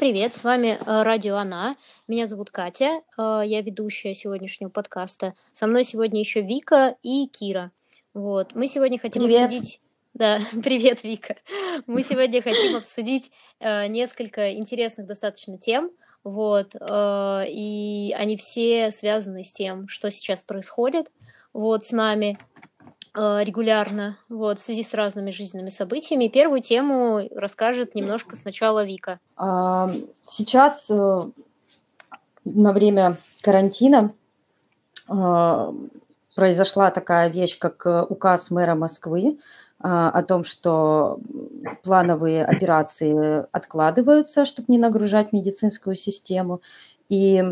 Привет, 0.00 0.34
с 0.34 0.44
вами 0.44 0.78
э, 0.80 1.02
Радио 1.02 1.36
Она. 1.36 1.76
Меня 2.08 2.26
зовут 2.26 2.50
Катя, 2.50 3.02
э, 3.18 3.42
я 3.44 3.60
ведущая 3.60 4.14
сегодняшнего 4.14 4.70
подкаста. 4.70 5.34
Со 5.52 5.66
мной 5.66 5.84
сегодня 5.84 6.20
еще 6.20 6.40
Вика 6.40 6.96
и 7.02 7.26
Кира. 7.26 7.70
Вот, 8.14 8.54
мы 8.54 8.66
сегодня 8.66 8.98
хотим 8.98 9.24
Привет. 9.24 9.48
обсудить... 9.48 9.80
Да, 10.14 10.40
привет, 10.64 11.04
Вика. 11.04 11.36
Мы 11.86 12.02
сегодня 12.02 12.40
хотим 12.40 12.76
обсудить 12.76 13.30
э, 13.58 13.88
несколько 13.88 14.54
интересных 14.54 15.06
достаточно 15.06 15.58
тем, 15.58 15.90
вот, 16.24 16.74
и 16.74 18.14
они 18.16 18.36
все 18.38 18.92
связаны 18.92 19.44
с 19.44 19.52
тем, 19.52 19.86
что 19.86 20.10
сейчас 20.10 20.42
происходит, 20.42 21.12
вот, 21.52 21.84
с 21.84 21.92
нами 21.92 22.38
регулярно, 23.14 24.16
вот, 24.28 24.58
в 24.58 24.62
связи 24.62 24.82
с 24.82 24.94
разными 24.94 25.30
жизненными 25.30 25.68
событиями. 25.68 26.28
Первую 26.28 26.60
тему 26.60 27.28
расскажет 27.34 27.94
немножко 27.94 28.36
сначала 28.36 28.84
Вика. 28.84 29.18
А, 29.36 29.90
Сейчас 30.26 30.88
э, 30.90 31.22
на 32.44 32.72
время 32.72 33.18
карантина 33.42 34.12
а, 35.08 35.74
произошла 36.34 36.90
такая 36.90 37.28
вещь, 37.28 37.58
как 37.58 37.84
э, 37.84 38.02
указ 38.08 38.50
мэра 38.50 38.74
Москвы 38.74 39.38
а, 39.80 40.10
о 40.10 40.22
том, 40.22 40.44
что 40.44 41.18
плановые 41.82 42.44
операции 42.44 43.44
откладываются, 43.50 44.44
чтобы 44.44 44.66
не 44.68 44.78
нагружать 44.78 45.32
медицинскую 45.32 45.96
систему. 45.96 46.60
И 47.08 47.42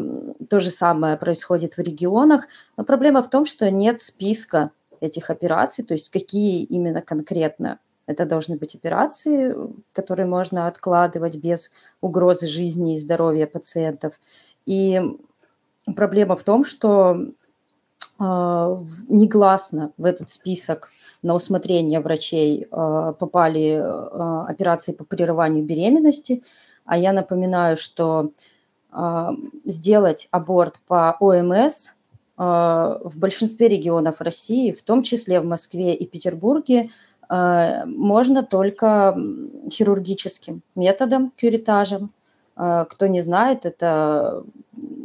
то 0.49 0.61
же 0.61 0.71
самое 0.71 1.17
происходит 1.17 1.77
в 1.77 1.81
регионах. 1.81 2.47
Но 2.77 2.85
проблема 2.85 3.23
в 3.23 3.29
том, 3.29 3.45
что 3.45 3.69
нет 3.73 4.01
списка 4.01 4.71
этих 5.01 5.31
операций, 5.31 5.85
то 5.85 5.95
есть 5.95 6.11
какие 6.11 6.63
именно 6.65 7.03
конкретно 7.03 7.79
это 8.07 8.25
должны 8.25 8.57
быть 8.57 8.75
операции, 8.75 9.55
которые 9.93 10.27
можно 10.27 10.67
откладывать 10.67 11.37
без 11.37 11.71
угрозы 12.01 12.47
жизни 12.47 12.95
и 12.95 12.99
здоровья 12.99 13.47
пациентов. 13.47 14.19
И 14.65 15.01
проблема 15.95 16.35
в 16.35 16.43
том, 16.43 16.65
что 16.65 17.33
в- 18.19 18.87
негласно 19.09 19.93
в 19.97 20.05
этот 20.05 20.31
список 20.31 20.91
на 21.23 21.35
усмотрение 21.35 22.01
врачей 22.01 22.67
а, 22.71 23.13
попали 23.13 23.81
а, 23.81 24.47
операции 24.49 24.93
по 24.93 25.05
прерыванию 25.05 25.65
беременности. 25.65 26.43
А 26.85 26.97
я 26.97 27.13
напоминаю, 27.13 27.77
что 27.77 28.33
а, 28.91 29.35
сделать 29.65 30.29
аборт 30.31 30.77
по 30.87 31.17
ОМС 31.21 31.93
в 32.39 33.13
большинстве 33.17 33.67
регионов 33.69 34.21
России, 34.21 34.71
в 34.71 34.83
том 34.83 35.03
числе 35.03 35.41
в 35.41 35.45
Москве 35.45 35.93
и 35.93 36.07
Петербурге, 36.07 36.89
а, 37.29 37.85
можно 37.87 38.43
только 38.43 39.17
хирургическим 39.71 40.63
методом, 40.75 41.33
кюретажем. 41.37 42.13
А, 42.57 42.85
Кто 42.87 43.07
не 43.07 43.21
знает, 43.21 43.67
это 43.67 44.45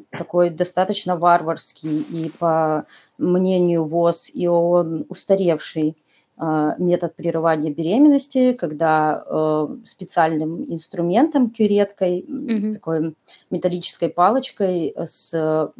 такой 0.10 0.50
достаточно 0.50 1.18
варварский 1.18 2.02
и, 2.02 2.30
по 2.30 2.86
мнению 3.18 3.84
ВОЗ 3.84 4.30
и 4.34 4.48
ООН, 4.48 5.08
устаревший 5.10 5.98
а, 6.38 6.76
метод 6.78 7.16
прерывания 7.16 7.72
беременности, 7.72 8.54
когда 8.54 9.68
специальным 9.86 10.64
инструментом, 10.72 11.50
кюреткой, 11.50 12.26
Мгм. 12.28 12.74
такой 12.74 13.16
металлической 13.50 14.10
палочкой 14.10 14.94
с 14.96 15.34
а, 15.34 15.72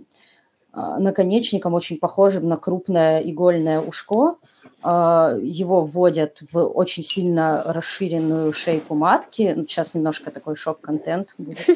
наконечником, 0.74 1.74
очень 1.76 1.98
похожим 1.98 2.48
на 2.48 2.58
крупное 2.58 3.20
игольное 3.20 3.80
ушко. 3.80 4.36
А, 4.82 5.36
Его 5.40 5.82
вводят 5.82 6.40
в 6.52 6.60
очень 6.60 7.04
сильно 7.04 7.64
расширенную 7.66 8.52
шейку 8.54 8.96
матки. 8.96 9.54
Ну, 9.56 9.64
Сейчас 9.64 9.94
немножко 9.94 10.32
такой 10.32 10.56
шок-контент 10.56 11.36
будет. 11.38 11.68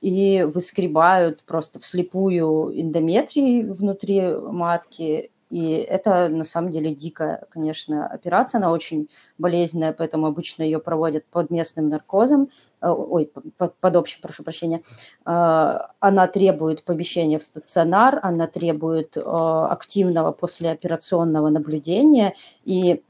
И 0.00 0.46
выскребают 0.52 1.44
просто 1.44 1.78
вслепую 1.78 2.72
эндометрий 2.78 3.62
внутри 3.62 4.34
матки. 4.34 5.30
И 5.52 5.72
это 5.72 6.30
на 6.30 6.44
самом 6.44 6.70
деле 6.70 6.94
дикая, 6.94 7.44
конечно, 7.50 8.06
операция. 8.06 8.58
Она 8.58 8.72
очень 8.72 9.10
болезненная, 9.36 9.92
поэтому 9.92 10.26
обычно 10.26 10.62
ее 10.62 10.78
проводят 10.78 11.26
под 11.26 11.50
местным 11.50 11.90
наркозом. 11.90 12.48
Э, 12.80 12.88
Ой, 12.88 13.30
под, 13.58 13.74
под 13.74 13.96
общим, 13.96 14.22
прошу 14.22 14.44
прощения. 14.44 14.80
А, 15.26 15.90
Она 16.00 16.26
требует 16.26 16.84
помещения 16.84 17.38
в 17.38 17.44
стационар, 17.44 18.18
она 18.22 18.46
требует 18.46 19.18
э, 19.18 19.20
активного 19.20 20.32
послеоперационного 20.32 21.50
наблюдения. 21.50 22.32
И 22.64 23.02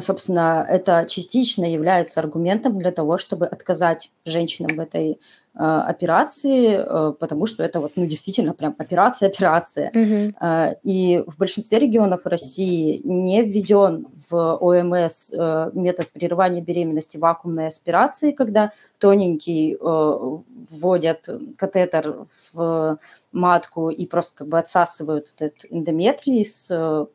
собственно, 0.00 0.66
это 0.68 1.06
частично 1.08 1.64
является 1.64 2.20
аргументом 2.20 2.78
для 2.78 2.92
того, 2.92 3.18
чтобы 3.18 3.46
отказать 3.46 4.10
женщинам 4.24 4.76
в 4.76 4.80
этой 4.80 5.12
э, 5.12 5.58
операции, 5.58 6.78
э, 6.78 7.12
потому 7.12 7.46
что 7.46 7.62
это 7.64 7.80
вот, 7.80 7.92
ну, 7.96 8.06
действительно 8.06 8.52
прям 8.52 8.74
операция-операция. 8.78 9.90
Мгм. 9.94 10.34
Э, 10.40 10.74
И 10.82 11.22
в 11.26 11.38
большинстве 11.38 11.78
регионов 11.78 12.26
России 12.26 13.00
не 13.04 13.42
введен 13.42 14.06
в 14.30 14.56
ОМС 14.60 15.32
э, 15.32 15.70
метод 15.74 16.08
прерывания 16.10 16.60
беременности 16.60 17.16
вакуумной 17.16 17.68
аспирации, 17.68 18.32
когда 18.32 18.72
тоненький 18.98 19.74
э, 19.74 20.38
вводят 20.70 21.28
катетер 21.56 22.26
в 22.52 22.98
матку 23.32 23.90
и 23.90 24.06
просто 24.06 24.38
как 24.38 24.48
бы 24.48 24.58
отсасывают 24.58 25.34
этот 25.38 25.64
эндометрий 25.70 26.44
с 26.44 26.68
э, 26.70 27.06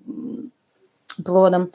плодом. 1.24 1.64
А, 1.64 1.68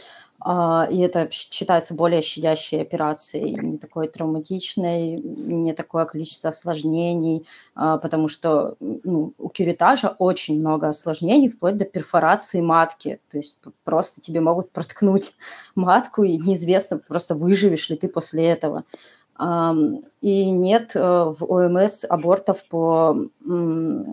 И 0.46 0.98
это 1.00 1.28
считается 1.32 1.94
более 1.94 2.22
щадящей 2.22 2.80
операцией, 2.80 3.58
не 3.60 3.78
такой 3.78 4.06
травматичной, 4.06 5.16
не 5.16 5.72
такое 5.72 6.04
количество 6.04 6.50
осложнений, 6.50 7.48
а, 7.74 7.98
потому 7.98 8.28
что 8.28 8.76
ну, 8.78 9.32
у 9.38 9.48
кюретажа 9.48 10.14
очень 10.18 10.60
много 10.60 10.88
осложнений, 10.88 11.48
вплоть 11.48 11.76
до 11.76 11.84
перфорации 11.84 12.60
матки. 12.60 13.18
То 13.32 13.38
есть 13.38 13.58
просто 13.82 14.20
тебе 14.20 14.40
могут 14.40 14.70
проткнуть 14.70 15.34
матку, 15.74 16.22
и 16.22 16.36
неизвестно, 16.36 16.98
просто 16.98 17.34
выживешь 17.34 17.90
ли 17.90 17.96
ты 17.96 18.06
после 18.06 18.46
этого. 18.46 18.84
И 20.20 20.50
нет 20.50 20.92
э, 20.94 21.00
в 21.00 21.44
ОМС 21.44 22.04
абортов 22.08 22.64
по 22.68 23.14
э, 23.14 24.04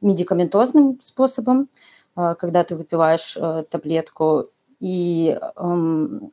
медикаментозным 0.00 1.00
способам, 1.00 1.68
э, 2.16 2.34
когда 2.38 2.64
ты 2.64 2.74
выпиваешь 2.74 3.38
таблетку. 3.68 4.48
И 4.82 5.38
эм, 5.56 6.32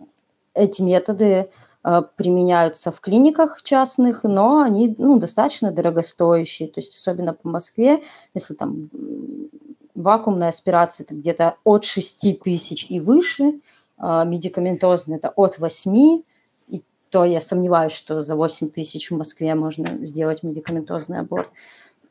эти 0.55 0.81
методы 0.81 1.51
э, 1.83 2.01
применяются 2.15 2.91
в 2.91 2.99
клиниках 2.99 3.61
частных, 3.61 4.23
но 4.23 4.61
они 4.61 4.95
ну, 4.97 5.19
достаточно 5.19 5.71
дорогостоящие. 5.71 6.67
То 6.67 6.79
есть 6.79 6.97
особенно 6.97 7.33
по 7.35 7.47
Москве, 7.47 8.01
если 8.33 8.55
там 8.55 8.89
вакуумная 9.93 10.49
аспирация 10.49 11.03
это 11.03 11.13
где-то 11.13 11.57
от 11.63 11.85
6 11.85 12.41
тысяч 12.41 12.87
и 12.89 12.99
выше, 12.99 13.59
а 13.99 14.23
медикаментозная 14.23 15.17
это 15.17 15.29
от 15.29 15.59
8, 15.59 16.23
и 16.69 16.83
то 17.11 17.25
я 17.25 17.41
сомневаюсь, 17.41 17.91
что 17.91 18.23
за 18.23 18.35
8 18.35 18.71
тысяч 18.71 19.11
в 19.11 19.15
Москве 19.15 19.53
можно 19.53 19.85
сделать 20.07 20.41
медикаментозный 20.41 21.19
аборт. 21.19 21.49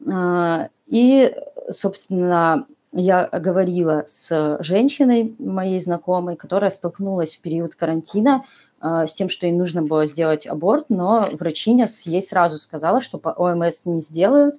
А, 0.07 0.69
И, 0.87 1.35
собственно, 1.73 2.69
я 2.93 3.27
говорила 3.27 4.05
с 4.07 4.59
женщиной 4.61 5.35
моей 5.39 5.81
знакомой, 5.81 6.37
которая 6.37 6.71
столкнулась 6.71 7.35
в 7.35 7.41
период 7.41 7.75
карантина 7.75 8.45
а, 8.81 9.07
с 9.07 9.15
тем, 9.15 9.29
что 9.29 9.47
ей 9.47 9.53
нужно 9.53 9.83
было 9.83 10.07
сделать 10.07 10.47
аборт, 10.47 10.87
но 10.89 11.29
врачиня 11.33 11.89
ей 12.05 12.23
сразу 12.23 12.59
сказала, 12.59 13.01
что 13.01 13.19
по 13.19 13.31
ОМС 13.31 13.87
не 13.87 14.01
сделают, 14.01 14.57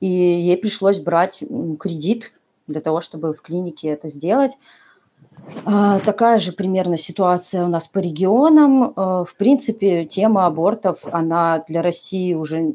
и 0.00 0.06
ей 0.06 0.56
пришлось 0.56 1.00
брать 1.00 1.42
кредит 1.78 2.32
для 2.66 2.80
того, 2.80 3.00
чтобы 3.00 3.32
в 3.32 3.40
клинике 3.40 3.88
это 3.88 4.08
сделать. 4.08 4.52
А, 5.64 5.98
Такая 6.00 6.38
же 6.38 6.52
примерно 6.52 6.96
ситуация 6.96 7.64
у 7.64 7.68
нас 7.68 7.86
по 7.88 7.98
регионам. 7.98 8.92
А, 8.94 9.24
В 9.24 9.34
принципе, 9.34 10.04
тема 10.04 10.46
абортов, 10.46 11.00
она 11.10 11.64
для 11.68 11.82
России 11.82 12.34
уже 12.34 12.74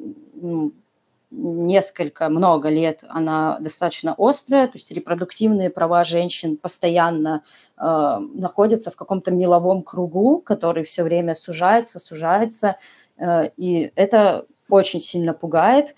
несколько, 1.36 2.30
много 2.30 2.70
лет, 2.70 3.04
она 3.08 3.58
достаточно 3.60 4.16
острая, 4.18 4.68
то 4.68 4.74
есть 4.76 4.92
репродуктивные 4.92 5.70
права 5.70 6.04
женщин 6.04 6.58
постоянно 6.58 7.44
э, 7.78 8.18
находятся 8.34 8.92
в 8.92 8.96
каком-то 8.96 9.32
меловом 9.32 9.82
кругу, 9.82 10.40
который 10.40 10.84
все 10.84 11.04
время 11.04 11.36
сужается, 11.36 12.00
сужается, 12.00 12.78
э, 13.18 13.50
и 13.58 13.92
это 13.96 14.46
очень 14.70 15.02
сильно 15.02 15.34
пугает, 15.34 15.96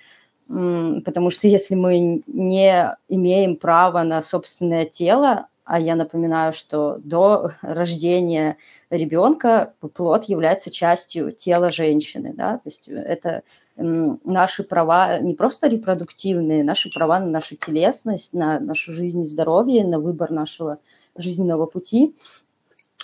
м, 0.50 1.02
потому 1.04 1.30
что 1.30 1.48
если 1.48 1.76
мы 1.76 2.24
не 2.28 2.96
имеем 3.10 3.58
права 3.58 4.04
на 4.04 4.22
собственное 4.22 4.86
тело, 4.86 5.48
а 5.66 5.80
я 5.80 5.96
напоминаю, 5.96 6.54
что 6.54 7.00
до 7.04 7.52
рождения 7.62 8.58
ребенка 8.92 9.74
плод 9.94 10.26
является 10.26 10.70
частью 10.70 11.32
тела 11.32 11.72
женщины, 11.72 12.34
да, 12.34 12.60
то 12.60 12.70
есть 12.70 12.88
это 12.88 13.42
наши 13.76 14.64
права 14.64 15.20
не 15.20 15.34
просто 15.34 15.68
репродуктивные, 15.68 16.64
наши 16.64 16.90
права 16.90 17.20
на 17.20 17.26
нашу 17.26 17.58
телесность, 17.58 18.34
на 18.34 18.60
нашу 18.60 18.94
жизнь 18.94 19.22
и 19.22 19.26
здоровье, 19.26 19.86
на 19.86 20.00
выбор 20.00 20.32
нашего 20.32 20.78
жизненного 21.18 21.66
пути. 21.66 22.16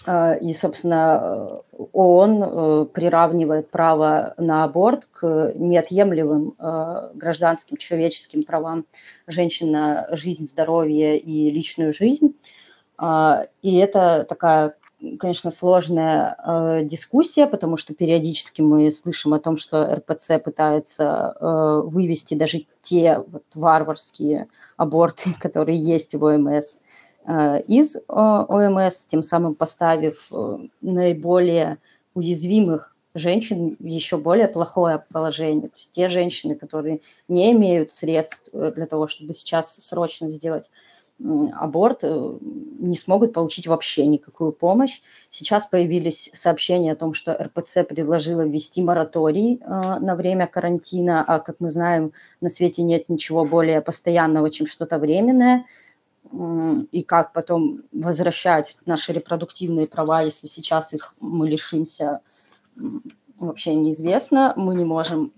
А, 0.06 0.34
и, 0.34 0.54
собственно, 0.54 1.62
ООН 1.72 2.44
э, 2.44 2.86
приравнивает 2.92 3.70
право 3.70 4.34
на 4.38 4.64
аборт 4.64 5.08
к 5.12 5.54
неотъемлемым 5.56 6.56
э, 6.58 7.12
гражданским 7.14 7.78
человеческим 7.78 8.42
правам 8.44 8.86
женщин 9.28 9.72
на 9.72 10.08
жизнь, 10.12 10.46
здоровье 10.46 11.20
и 11.20 11.52
личную 11.52 11.94
жизнь. 11.94 12.36
А, 12.98 13.46
и 13.62 13.76
это 13.76 14.26
такая, 14.28 14.76
конечно, 15.20 15.52
сложная 15.52 16.36
э, 16.36 16.84
дискуссия, 16.84 17.46
потому 17.46 17.78
что 17.78 17.94
периодически 17.94 18.62
мы 18.62 18.90
слышим 18.90 19.36
о 19.36 19.40
том, 19.40 19.56
что 19.56 19.98
РПЦ 19.98 20.40
пытается 20.44 21.36
вывести 21.86 22.34
даже 22.34 22.66
те 22.82 23.20
вот 23.28 23.44
варварские 23.54 24.48
аборты, 24.78 25.36
которые 25.40 25.80
есть 25.80 26.16
в 26.16 26.24
ОМС, 26.24 26.78
Э, 26.78 26.91
из 27.68 27.96
э, 27.96 28.02
ОМС, 28.08 29.06
тем 29.06 29.24
самым 29.24 29.54
поставив 29.56 30.28
э, 30.32 30.58
наиболее 30.82 31.78
уязвимых 32.14 32.96
женщин 33.14 33.78
в 33.80 33.86
еще 33.86 34.18
более 34.18 34.48
плохое 34.48 35.04
положение. 35.12 35.70
То 35.70 35.76
есть 35.76 35.92
те 35.92 36.08
женщины, 36.08 36.56
которые 36.56 37.02
не 37.28 37.52
имеют 37.52 37.92
средств 37.92 38.50
для 38.52 38.86
того, 38.86 39.08
чтобы 39.08 39.34
сейчас 39.34 39.76
срочно 39.76 40.30
сделать 40.30 40.72
аборт, 41.54 42.04
не 42.04 42.96
смогут 42.96 43.34
получить 43.34 43.68
вообще 43.68 44.08
никакую 44.08 44.54
помощь. 44.54 45.02
Сейчас 45.30 45.66
появились 45.66 46.32
сообщения 46.34 46.94
о 46.94 46.96
том, 46.96 47.14
что 47.14 47.34
РПЦ 47.34 47.84
предложила 47.88 48.42
ввести 48.42 48.82
мораторий 48.82 49.62
на 49.66 50.16
время 50.16 50.48
карантина, 50.48 51.24
а, 51.28 51.40
как 51.40 51.58
мы 51.60 51.70
знаем, 51.70 52.14
на 52.40 52.50
свете 52.50 52.82
нет 52.82 53.08
ничего 53.10 53.46
более 53.46 53.82
постоянного, 53.82 54.50
чем 54.50 54.66
что-то 54.66 54.98
временное– 54.98 55.66
и 56.92 57.04
как 57.04 57.34
потом 57.34 57.82
возвращать 57.92 58.78
наши 58.86 59.12
репродуктивные 59.12 59.88
права, 59.88 60.22
если 60.22 60.48
сейчас 60.48 60.94
их 60.94 61.14
мы 61.20 61.50
лишимся, 61.50 62.22
вообще 63.40 63.76
неизвестно. 63.76 64.54
Мы 64.56 64.76
не 64.76 64.86
можем 64.86 65.34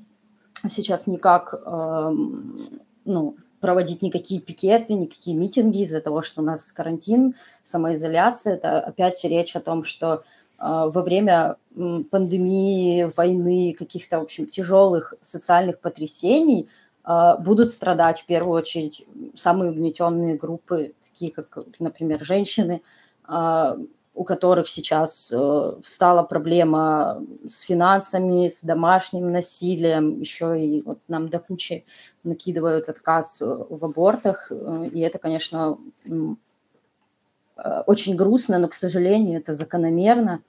сейчас 0.68 1.08
никак 1.08 1.54
эм, 1.54 2.82
ну, 3.06 3.36
проводить 3.60 4.02
никакие 4.02 4.40
пикеты, 4.40 4.94
никакие 4.94 5.36
митинги 5.36 5.84
из-за 5.84 6.02
того, 6.02 6.22
что 6.22 6.42
у 6.42 6.46
нас 6.46 6.72
карантин, 6.72 7.36
самоизоляция. 7.64 8.56
Это 8.56 8.80
опять 8.82 9.24
речь 9.24 9.56
о 9.56 9.62
том, 9.62 9.84
что 9.84 10.14
э, 10.14 10.20
во 10.60 11.02
время 11.02 11.56
пандемии, 12.12 13.12
войны, 13.16 13.76
каких-то, 13.78 14.20
в 14.20 14.24
общем, 14.24 14.48
тяжелых 14.48 15.16
социальных 15.22 15.80
потрясений– 15.80 16.68
будут 17.06 17.70
страдать 17.70 18.22
в 18.22 18.26
первую 18.26 18.58
очередь 18.60 19.06
самые 19.36 19.72
угнетенные 19.72 20.36
группы, 20.36 20.94
такие 21.04 21.32
как, 21.32 21.58
например, 21.80 22.24
женщины, 22.24 22.82
а, 23.26 23.78
у 24.16 24.24
которых 24.24 24.68
сейчас 24.68 25.32
э, 25.32 25.74
встала 25.82 26.22
проблема 26.22 27.24
с 27.48 27.62
финансами, 27.62 28.48
с 28.48 28.62
домашним 28.62 29.32
насилием, 29.32 30.20
еще 30.20 30.60
и 30.60 30.82
вот 30.84 31.00
нам 31.08 31.30
до 31.30 31.40
кучи 31.40 31.86
накидывают 32.24 32.90
отказ 32.90 33.40
в 33.40 33.84
абортах, 33.84 34.52
и 34.52 35.00
это, 35.00 35.18
конечно, 35.18 35.80
э, 36.06 36.12
очень 37.88 38.16
грустно, 38.16 38.60
но, 38.60 38.68
к 38.68 38.76
сожалению, 38.76 39.40
это 39.40 39.54
закономерно. 39.54 40.42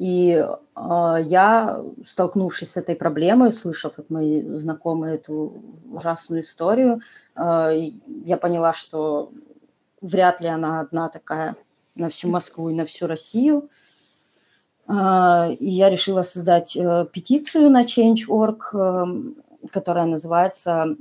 И 0.00 0.30
э, 0.32 1.16
я, 1.24 1.84
столкнувшись 2.06 2.70
с 2.70 2.76
этой 2.78 2.96
проблемой, 2.96 3.50
услышав 3.50 3.98
от 3.98 4.08
моей 4.08 4.42
знакомой 4.54 5.16
эту 5.16 5.62
ужасную 5.92 6.40
историю, 6.40 7.02
э, 7.36 7.90
я 8.24 8.38
поняла, 8.38 8.72
что 8.72 9.30
вряд 10.00 10.40
ли 10.40 10.48
она 10.48 10.80
одна 10.80 11.10
такая 11.10 11.54
на 11.96 12.08
всю 12.08 12.30
Москву 12.30 12.70
и 12.70 12.74
на 12.74 12.86
всю 12.86 13.08
Россию. 13.08 13.68
Э, 14.88 15.52
и 15.52 15.68
я 15.68 15.90
решила 15.90 16.22
создать 16.22 16.74
э, 16.76 17.06
петицию 17.12 17.68
на 17.68 17.84
Change.org, 17.84 18.70
э, 18.72 19.04
которая 19.70 20.06
называется 20.06 20.96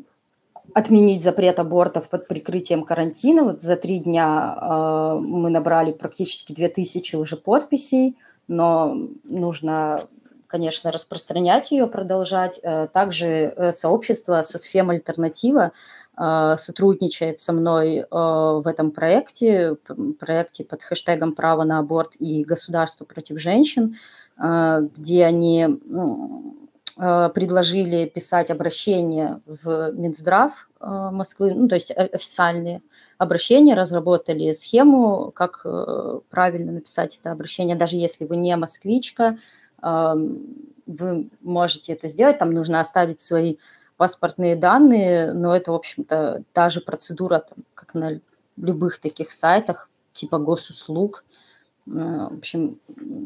отменить 0.73 1.23
запрет 1.23 1.57
абортов 1.59 2.09
под 2.09 2.27
прикрытием 2.27 2.83
карантина. 2.83 3.43
Вот 3.45 3.61
за 3.61 3.77
три 3.77 3.99
дня 3.99 4.57
э, 4.61 5.19
мы 5.21 5.49
набрали 5.49 5.93
практически 5.93 6.51
2000 6.51 7.15
уже 7.15 7.37
подписей– 7.37 8.17
но 8.49 8.97
нужно, 9.23 10.07
конечно, 10.47 10.91
распространять 10.91 11.71
ее, 11.71 11.87
продолжать. 11.87 12.59
Э, 12.61 12.87
также 12.87 13.27
э, 13.27 13.71
сообщество 13.71 14.41
«Соцфем 14.41 14.89
Альтернатива» 14.89 15.71
э, 16.17 16.55
сотрудничает 16.57 17.39
со 17.39 17.53
мной 17.53 18.05
в 18.09 18.63
этом 18.65 18.91
проекте, 18.91 19.77
проекте 20.19 20.65
под 20.65 20.81
хэштегом 20.81 21.33
«Право 21.33 21.63
на 21.63 21.79
аборт 21.79 22.13
и 22.19 22.43
государство 22.43 23.05
против 23.05 23.39
женщин», 23.39 23.95
где 24.37 25.25
они 25.25 25.67
предложили 26.99 28.05
писать 28.07 28.51
обращение 28.51 29.39
в 29.45 29.91
Минздрав 29.93 30.67
Москвы, 30.81 31.53
ну, 31.53 31.69
то 31.69 31.75
есть 31.75 31.91
официальные 31.91 32.81
обращения, 33.17 33.73
разработали 33.73 34.51
схему, 34.51 35.31
как 35.31 35.61
э, 35.63 36.19
правильно 36.29 36.73
написать 36.73 37.17
это 37.17 37.31
обращение, 37.31 37.77
даже 37.77 37.95
если 37.95 38.25
вы 38.25 38.35
не 38.35 38.55
москвичка, 38.55 39.37
вы 39.81 41.29
можете 41.41 41.93
это 41.93 42.07
сделать, 42.07 42.39
там 42.39 42.51
нужно 42.51 42.81
оставить 42.81 43.21
свои 43.21 43.57
паспортные 43.97 44.55
данные, 44.55 45.33
но 45.33 45.55
это, 45.55 45.71
в 45.71 45.75
общем-то, 45.75 46.43
та 46.53 46.69
же 46.69 46.81
процедура, 46.81 47.45
как 47.75 47.93
на 47.93 48.19
любых 48.57 48.99
таких 48.99 49.31
сайтах, 49.31 49.89
типа 50.13 50.37
госуслуг. 50.37 51.23
Э, 51.89 52.27
в 52.29 52.37
общем, 52.37 52.79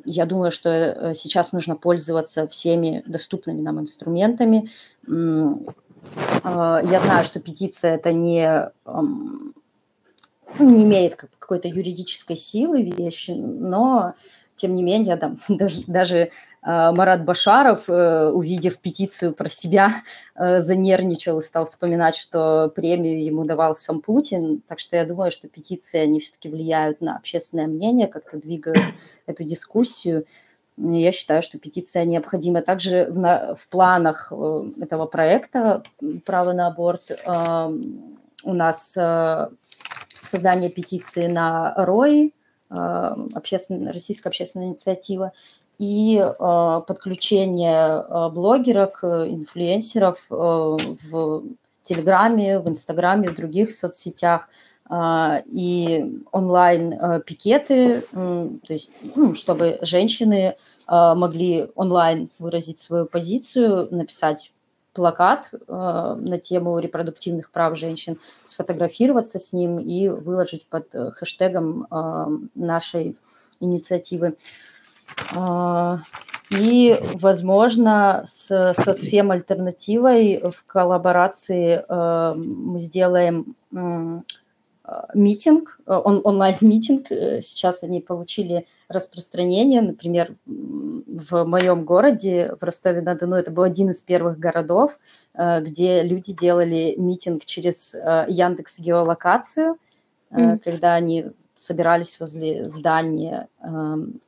я 0.06 0.26
думаю, 0.26 0.52
что 0.52 0.70
э, 0.70 1.14
сейчас 1.16 1.52
нужно 1.52 1.76
пользоваться 1.76 2.48
всеми 2.48 3.04
доступными 3.06 3.62
нам 3.62 3.80
инструментами. 3.80 4.70
Я 5.08 7.00
знаю, 7.00 7.24
что 7.24 7.40
петиция– 7.40 7.96
это 7.96 8.12
не 8.12 8.72
не 10.60 10.84
имеет 10.84 11.16
какой-то 11.16 11.68
юридической 11.68 12.36
силы 12.36 12.84
вещи, 12.84 13.32
но 13.32 14.14
тем 14.56 14.76
не 14.76 14.84
менее, 14.84 15.18
там, 15.18 15.40
даже, 15.50 15.84
даже 15.88 16.18
э, 16.18 16.30
Марат 16.62 17.26
Башаров, 17.26 17.90
э, 17.90 18.30
увидев 18.30 18.80
петицию 18.80 19.34
про 19.34 19.50
себя, 19.50 20.04
э, 20.36 20.62
занервничал 20.62 21.40
и 21.40 21.44
стал 21.44 21.66
вспоминать, 21.66 22.16
что 22.16 22.72
премию 22.76 23.24
ему 23.24 23.46
давал 23.46 23.76
сам 23.76 24.02
Путин. 24.02 24.62
Так 24.68 24.80
что 24.80 24.96
я 24.96 25.06
думаю, 25.06 25.32
что 25.32 25.48
петиции, 25.48 26.00
они 26.00 26.20
все-таки 26.20 26.50
влияют 26.50 27.02
на 27.02 27.18
общественное 27.18 27.68
мнение, 27.68 28.08
как-то 28.08 28.38
двигают 28.38 28.96
эту 29.26 29.44
дискуссию. 29.44 30.26
Я 30.78 31.12
считаю, 31.12 31.44
что 31.44 31.60
петиция 31.60 32.06
необходима. 32.06 32.64
Также 32.64 33.06
в, 33.06 33.18
на, 33.18 33.56
в 33.56 33.68
планах 33.68 34.32
этого 34.82 35.06
проекта 35.06 35.84
«Право 36.26 36.54
на 36.54 36.68
аборт» 36.68 37.12
э, 37.12 37.78
у 38.46 38.54
нас 38.54 38.98
создание 40.22 40.70
петиции 40.70 41.28
на 41.28 41.74
РОИ, 41.78 42.34
э, 42.74 43.16
общественно, 43.36 43.92
российская 43.92 44.30
общественная 44.30 44.68
инициатива, 44.68 45.32
и 45.80 46.18
э, 46.18 46.82
подключение 46.88 48.04
э, 48.08 48.30
блогерок, 48.30 49.04
инфлюенсеров 49.04 50.26
в 50.30 51.44
Телеграме, 51.84 52.60
в 52.60 52.70
Инстаграме, 52.70 53.30
в 53.30 53.36
других 53.36 53.74
соцсетях 53.76 54.48
и 54.92 56.22
онлайн-пикеты, 56.32 58.02
то 58.12 58.74
есть, 58.74 58.92
ну, 59.16 59.34
чтобы 59.34 59.80
женщины 59.82 60.56
могли 60.88 61.70
онлайн 61.76 62.30
выразить 62.38 62.80
свою 62.80 63.06
позицию, 63.06 63.88
написать 63.92 64.52
плакат 64.94 65.50
э, 65.52 65.58
на 65.68 66.38
тему 66.38 66.80
репродуктивных 66.80 67.52
прав 67.52 67.78
женщин, 67.78 68.18
сфотографироваться 68.44 69.40
с 69.40 69.54
ним 69.54 69.80
и 69.80 70.08
выложить 70.08 70.66
под 70.68 70.94
э, 70.94 71.12
хэштегом 71.12 71.88
э, 71.90 72.26
нашей 72.56 73.18
инициативы. 73.60 74.36
Э, 75.36 75.98
и, 76.52 77.00
возможно, 77.16 78.24
с 78.28 78.74
соцфем 78.74 79.32
альтернативой 79.32 80.42
в 80.52 80.64
коллаборации 80.66 81.84
э, 81.88 82.34
мы 82.36 82.80
сделаем 82.80 83.56
э, 83.76 84.22
митинг, 85.14 85.80
э, 85.86 85.94
он, 85.94 86.22
онлайн-митинг. 86.24 87.12
Э, 87.12 87.42
сейчас 87.42 87.84
они 87.84 88.02
получили 88.02 88.66
распространение. 88.90 89.82
Например, 89.82 90.36
в 90.46 91.44
моем 91.46 91.86
городе, 91.86 92.56
в 92.60 92.64
Ростове-на-Дону, 92.64 93.36
это 93.36 93.52
был 93.52 93.64
один 93.64 93.92
из 93.92 94.02
первых 94.02 94.40
городов, 94.40 95.00
э, 95.34 95.62
где 95.62 96.04
люди 96.04 96.34
делали 96.34 96.96
митинг 96.98 97.46
через 97.46 97.94
Яндекс 97.94 98.80
геолокацию, 98.80 99.78
mm-hmm. 100.32 100.60
когда 100.60 100.96
они 100.96 101.32
собирались 101.56 102.20
возле 102.20 102.68
здания 102.68 103.48
эм, 103.62 104.20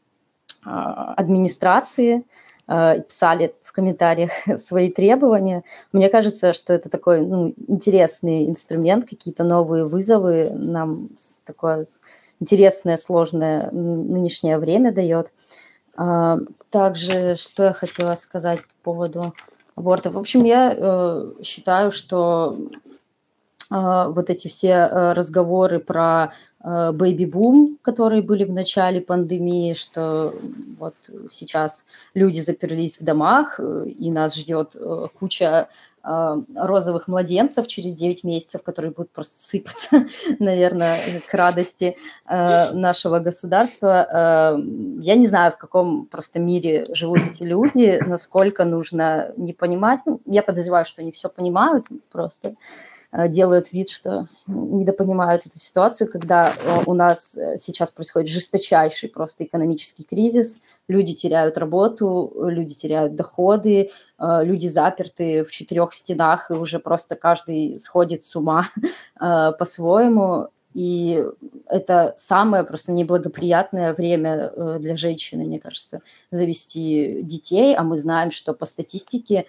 а, 0.64 1.14
администрации, 1.16 2.24
Э, 2.68 3.02
писали 3.02 3.54
в 3.62 3.72
комментариях 3.72 4.32
свои 4.58 4.92
требования. 4.92 5.64
Мне 5.92 6.10
кажется, 6.10 6.54
что 6.54 6.74
это 6.74 6.90
такой 6.90 7.22
ну, 7.22 7.54
интересный 7.68 8.48
инструмент, 8.48 9.08
какие-то 9.08 9.44
новые 9.44 9.86
вызовы 9.86 10.50
нам 10.52 11.10
такое 11.46 11.86
интересное, 12.40 12.98
сложное 12.98 13.70
нынешнее 13.72 14.58
время 14.58 14.92
дает. 14.92 15.32
А, 15.96 16.40
также, 16.72 17.36
что 17.36 17.66
я 17.66 17.74
хотела 17.74 18.16
сказать 18.16 18.62
по 18.62 18.94
поводу 18.94 19.34
аборта. 19.76 20.10
В 20.10 20.18
общем, 20.18 20.44
я 20.44 20.76
э, 20.76 21.34
считаю, 21.44 21.92
что 21.92 22.58
вот 23.70 24.30
эти 24.30 24.48
все 24.48 24.70
э, 24.70 25.14
разговоры 25.14 25.80
про 25.80 26.32
Э, 26.68 26.92
бэйби-бум, 26.92 27.78
которые 27.84 28.24
были 28.24 28.44
в 28.44 28.52
начале 28.52 29.00
пандемии, 29.00 29.74
что 29.74 30.34
вот 30.80 30.96
сейчас 31.32 31.86
люди 32.16 32.40
заперлись 32.40 33.00
в 33.00 33.04
домах, 33.04 33.60
э, 33.60 33.86
и 33.88 34.10
нас 34.10 34.36
ждет 34.36 34.72
э, 34.76 35.08
куча 35.20 35.70
розовых 36.56 37.08
младенцев 37.08 37.66
через 37.66 37.96
9 37.96 38.24
месяцев, 38.26 38.62
которые 38.62 38.92
будут 38.92 39.10
просто 39.10 39.40
сыпаться, 39.40 40.06
наверное, 40.40 41.00
к 41.28 41.34
радости 41.34 41.98
нашего 42.30 43.18
государства. 43.18 44.56
Я 45.02 45.16
не 45.16 45.26
знаю, 45.26 45.54
в 45.54 45.58
каком 45.58 46.06
просто 46.06 46.38
мире 46.38 46.86
живут 46.94 47.22
эти 47.22 47.42
люди, 47.42 48.00
насколько 48.06 48.66
нужно 48.66 49.34
не 49.36 49.54
понимать. 49.54 50.02
Ну, 50.06 50.22
я 50.28 50.44
подозреваю, 50.44 50.86
что 50.86 51.02
они 51.02 51.12
все 51.12 51.28
понимают 51.28 51.88
просто. 52.12 52.54
Э, 53.12 53.28
делают 53.28 53.72
вид, 53.72 53.90
что 53.90 54.28
недопонимают 54.48 55.46
эту 55.46 55.58
ситуацию, 55.60 56.12
когда 56.12 56.54
э, 56.54 56.84
у 56.86 56.94
нас 56.94 57.38
э, 57.38 57.58
сейчас 57.58 57.92
происходит 57.92 58.30
жесточайший 58.30 59.10
просто 59.10 59.44
экономический 59.44 60.04
кризис, 60.04 60.60
люди 60.88 61.14
теряют 61.14 61.58
работу, 61.58 62.34
люди 62.48 62.74
теряют 62.74 63.16
доходы, 63.16 63.90
люди 64.20 64.68
заперты 64.68 65.44
в 65.44 65.52
четырех 65.52 65.94
стенах, 65.94 66.52
и 66.52 66.54
уже 66.54 66.80
просто 66.80 67.16
каждый 67.16 67.80
сходит 67.80 68.24
с 68.24 68.36
ума 68.36 68.70
по-своему. 69.20 70.50
И 70.74 71.26
это 71.68 72.14
самое 72.18 72.64
просто 72.64 72.92
неблагоприятное 72.92 73.94
время 73.94 74.52
для 74.80 74.98
женщины, 74.98 75.46
мне 75.46 75.60
кажется, 75.60 76.02
завести 76.32 77.22
детей. 77.24 77.76
А 77.76 77.84
мы 77.84 77.98
знаем, 77.98 78.32
что 78.32 78.54
по 78.54 78.66
статистике 78.66 79.46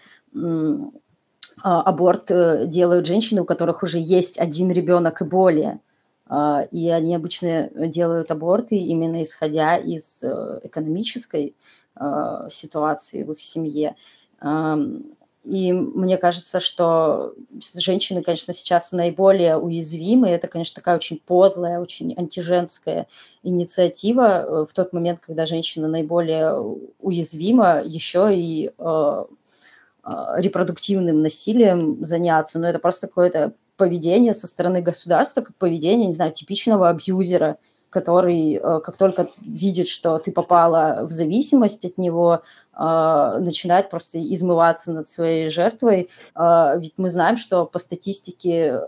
аборт 1.62 2.30
э, 2.30 2.66
делают 2.66 3.06
женщины, 3.06 3.42
у 3.42 3.44
которых 3.44 3.82
уже 3.82 3.98
есть 3.98 4.38
один 4.38 4.70
ребенок 4.70 5.22
и 5.22 5.24
более. 5.24 5.80
А, 6.28 6.66
и 6.70 6.88
они 6.88 7.14
обычно 7.14 7.70
делают 7.74 8.30
аборты 8.30 8.76
именно 8.76 9.22
исходя 9.22 9.76
из 9.76 10.22
э, 10.22 10.60
экономической 10.64 11.54
а, 11.94 12.50
ситуации 12.50 13.22
в 13.22 13.32
их 13.32 13.40
семье. 13.40 13.96
И 15.46 15.72
мне 15.72 16.18
кажется, 16.18 16.58
что 16.58 17.34
женщины, 17.60 18.20
конечно, 18.22 18.52
сейчас 18.52 18.90
наиболее 18.90 19.56
уязвимы. 19.56 20.28
Это, 20.28 20.48
конечно, 20.48 20.74
такая 20.74 20.96
очень 20.96 21.20
подлая, 21.24 21.78
очень 21.78 22.12
антиженская 22.16 23.06
инициатива 23.44 24.42
э, 24.42 24.66
в 24.68 24.72
тот 24.72 24.92
момент, 24.92 25.20
когда 25.20 25.46
женщина 25.46 25.86
наиболее 25.86 26.52
уязвима, 26.98 27.80
еще 27.84 28.30
и 28.34 28.72
а, 28.78 29.26
репродуктивным 30.36 31.22
насилием 31.22 32.04
заняться, 32.04 32.58
но 32.58 32.68
это 32.68 32.78
просто 32.78 33.06
какое-то 33.08 33.54
поведение 33.76 34.34
со 34.34 34.46
стороны 34.46 34.80
государства, 34.80 35.42
как 35.42 35.56
поведение, 35.56 36.06
не 36.06 36.12
знаю, 36.12 36.32
типичного 36.32 36.88
абьюзера, 36.88 37.58
который, 37.90 38.54
э, 38.54 38.80
как 38.80 38.96
только 38.96 39.28
видит, 39.40 39.88
что 39.88 40.18
ты 40.18 40.32
попала 40.32 41.06
в 41.06 41.10
зависимость 41.10 41.84
от 41.84 41.98
него, 41.98 42.42
а, 42.72 43.38
начинает 43.38 43.90
просто 43.90 44.18
измываться 44.20 44.92
над 44.92 45.08
своей 45.08 45.48
жертвой. 45.48 46.10
Ведь 46.34 46.94
мы 46.98 47.10
знаем, 47.10 47.36
что 47.36 47.64
по 47.64 47.78
статистике 47.78 48.82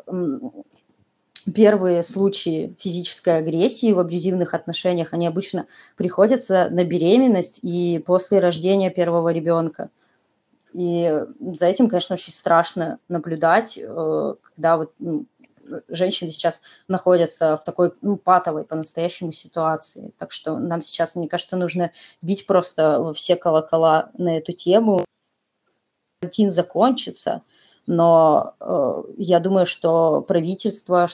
первые 1.54 2.02
случаи 2.02 2.74
физической 2.78 3.38
агрессии 3.38 3.92
в 3.92 3.98
абьюзивных 3.98 4.54
отношениях, 4.54 5.12
они 5.12 5.26
обычно 5.26 5.66
приходятся 5.96 6.68
на 6.70 6.84
беременность 6.84 7.60
и 7.62 8.02
после 8.04 8.38
рождения 8.38 8.90
первого 8.90 9.30
ребенка. 9.30 9.90
И 10.72 11.10
за 11.52 11.66
этим, 11.66 11.88
конечно, 11.88 12.14
очень 12.14 12.32
страшно 12.32 12.98
наблюдать, 13.08 13.78
э, 13.78 14.34
когда 14.42 14.76
вот 14.76 14.92
ну, 14.98 15.26
женщины 15.88 16.30
сейчас 16.30 16.60
находятся 16.88 17.56
в 17.56 17.64
такой 17.64 17.92
ну, 18.02 18.16
патовой 18.16 18.64
по-настоящему 18.64 19.32
ситуации. 19.32 20.12
Так 20.18 20.32
что 20.32 20.58
нам 20.58 20.82
сейчас, 20.82 21.14
мне 21.14 21.28
кажется, 21.28 21.56
нужно 21.56 21.92
бить 22.22 22.46
просто 22.46 23.12
все 23.14 23.36
колокола 23.36 24.10
на 24.16 24.38
эту 24.38 24.52
тему. 24.52 25.04
Карантин 26.20 26.50
закончится, 26.50 27.42
но 27.88 28.52
э, 28.60 29.02
я 29.16 29.40
думаю, 29.40 29.64
что 29.64 30.20
правительство, 30.20 31.08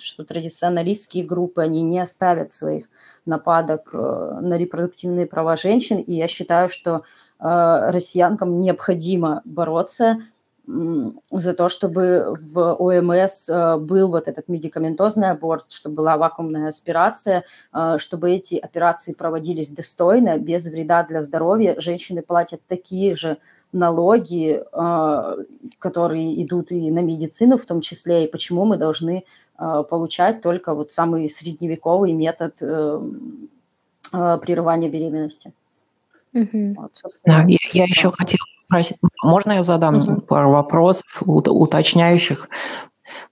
что 0.00 0.24
традиционалистские 0.24 1.24
группы, 1.24 1.62
они 1.62 1.82
не 1.82 2.00
оставят 2.00 2.50
своих 2.50 2.88
нападок 3.26 3.90
э, 3.92 4.38
на 4.42 4.58
репродуктивные 4.58 5.26
права 5.26 5.56
женщин, 5.56 5.98
и 5.98 6.14
я 6.14 6.26
считаю, 6.26 6.68
что 6.68 7.02
э, 7.38 7.90
россиянкам 7.92 8.58
необходимо 8.58 9.42
бороться 9.44 10.18
за 10.66 11.54
то, 11.54 11.68
чтобы 11.68 12.36
в 12.40 12.74
ОМС 12.74 13.48
э, 13.48 13.76
был 13.76 14.08
вот 14.08 14.26
этот 14.26 14.48
медикаментозный 14.48 15.30
аборт, 15.30 15.70
чтобы 15.70 15.94
была 15.96 16.16
вакуумная 16.16 16.68
аспирация, 16.68 17.44
э, 17.72 17.98
чтобы 17.98 18.32
эти 18.32 18.56
операции 18.56 19.12
проводились 19.12 19.70
достойно, 19.70 20.38
без 20.38 20.64
вреда 20.66 21.04
для 21.04 21.22
здоровья. 21.22 21.80
Женщины 21.80 22.20
платят 22.20 22.60
такие 22.66 23.14
же 23.14 23.38
налоги, 23.72 24.62
а, 24.72 25.36
которые 25.78 26.42
идут 26.44 26.72
и 26.72 26.90
на 26.90 27.00
медицину 27.00 27.58
в 27.58 27.66
том 27.66 27.80
числе, 27.80 28.24
и 28.24 28.30
почему 28.30 28.64
мы 28.64 28.76
должны 28.76 29.24
а, 29.56 29.82
получать 29.82 30.42
только 30.42 30.74
вот 30.74 30.92
самый 30.92 31.28
средневековый 31.28 32.12
метод 32.12 32.54
э, 32.60 33.00
прерывания 34.12 34.88
беременности. 34.88 35.52
Угу. 36.32 36.74
Вот, 36.76 36.92
да, 37.24 37.44
я, 37.48 37.58
я 37.72 37.84
еще 37.84 38.12
хотела 38.12 38.46
спросить, 38.64 38.98
можно 39.22 39.52
я 39.52 39.62
задам 39.62 39.96
угу. 39.96 40.20
пару 40.20 40.50
вопросов 40.50 41.22
уточняющих? 41.24 42.48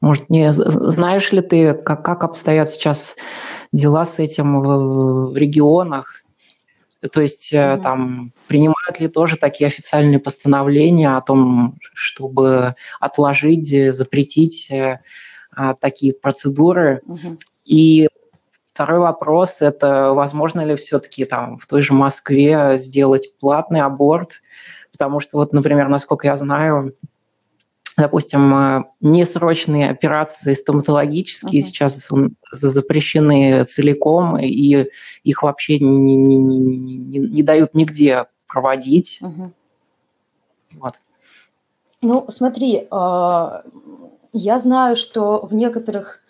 Может, 0.00 0.30
не 0.30 0.52
знаешь 0.52 1.32
ли 1.32 1.40
ты, 1.40 1.74
как, 1.74 2.04
как 2.04 2.24
обстоят 2.24 2.68
сейчас 2.68 3.16
дела 3.72 4.04
с 4.04 4.18
этим 4.18 4.60
в, 4.60 5.32
в 5.32 5.36
регионах? 5.36 6.23
То 7.12 7.20
есть 7.20 7.52
mm-hmm. 7.52 7.82
там 7.82 8.32
принимают 8.46 9.00
ли 9.00 9.08
тоже 9.08 9.36
такие 9.36 9.66
официальные 9.66 10.18
постановления 10.18 11.16
о 11.16 11.20
том, 11.20 11.78
чтобы 11.94 12.74
отложить, 13.00 13.72
э, 13.72 13.92
запретить 13.92 14.70
э, 14.70 15.00
а, 15.52 15.74
такие 15.74 16.14
процедуры? 16.14 17.00
Mm-hmm. 17.06 17.38
И 17.66 18.08
второй 18.72 19.00
вопрос– 19.00 19.58
это 19.60 20.12
возможно 20.12 20.64
ли 20.64 20.76
все-таки 20.76 21.24
там 21.24 21.58
в 21.58 21.66
той 21.66 21.82
же 21.82 21.92
Москве 21.92 22.76
сделать 22.78 23.36
платный 23.38 23.80
аборт? 23.80 24.42
Потому 24.92 25.20
что 25.20 25.38
вот, 25.38 25.52
например, 25.52 25.88
насколько 25.88 26.26
я 26.26 26.36
знаю, 26.36 26.92
допустим, 27.96 28.54
э, 28.54 28.84
несрочные 29.00 29.90
операции 29.90 30.54
стоматологические 30.54 31.62
uh-huh. 31.62 31.66
сейчас 31.66 32.10
запрещены 32.52 33.64
целиком, 33.64 34.38
и 34.38 34.86
их 35.22 35.42
вообще 35.42 35.78
не, 35.78 36.16
не, 36.16 36.36
не, 36.36 36.58
не, 36.58 37.18
не 37.18 37.42
дают 37.42 37.74
нигде 37.74 38.26
проводить. 38.46 39.20
Uh-huh. 39.22 39.50
Вот. 40.74 40.94
Ну, 42.00 42.26
смотри, 42.28 42.86
а, 42.90 43.62
я 44.32 44.58
знаю, 44.58 44.96
что 44.96 45.46
в 45.46 45.54
некоторых 45.54 46.20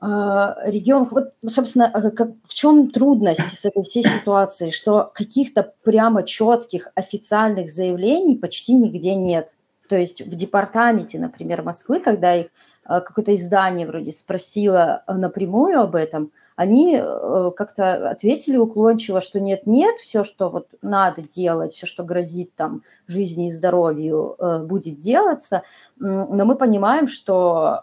а, 0.00 0.56
регионах, 0.64 1.12
вот, 1.12 1.32
собственно, 1.46 1.86
а, 1.86 2.10
как, 2.10 2.30
в 2.44 2.54
чем 2.54 2.90
трудность 2.90 3.48
с 3.48 3.64
этой 3.64 3.82
всей 3.84 4.02
ситуацией, 4.02 4.70
что 4.70 5.10
каких-то 5.14 5.74
прямо 5.84 6.22
четких 6.22 6.88
официальных 6.94 7.70
заявлений 7.70 8.36
почти 8.36 8.74
нигде 8.74 9.14
нет. 9.14 9.50
То 9.90 9.96
есть 9.96 10.22
в 10.22 10.36
департаменте, 10.36 11.18
например, 11.18 11.62
Москвы, 11.62 11.98
когда 11.98 12.32
их 12.32 12.46
э, 12.88 13.00
какое-то 13.00 13.34
издание 13.34 13.88
вроде 13.88 14.12
спросило 14.12 15.02
э, 15.04 15.14
напрямую 15.14 15.80
об 15.80 15.96
этом, 15.96 16.30
они 16.54 16.94
э, 16.96 17.50
как-то 17.56 18.08
ответили 18.08 18.56
уклончиво, 18.56 19.20
что 19.20 19.40
нет-нет, 19.40 19.96
все, 19.96 20.22
что 20.22 20.48
вот 20.48 20.68
надо 20.80 21.22
делать, 21.22 21.72
все, 21.72 21.86
что 21.86 22.04
грозит 22.04 22.54
там 22.54 22.84
жизни 23.08 23.48
и 23.48 23.50
здоровью, 23.50 24.36
будет 24.68 25.00
делаться. 25.00 25.64
Но 25.98 26.44
мы 26.44 26.54
понимаем, 26.54 27.08
что 27.08 27.80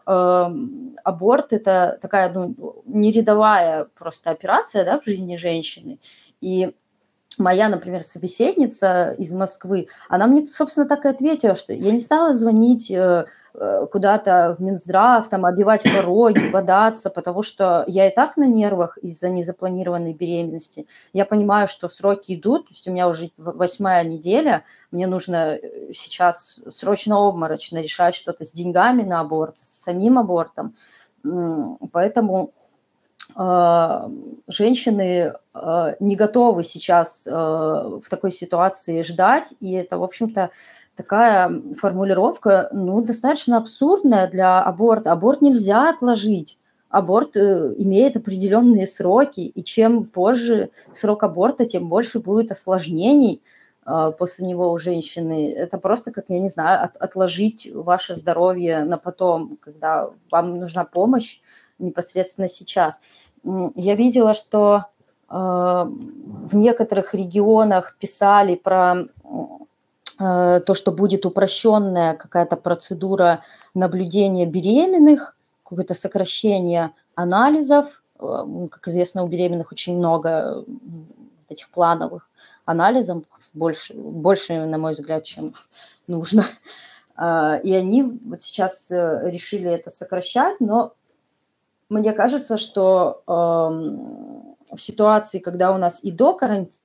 аборт– 1.03 1.47
это 1.51 1.99
такая 2.01 2.31
ну, 2.31 2.55
нерядовая 2.85 3.89
просто 3.99 4.29
операция 4.29 4.85
да, 4.85 4.97
в 4.97 5.03
жизни 5.05 5.35
женщины. 5.35 5.99
И 6.39 6.73
моя, 7.39 7.69
например, 7.69 8.01
собеседница 8.01 9.15
из 9.17 9.33
Москвы, 9.33 9.87
она 10.09 10.27
мне, 10.27 10.47
собственно, 10.47 10.87
так 10.87 11.05
и 11.05 11.09
ответила, 11.09 11.55
что 11.55 11.73
я 11.73 11.91
не 11.91 11.99
стала 11.99 12.33
звонить 12.33 12.91
э, 12.91 13.25
э, 13.53 13.87
куда-то 13.91 14.55
в 14.57 14.61
Минздрав, 14.61 15.29
там, 15.29 15.45
обивать 15.45 15.83
пороги, 15.83 16.49
бодаться, 16.49 17.09
потому 17.09 17.43
что 17.43 17.83
я 17.87 18.07
и 18.07 18.13
так 18.13 18.37
на 18.37 18.45
нервах 18.45 18.97
из-за 18.97 19.29
незапланированной 19.29 20.13
беременности. 20.13 20.87
Я 21.13 21.25
понимаю, 21.25 21.67
что 21.67 21.89
сроки 21.89 22.35
идут, 22.35 22.67
то 22.67 22.73
есть 22.73 22.87
у 22.87 22.91
меня 22.91 23.07
уже 23.07 23.31
восьмая 23.37 24.03
неделя, 24.03 24.63
мне 24.91 25.07
нужно 25.07 25.55
э, 25.55 25.93
сейчас 25.93 26.61
срочно 26.71 27.17
обморочно 27.17 27.79
решать 27.79 28.15
что-то 28.15 28.45
с 28.45 28.51
деньгами 28.51 29.03
на 29.03 29.19
аборт, 29.19 29.59
с 29.59 29.83
самим 29.83 30.17
абортом. 30.17 30.75
Поэтому 31.91 32.53
женщины 34.47 35.33
не 35.99 36.15
готовы 36.15 36.63
сейчас 36.63 37.25
в 37.25 38.01
такой 38.09 38.31
ситуации 38.31 39.03
ждать, 39.03 39.53
и 39.59 39.73
это, 39.73 39.99
в 39.99 40.03
общем-то, 40.03 40.49
такая 40.97 41.61
формулировка, 41.79 42.69
ну, 42.73 43.01
достаточно 43.01 43.57
абсурдная 43.57 44.27
для 44.29 44.61
аборта. 44.61 45.11
Аборт 45.11 45.41
нельзя 45.41 45.91
отложить. 45.91 46.57
Аборт 46.89 47.37
э, 47.37 47.75
имеет 47.77 48.17
определенные 48.17 48.87
сроки, 48.87 49.41
и 49.41 49.63
чем 49.63 50.05
позже 50.05 50.71
срок 50.95 51.23
аборта, 51.23 51.65
тем 51.65 51.87
больше 51.87 52.19
будет 52.19 52.51
осложнений 52.51 53.43
э, 53.85 54.11
после 54.17 54.47
него 54.47 54.71
у 54.71 54.77
женщины. 54.79 55.51
Это 55.51 55.77
просто, 55.77 56.11
как 56.11 56.25
я 56.29 56.39
не 56.39 56.49
знаю, 56.49 56.85
от, 56.85 56.97
отложить 56.97 57.69
ваше 57.73 58.15
здоровье 58.15 58.83
на 58.83 58.97
потом, 58.97 59.57
когда 59.61 60.09
вам 60.31 60.59
нужна 60.59 60.85
помощь 60.85 61.41
непосредственно 61.77 62.47
сейчас. 62.47 63.01
Я 63.75 63.95
видела, 63.95 64.33
что 64.33 64.85
э, 65.29 65.33
в 65.33 66.55
некоторых 66.55 67.13
регионах 67.13 67.95
писали 67.99 68.55
про 68.55 69.07
Э, 70.19 70.61
то, 70.65 70.73
что 70.73 70.91
будет 70.91 71.25
упрощенная 71.25 72.15
какая-то 72.15 72.55
процедура 72.55 73.41
наблюдения 73.75 74.45
беременных, 74.47 75.37
какое-то 75.63 75.93
сокращение 75.93 76.91
анализов. 77.15 78.01
Э, 78.19 78.43
как 78.71 78.87
известно, 78.87 79.23
у 79.23 79.27
беременных 79.27 79.71
очень 79.71 79.97
много 79.97 80.65
этих 81.49 81.69
плановых 81.69 82.27
анализов, 82.65 83.23
больше, 83.53 83.93
больше, 83.93 84.65
на 84.65 84.77
мой 84.77 84.93
взгляд, 84.93 85.23
чем 85.23 85.53
нужно. 86.07 86.45
И 87.19 87.73
они 87.73 88.03
вот 88.03 88.43
сейчас 88.43 88.91
решили 88.91 89.71
это 89.71 89.89
сокращать, 89.89 90.59
но 90.59 90.93
мне 91.89 92.13
кажется, 92.13 92.57
что 92.57 93.23
эм, 93.27 94.55
в 94.75 94.81
ситуации, 94.81 95.39
когда 95.39 95.73
у 95.73 95.77
нас 95.77 96.03
и 96.03 96.11
до 96.11 96.33
карантина 96.33 96.81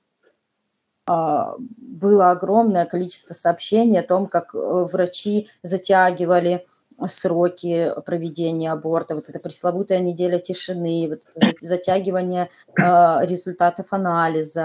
было 1.05 2.31
огромное 2.31 2.85
количество 2.85 3.33
сообщений 3.33 3.99
о 3.99 4.07
том, 4.07 4.27
как 4.27 4.55
э, 4.55 4.57
врачи 4.57 5.49
затягивали 5.61 6.65
сроки 7.07 7.91
проведения 8.05 8.71
аборта, 8.71 9.15
вот 9.15 9.27
эта 9.27 9.39
пресловутая 9.39 9.99
неделя 9.99 10.39
тишины, 10.39 11.09
вот 11.09 11.59
затягивание 11.59 12.49
а, 12.79 13.25
результатов 13.25 13.87
анализа. 13.89 14.61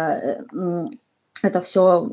Э, 0.53 0.89
это 1.43 1.61
все 1.61 2.09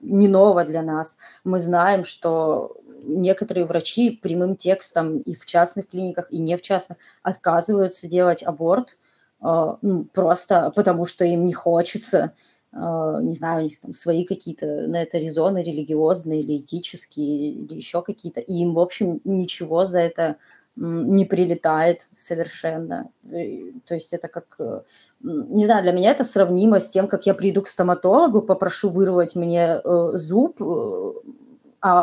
не 0.00 0.28
ново 0.28 0.64
для 0.64 0.82
нас. 0.82 1.18
Мы 1.44 1.60
знаем, 1.60 2.04
что 2.04 2.76
некоторые 3.06 3.66
врачи 3.66 4.18
прямым 4.22 4.56
текстом 4.56 5.18
и 5.18 5.34
в 5.34 5.46
частных 5.46 5.88
клиниках, 5.88 6.30
и 6.30 6.38
не 6.38 6.56
в 6.56 6.62
частных 6.62 6.98
отказываются 7.22 8.08
делать 8.08 8.42
аборт 8.42 8.96
а, 9.40 9.78
ну, 9.82 10.04
просто 10.04 10.72
потому, 10.74 11.04
что 11.04 11.24
им 11.24 11.46
не 11.46 11.52
хочется 11.52 12.32
а, 12.72 13.20
не 13.22 13.32
знаю, 13.34 13.60
у 13.60 13.64
них 13.64 13.80
там 13.80 13.94
свои 13.94 14.24
какие-то 14.24 14.86
на 14.88 15.02
это 15.02 15.18
резоны 15.18 15.62
религиозные 15.62 16.42
или 16.42 16.58
этические, 16.58 17.50
или 17.52 17.74
еще 17.74 18.02
какие-то, 18.02 18.40
и 18.40 18.54
им, 18.54 18.74
в 18.74 18.80
общем, 18.80 19.20
ничего 19.24 19.86
за 19.86 20.00
это 20.00 20.36
не 20.76 21.24
прилетает 21.24 22.06
совершенно. 22.14 23.08
То 23.22 23.94
есть 23.94 24.12
это 24.12 24.28
как, 24.28 24.56
э, 24.58 24.82
не 25.22 25.64
знаю, 25.64 25.82
для 25.82 25.92
меня 25.92 26.10
это 26.10 26.22
сравнимо 26.22 26.80
с 26.80 26.90
тем, 26.90 27.08
как 27.08 27.24
я 27.24 27.32
приду 27.32 27.62
к 27.62 27.68
стоматологу, 27.68 28.42
попрошу 28.42 28.90
вырвать 28.90 29.34
мне 29.36 29.80
э, 29.82 30.10
зуб, 30.14 30.60
э, 30.60 31.12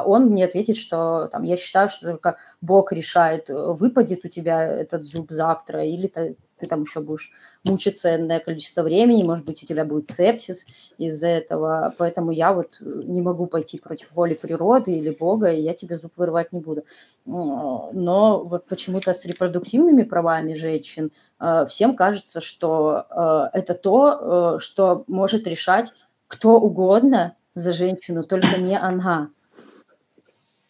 он 0.05 0.27
мне 0.27 0.45
ответит, 0.45 0.77
что 0.77 1.27
там, 1.31 1.43
я 1.43 1.57
считаю, 1.57 1.89
что 1.89 2.11
только 2.11 2.37
Бог 2.61 2.91
решает, 2.91 3.49
выпадет 3.49 4.25
у 4.25 4.27
тебя 4.27 4.63
этот 4.63 5.05
зуб 5.05 5.31
завтра, 5.31 5.83
или 5.83 6.07
ты 6.07 6.37
там 6.67 6.83
еще 6.83 7.01
будешь 7.01 7.31
мучиться 7.63 8.15
энное 8.15 8.39
количество 8.39 8.83
времени, 8.83 9.23
может 9.23 9.45
быть, 9.45 9.63
у 9.63 9.65
тебя 9.65 9.85
будет 9.85 10.07
сепсис 10.09 10.65
из-за 10.97 11.27
этого, 11.27 11.93
поэтому 11.97 12.31
я 12.31 12.53
вот 12.53 12.69
не 12.79 13.21
могу 13.21 13.47
пойти 13.47 13.79
против 13.79 14.11
воли 14.13 14.33
природы 14.33 14.97
или 14.97 15.09
Бога, 15.09 15.51
и 15.51 15.61
я 15.61 15.73
тебе 15.73 15.97
зуб 15.97 16.13
вырывать 16.15 16.53
не 16.53 16.59
буду. 16.59 16.83
Но 17.25 18.43
вот 18.45 18.65
почему-то 18.65 19.13
с 19.13 19.25
репродуктивными 19.25 20.03
правами 20.03 20.53
женщин 20.53 21.11
э, 21.39 21.65
всем 21.67 21.95
кажется, 21.95 22.41
что 22.41 23.05
э, 23.09 23.57
это 23.57 23.73
то, 23.73 24.55
э, 24.55 24.59
что 24.59 25.03
может 25.07 25.47
решать 25.47 25.93
кто 26.27 26.59
угодно 26.59 27.35
за 27.53 27.73
женщину, 27.73 28.23
только 28.23 28.57
не 28.57 28.77
она. 28.77 29.29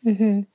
Угу. 0.04 0.46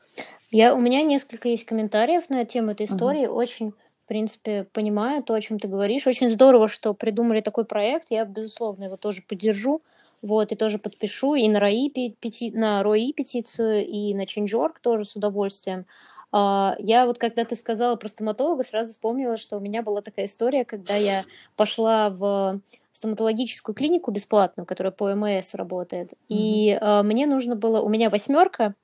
Я, 0.50 0.74
у 0.74 0.80
меня 0.80 1.02
несколько 1.02 1.48
есть 1.48 1.64
комментариев 1.64 2.30
на 2.30 2.44
тему 2.44 2.72
этой 2.72 2.86
истории. 2.86 3.26
Угу. 3.26 3.34
Очень 3.34 3.70
в 3.70 4.08
принципе, 4.08 4.64
понимаю 4.72 5.22
то, 5.22 5.34
о 5.34 5.40
чем 5.42 5.60
ты 5.60 5.68
говоришь. 5.68 6.06
Очень 6.06 6.30
здорово, 6.30 6.66
что 6.66 6.94
придумали 6.94 7.42
такой 7.42 7.66
проект. 7.66 8.06
Я, 8.08 8.24
безусловно, 8.24 8.84
его 8.84 8.96
тоже 8.96 9.20
поддержу. 9.20 9.82
Вот, 10.22 10.50
и 10.50 10.56
тоже 10.56 10.78
подпишу 10.78 11.34
и 11.34 11.46
на 11.46 11.60
РОИ, 11.60 11.90
пети... 12.18 12.50
на 12.52 12.82
РОИ 12.82 13.12
петицию, 13.12 13.86
и 13.86 14.14
на 14.14 14.22
Change.org 14.22 14.80
тоже 14.80 15.04
с 15.04 15.14
удовольствием. 15.14 15.84
Uh, 16.32 16.74
я 16.78 17.06
вот, 17.06 17.18
когда 17.18 17.44
ты 17.44 17.54
сказала 17.54 17.96
про 17.96 18.08
стоматолога, 18.08 18.64
сразу 18.64 18.92
вспомнила, 18.92 19.38
что 19.38 19.56
у 19.56 19.60
меня 19.60 19.82
была 19.82 20.02
такая 20.02 20.26
история, 20.26 20.64
когда 20.64 20.94
я 20.94 21.22
пошла 21.56 22.10
в 22.10 22.60
стоматологическую 22.92 23.74
клинику 23.74 24.10
бесплатную, 24.10 24.66
которая 24.66 24.90
по 24.90 25.14
МС 25.14 25.54
работает, 25.54 26.12
mm-hmm. 26.12 26.16
и 26.28 26.78
uh, 26.80 27.02
мне 27.02 27.26
нужно 27.26 27.56
было, 27.56 27.80
у 27.80 27.88
меня 27.88 28.10
восьмерка, 28.10 28.74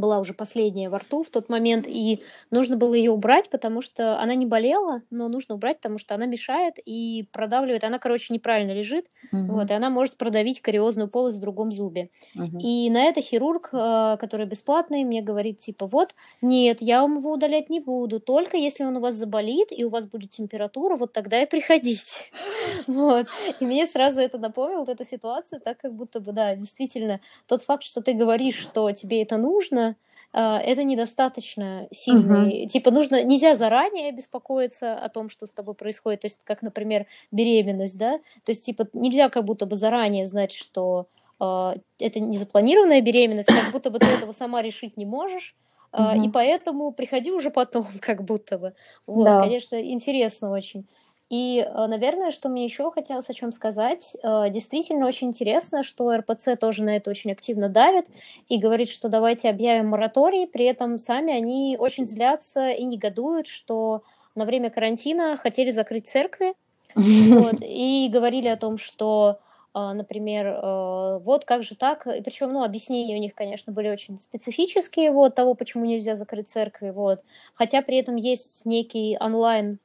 была 0.00 0.18
уже 0.18 0.34
последняя 0.34 0.88
во 0.88 0.98
рту 0.98 1.22
в 1.22 1.30
тот 1.30 1.48
момент, 1.48 1.86
и 1.88 2.22
нужно 2.50 2.76
было 2.76 2.94
ее 2.94 3.10
убрать, 3.10 3.50
потому 3.50 3.82
что 3.82 4.20
она 4.20 4.34
не 4.34 4.46
болела, 4.46 5.02
но 5.10 5.28
нужно 5.28 5.54
убрать, 5.54 5.78
потому 5.78 5.98
что 5.98 6.14
она 6.14 6.26
мешает 6.26 6.74
и 6.84 7.28
продавливает. 7.32 7.84
Она, 7.84 7.98
короче, 7.98 8.32
неправильно 8.32 8.72
лежит, 8.72 9.06
угу. 9.32 9.52
вот, 9.52 9.70
и 9.70 9.74
она 9.74 9.90
может 9.90 10.16
продавить 10.16 10.60
кариозную 10.60 11.08
полость 11.08 11.38
в 11.38 11.40
другом 11.40 11.72
зубе. 11.72 12.10
Угу. 12.34 12.58
И 12.60 12.90
на 12.90 13.04
это 13.04 13.20
хирург, 13.20 13.70
э, 13.72 14.16
который 14.20 14.46
бесплатный, 14.46 15.04
мне 15.04 15.22
говорит, 15.22 15.58
типа, 15.58 15.86
вот, 15.86 16.14
нет, 16.42 16.80
я 16.80 17.02
вам 17.02 17.18
его 17.18 17.32
удалять 17.32 17.70
не 17.70 17.80
буду, 17.80 18.20
только 18.20 18.56
если 18.56 18.84
он 18.84 18.96
у 18.96 19.00
вас 19.00 19.14
заболит, 19.14 19.68
и 19.70 19.84
у 19.84 19.90
вас 19.90 20.06
будет 20.06 20.30
температура, 20.30 20.96
вот 20.96 21.12
тогда 21.12 21.42
и 21.42 21.46
приходите. 21.46 22.24
Вот. 22.86 23.26
И 23.60 23.66
мне 23.66 23.86
сразу 23.86 24.20
это 24.20 24.38
напомнило, 24.38 24.80
вот 24.80 24.88
эту 24.88 25.04
ситуацию, 25.04 25.60
так 25.60 25.78
как 25.78 25.94
будто 25.94 26.20
бы, 26.20 26.32
да, 26.32 26.54
действительно, 26.54 27.20
тот 27.46 27.62
факт, 27.62 27.82
что 27.82 28.00
ты 28.00 28.12
говоришь, 28.12 28.56
что 28.56 28.90
тебе 28.92 29.22
это 29.22 29.36
нужно, 29.36 29.87
это 30.32 30.84
недостаточно 30.84 31.88
сильный. 31.90 32.62
Угу. 32.62 32.68
Типа 32.68 32.90
нужно, 32.90 33.24
нельзя 33.24 33.54
заранее 33.54 34.12
беспокоиться 34.12 34.94
о 34.94 35.08
том, 35.08 35.30
что 35.30 35.46
с 35.46 35.54
тобой 35.54 35.74
происходит. 35.74 36.20
То 36.20 36.26
есть, 36.26 36.40
как, 36.44 36.62
например, 36.62 37.06
беременность, 37.32 37.98
да. 37.98 38.18
То 38.44 38.52
есть, 38.52 38.64
типа, 38.64 38.88
нельзя 38.92 39.28
как 39.30 39.44
будто 39.44 39.66
бы 39.66 39.76
заранее 39.76 40.26
знать, 40.26 40.52
что 40.52 41.06
э, 41.40 41.74
это 41.98 42.20
незапланированная 42.20 43.00
беременность, 43.00 43.48
как 43.48 43.72
будто 43.72 43.90
бы 43.90 43.98
ты 43.98 44.06
этого 44.06 44.32
сама 44.32 44.62
решить 44.62 44.96
не 44.96 45.06
можешь. 45.06 45.54
Uh, 45.90 46.22
И 46.22 46.28
поэтому 46.28 46.92
приходи 46.92 47.32
уже 47.32 47.50
потом, 47.50 47.86
как 48.00 48.22
будто 48.22 48.58
бы. 48.58 48.74
Вот, 49.06 49.24
да. 49.24 49.40
конечно, 49.40 49.80
интересно 49.80 50.50
очень. 50.50 50.86
И, 51.30 51.58
э, 51.60 51.86
наверное, 51.86 52.30
что 52.30 52.48
мне 52.48 52.64
еще 52.64 52.90
хотелось 52.90 53.28
о 53.28 53.34
чем 53.34 53.52
сказать, 53.52 54.16
э, 54.22 54.48
действительно 54.48 55.06
очень 55.06 55.28
интересно, 55.28 55.82
что 55.82 56.16
РПЦ 56.16 56.56
тоже 56.58 56.82
на 56.82 56.96
это 56.96 57.10
очень 57.10 57.32
активно 57.32 57.68
давит 57.68 58.06
и 58.48 58.58
говорит, 58.58 58.88
что 58.88 59.10
давайте 59.10 59.50
объявим 59.50 59.88
мораторий, 59.88 60.46
при 60.46 60.64
этом 60.64 60.98
сами 60.98 61.34
они 61.34 61.76
очень 61.78 62.06
злятся 62.06 62.70
и 62.70 62.84
негодуют, 62.84 63.46
что 63.46 64.02
на 64.34 64.46
время 64.46 64.70
карантина 64.70 65.36
хотели 65.36 65.70
закрыть 65.70 66.08
церкви, 66.08 66.54
вот, 66.94 67.56
и 67.60 68.08
говорили 68.10 68.48
о 68.48 68.56
том, 68.56 68.78
что 68.78 69.38
э, 69.74 69.92
например, 69.92 70.58
вот 70.62 71.44
как 71.44 71.62
же 71.62 71.76
так, 71.76 72.06
и 72.06 72.22
причем, 72.22 72.54
ну, 72.54 72.64
объяснения 72.64 73.16
у 73.16 73.20
них, 73.20 73.34
конечно, 73.34 73.70
были 73.70 73.90
очень 73.90 74.18
специфические, 74.18 75.10
вот, 75.10 75.34
того, 75.34 75.52
почему 75.52 75.84
нельзя 75.84 76.16
закрыть 76.16 76.48
церкви, 76.48 76.88
вот, 76.88 77.20
хотя 77.54 77.82
при 77.82 77.98
этом 77.98 78.16
есть 78.16 78.64
некий 78.64 79.18
онлайн 79.20 79.78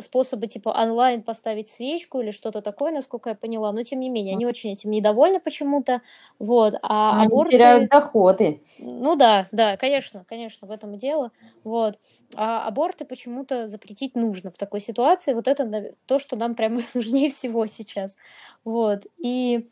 способы 0.00 0.46
типа 0.48 0.68
онлайн 0.68 1.22
поставить 1.22 1.70
свечку 1.70 2.20
или 2.20 2.30
что-то 2.30 2.60
такое, 2.60 2.92
насколько 2.92 3.30
я 3.30 3.34
поняла, 3.34 3.72
но 3.72 3.82
тем 3.82 4.00
не 4.00 4.10
менее, 4.10 4.34
они 4.34 4.44
очень 4.44 4.72
этим 4.72 4.90
недовольны 4.90 5.40
почему-то, 5.40 6.02
вот, 6.38 6.74
а 6.82 7.18
они 7.20 7.28
аборты... 7.28 7.52
теряют 7.52 7.90
доходы. 7.90 8.62
Ну 8.78 9.16
да, 9.16 9.48
да, 9.50 9.76
конечно, 9.78 10.24
конечно, 10.28 10.68
в 10.68 10.70
этом 10.70 10.94
и 10.94 10.98
дело, 10.98 11.32
вот, 11.64 11.98
а 12.34 12.66
аборты 12.66 13.06
почему-то 13.06 13.66
запретить 13.66 14.14
нужно 14.14 14.50
в 14.50 14.58
такой 14.58 14.80
ситуации, 14.80 15.32
вот 15.32 15.48
это 15.48 15.94
то, 16.06 16.18
что 16.18 16.36
нам 16.36 16.54
прямо 16.54 16.82
нужнее 16.94 17.30
всего 17.30 17.66
сейчас, 17.66 18.16
вот, 18.64 19.06
и 19.16 19.70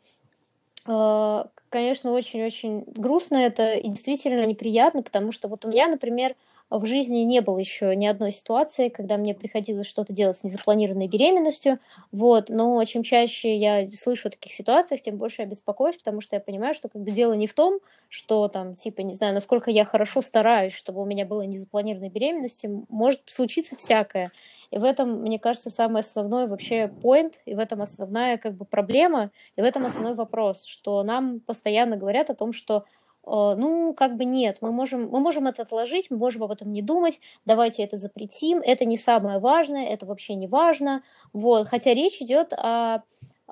а, 0.87 1.47
конечно, 1.69 2.11
очень-очень 2.11 2.85
грустно 2.87 3.37
это 3.37 3.73
и 3.73 3.87
действительно 3.87 4.45
неприятно, 4.45 5.03
потому 5.03 5.31
что 5.31 5.47
вот 5.47 5.63
у 5.63 5.69
меня, 5.69 5.87
например, 5.87 6.35
в 6.79 6.85
жизни 6.85 7.19
не 7.19 7.41
было 7.41 7.57
еще 7.57 7.95
ни 7.95 8.05
одной 8.05 8.31
ситуации, 8.31 8.89
когда 8.89 9.17
мне 9.17 9.35
приходилось 9.35 9.87
что-то 9.87 10.13
делать 10.13 10.37
с 10.37 10.43
незапланированной 10.43 11.07
беременностью, 11.07 11.79
вот, 12.11 12.49
но 12.49 12.83
чем 12.85 13.03
чаще 13.03 13.55
я 13.55 13.89
слышу 13.93 14.29
о 14.29 14.31
таких 14.31 14.53
ситуациях, 14.53 15.01
тем 15.01 15.17
больше 15.17 15.41
я 15.41 15.47
беспокоюсь, 15.47 15.97
потому 15.97 16.21
что 16.21 16.37
я 16.37 16.39
понимаю, 16.39 16.73
что 16.73 16.87
как 16.87 17.01
бы 17.01 17.11
дело 17.11 17.33
не 17.33 17.47
в 17.47 17.53
том, 17.53 17.79
что 18.07 18.47
там, 18.47 18.75
типа, 18.75 19.01
не 19.01 19.13
знаю, 19.13 19.33
насколько 19.33 19.69
я 19.69 19.83
хорошо 19.85 20.21
стараюсь, 20.21 20.73
чтобы 20.73 21.01
у 21.01 21.05
меня 21.05 21.25
было 21.25 21.41
незапланированной 21.41 22.09
беременности, 22.09 22.69
может 22.89 23.21
случиться 23.25 23.75
всякое, 23.75 24.31
И 24.71 24.77
в 24.77 24.85
этом, 24.85 25.21
мне 25.21 25.39
кажется, 25.39 25.69
самый 25.69 25.99
основной 25.99 26.47
вообще 26.47 26.85
point, 27.03 27.33
и 27.45 27.53
в 27.55 27.59
этом 27.59 27.81
основная 27.81 28.37
как 28.37 28.55
бы 28.55 28.63
проблема, 28.65 29.31
и 29.57 29.61
в 29.61 29.65
этом 29.65 29.85
основной 29.85 30.15
вопрос, 30.15 30.63
что 30.63 31.03
нам 31.03 31.41
постоянно 31.41 31.97
говорят 31.97 32.29
о 32.29 32.35
том, 32.35 32.53
что 32.53 32.85
ну, 33.25 33.93
как 33.93 34.17
бы 34.17 34.25
нет, 34.25 34.57
мы 34.61 34.71
можем, 34.71 35.09
мы 35.09 35.19
можем 35.19 35.47
это 35.47 35.61
отложить, 35.61 36.09
мы 36.09 36.17
можем 36.17 36.43
об 36.43 36.51
этом 36.51 36.71
не 36.71 36.81
думать, 36.81 37.19
давайте 37.45 37.83
это 37.83 37.97
запретим, 37.97 38.59
это 38.59 38.85
не 38.85 38.97
самое 38.97 39.39
важное, 39.39 39.85
это 39.85 40.05
вообще 40.05 40.35
не 40.35 40.47
важно, 40.47 41.03
вот, 41.33 41.67
хотя 41.67 41.93
речь 41.93 42.21
идет 42.21 42.53
о 42.53 43.03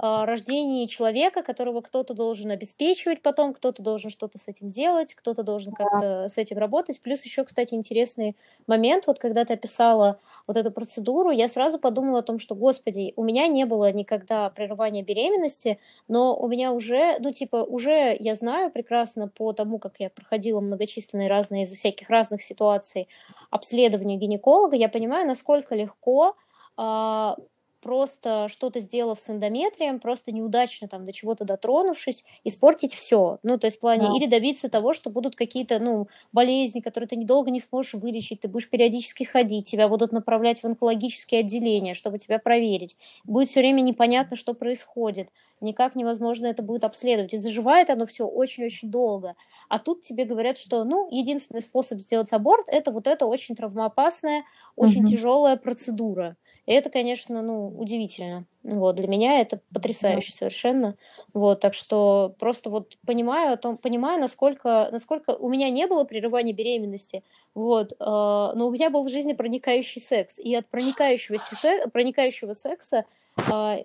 рождении 0.01 0.85
человека, 0.85 1.43
которого 1.43 1.81
кто-то 1.81 2.13
должен 2.13 2.51
обеспечивать 2.51 3.21
потом, 3.21 3.53
кто-то 3.53 3.83
должен 3.83 4.09
что-то 4.09 4.37
с 4.37 4.47
этим 4.47 4.71
делать, 4.71 5.13
кто-то 5.13 5.43
должен 5.43 5.73
как-то 5.73 6.29
с 6.29 6.37
этим 6.37 6.57
работать. 6.57 7.01
Плюс 7.01 7.23
еще, 7.25 7.43
кстати, 7.43 7.73
интересный 7.73 8.37
момент, 8.65 9.07
вот 9.07 9.19
когда 9.19 9.43
ты 9.43 9.55
описала 9.55 10.19
вот 10.47 10.55
эту 10.55 10.71
процедуру, 10.71 11.31
я 11.31 11.49
сразу 11.49 11.79
подумала 11.79 12.19
о 12.19 12.21
том, 12.21 12.39
что, 12.39 12.55
господи, 12.55 13.11
у 13.17 13.23
меня 13.25 13.47
не 13.47 13.65
было 13.65 13.91
никогда 13.91 14.49
прерывания 14.49 15.03
беременности, 15.03 15.79
но 16.07 16.33
у 16.33 16.47
меня 16.47 16.71
уже, 16.71 17.17
ну, 17.19 17.33
типа, 17.33 17.57
уже 17.57 18.15
я 18.17 18.35
знаю 18.35 18.71
прекрасно 18.71 19.27
по 19.27 19.51
тому, 19.51 19.79
как 19.79 19.95
я 19.99 20.09
проходила 20.09 20.61
многочисленные 20.61 21.27
разные 21.27 21.63
из 21.63 21.73
всяких 21.73 22.09
разных 22.09 22.41
ситуаций 22.41 23.09
обследования 23.49 24.15
гинеколога, 24.15 24.77
я 24.77 24.87
понимаю, 24.87 25.27
насколько 25.27 25.75
легко 25.75 26.37
а, 26.77 27.35
просто 27.81 28.47
что-то 28.49 28.79
сделав 28.79 29.19
с 29.19 29.29
эндометрием, 29.29 29.99
просто 29.99 30.31
неудачно 30.31 30.87
там 30.87 31.05
до 31.05 31.13
чего-то 31.13 31.45
дотронувшись, 31.45 32.25
испортить 32.43 32.93
все. 32.93 33.39
Ну, 33.43 33.57
то 33.57 33.67
есть 33.67 33.77
в 33.77 33.79
плане 33.79 34.07
да. 34.07 34.15
или 34.15 34.25
добиться 34.25 34.69
того, 34.69 34.93
что 34.93 35.09
будут 35.09 35.35
какие-то, 35.35 35.79
ну, 35.79 36.07
болезни, 36.31 36.79
которые 36.79 37.07
ты 37.07 37.15
недолго 37.15 37.51
не 37.51 37.59
сможешь 37.59 37.93
вылечить, 37.93 38.41
ты 38.41 38.47
будешь 38.47 38.69
периодически 38.69 39.23
ходить, 39.23 39.69
тебя 39.69 39.87
будут 39.87 40.11
направлять 40.11 40.61
в 40.61 40.65
онкологические 40.65 41.41
отделения, 41.41 41.93
чтобы 41.93 42.19
тебя 42.19 42.39
проверить. 42.39 42.97
Будет 43.23 43.49
все 43.49 43.61
время 43.61 43.81
непонятно, 43.81 44.35
что 44.35 44.53
происходит. 44.53 45.29
Никак 45.61 45.95
невозможно 45.95 46.47
это 46.47 46.63
будет 46.63 46.83
обследовать. 46.83 47.33
И 47.33 47.37
заживает 47.37 47.89
оно 47.89 48.05
все 48.05 48.25
очень-очень 48.25 48.89
долго. 48.89 49.35
А 49.67 49.79
тут 49.79 50.01
тебе 50.01 50.23
говорят, 50.25 50.57
что, 50.57 50.83
ну, 50.83 51.07
единственный 51.11 51.61
способ 51.61 51.99
сделать 51.99 52.31
аборт– 52.31 52.65
это 52.67 52.91
вот 52.91 53.07
эта 53.07 53.25
очень 53.25 53.55
травмоопасная, 53.55 54.43
очень 54.75 55.03
угу. 55.03 55.09
тяжелая 55.09 55.57
процедура. 55.57 56.37
И 56.69 56.71
это, 56.71 56.91
конечно, 56.91 57.41
ну, 57.41 57.67
удивительно. 57.67 58.45
Вот, 58.61 58.95
для 58.95 59.07
меня 59.07 59.39
это 59.39 59.59
потрясающе 59.73 60.29
да. 60.33 60.37
совершенно. 60.37 60.95
Вот, 61.33 61.61
так 61.61 61.73
что 61.73 62.35
просто 62.37 62.69
вот 62.69 62.95
понимаю, 63.07 63.53
о 63.53 63.57
том, 63.57 63.75
понимаю, 63.75 64.21
насколько, 64.21 64.87
насколько 64.91 65.31
у 65.31 65.49
меня 65.49 65.71
не 65.71 65.87
было 65.87 66.03
прерывания 66.03 66.53
беременности, 66.53 67.23
вот, 67.55 67.93
э, 67.93 67.95
но 67.99 68.67
у 68.67 68.71
меня 68.71 68.91
был 68.91 69.01
в 69.01 69.09
жизни 69.09 69.33
проникающий 69.33 69.99
секс. 69.99 70.37
И 70.37 70.53
от 70.53 70.67
проникающего, 70.67 71.37
секса, 71.37 71.89
проникающего 71.89 72.53
секса 72.53 73.05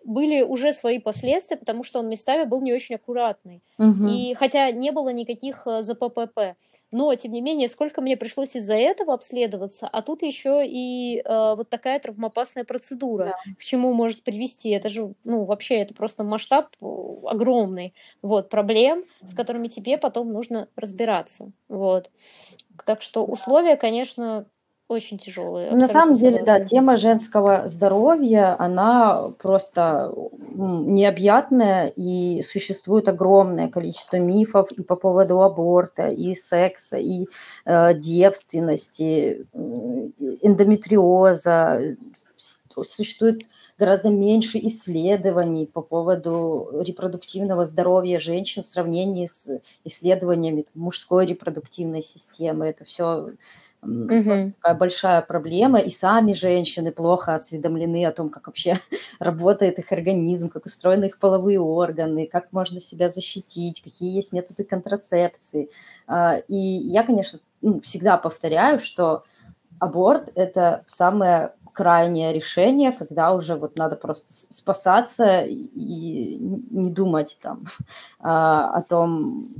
были 0.04 0.42
уже 0.42 0.72
свои 0.72 0.98
последствия, 0.98 1.56
потому 1.56 1.84
что 1.84 2.00
он 2.00 2.08
местами 2.08 2.44
был 2.44 2.60
не 2.60 2.72
очень 2.72 2.96
аккуратный. 2.96 3.62
Угу. 3.78 4.08
И 4.08 4.34
хотя 4.34 4.70
не 4.70 4.92
было 4.92 5.10
никаких 5.10 5.66
э, 5.66 5.82
ЗППП. 5.82 6.56
Но, 6.90 7.14
тем 7.14 7.32
не 7.32 7.40
менее, 7.40 7.68
сколько 7.68 8.00
мне 8.00 8.16
пришлось 8.16 8.54
из-за 8.54 8.74
этого 8.74 9.14
обследоваться, 9.14 9.88
а 9.88 10.02
тут 10.02 10.22
еще 10.22 10.62
и 10.64 11.20
э, 11.24 11.54
вот 11.56 11.68
такая 11.68 11.98
травмоопасная 11.98 12.64
процедура, 12.64 13.24
да. 13.24 13.54
к 13.58 13.64
чему 13.64 13.92
может 13.92 14.22
привести. 14.22 14.70
Это 14.70 14.88
же, 14.88 15.12
ну, 15.24 15.44
вообще, 15.44 15.76
это 15.76 15.94
просто 15.94 16.22
масштаб 16.22 16.68
э, 16.80 16.86
огромный. 17.26 17.94
Вот, 18.22 18.48
проблем, 18.48 19.04
с 19.22 19.34
которыми 19.34 19.68
тебе 19.68 19.98
потом 19.98 20.32
нужно 20.32 20.68
разбираться. 20.76 21.50
Вот. 21.68 22.10
Так 22.84 23.02
что 23.02 23.24
условия, 23.24 23.76
конечно, 23.76 24.46
очень 24.94 25.18
тяжелые. 25.18 25.70
На 25.70 25.88
самом 25.88 26.14
деле, 26.14 26.42
да, 26.42 26.60
тема 26.60 26.96
женского 26.96 27.68
здоровья, 27.68 28.56
она 28.58 29.30
просто 29.38 30.14
необъятная, 30.54 31.88
и 31.88 32.42
существует 32.42 33.08
огромное 33.08 33.68
количество 33.68 34.16
мифов 34.16 34.72
и 34.72 34.82
по 34.82 34.96
поводу 34.96 35.42
аборта, 35.42 36.08
и 36.08 36.34
секса, 36.34 36.96
и 36.96 37.26
э, 37.64 37.94
девственности, 37.94 39.46
эндометриоза. 40.42 41.96
Существует 42.82 43.42
гораздо 43.78 44.08
меньше 44.08 44.58
исследований 44.58 45.66
по 45.66 45.80
поводу 45.80 46.70
репродуктивного 46.80 47.66
здоровья 47.66 48.18
женщин 48.18 48.62
в 48.62 48.68
сравнении 48.68 49.26
с 49.26 49.60
исследованиями 49.84 50.66
мужской 50.74 51.26
репродуктивной 51.26 52.02
системы. 52.02 52.66
Это 52.66 52.84
все 52.84 53.30
Угу. 53.84 54.52
Такая 54.60 54.74
большая 54.74 55.22
проблема, 55.22 55.78
и 55.78 55.90
сами 55.90 56.32
женщины 56.32 56.92
плохо 56.92 57.34
осведомлены 57.34 58.06
о 58.06 58.12
том, 58.12 58.30
как 58.30 58.46
вообще 58.46 58.78
работает 59.18 59.78
их 59.78 59.92
организм, 59.92 60.48
как 60.48 60.66
устроены 60.66 61.06
их 61.06 61.18
половые 61.18 61.60
органы, 61.60 62.26
как 62.26 62.52
можно 62.52 62.80
себя 62.80 63.10
защитить, 63.10 63.82
какие 63.82 64.14
есть 64.14 64.32
методы 64.32 64.64
контрацепции. 64.64 65.70
А, 66.06 66.36
и 66.48 66.56
я, 66.56 67.02
конечно, 67.02 67.40
ну, 67.60 67.80
всегда 67.80 68.16
повторяю, 68.16 68.78
что 68.78 69.24
аборт– 69.78 70.30
это 70.34 70.84
самое 70.86 71.52
крайнее 71.74 72.32
решение, 72.32 72.92
когда 72.92 73.34
уже 73.34 73.56
вот 73.56 73.76
надо 73.76 73.96
просто 73.96 74.32
спасаться 74.54 75.42
и 75.42 76.36
не 76.38 76.90
думать 76.90 77.38
там 77.42 77.64
а, 78.20 78.70
о 78.76 78.82
том, 78.82 79.52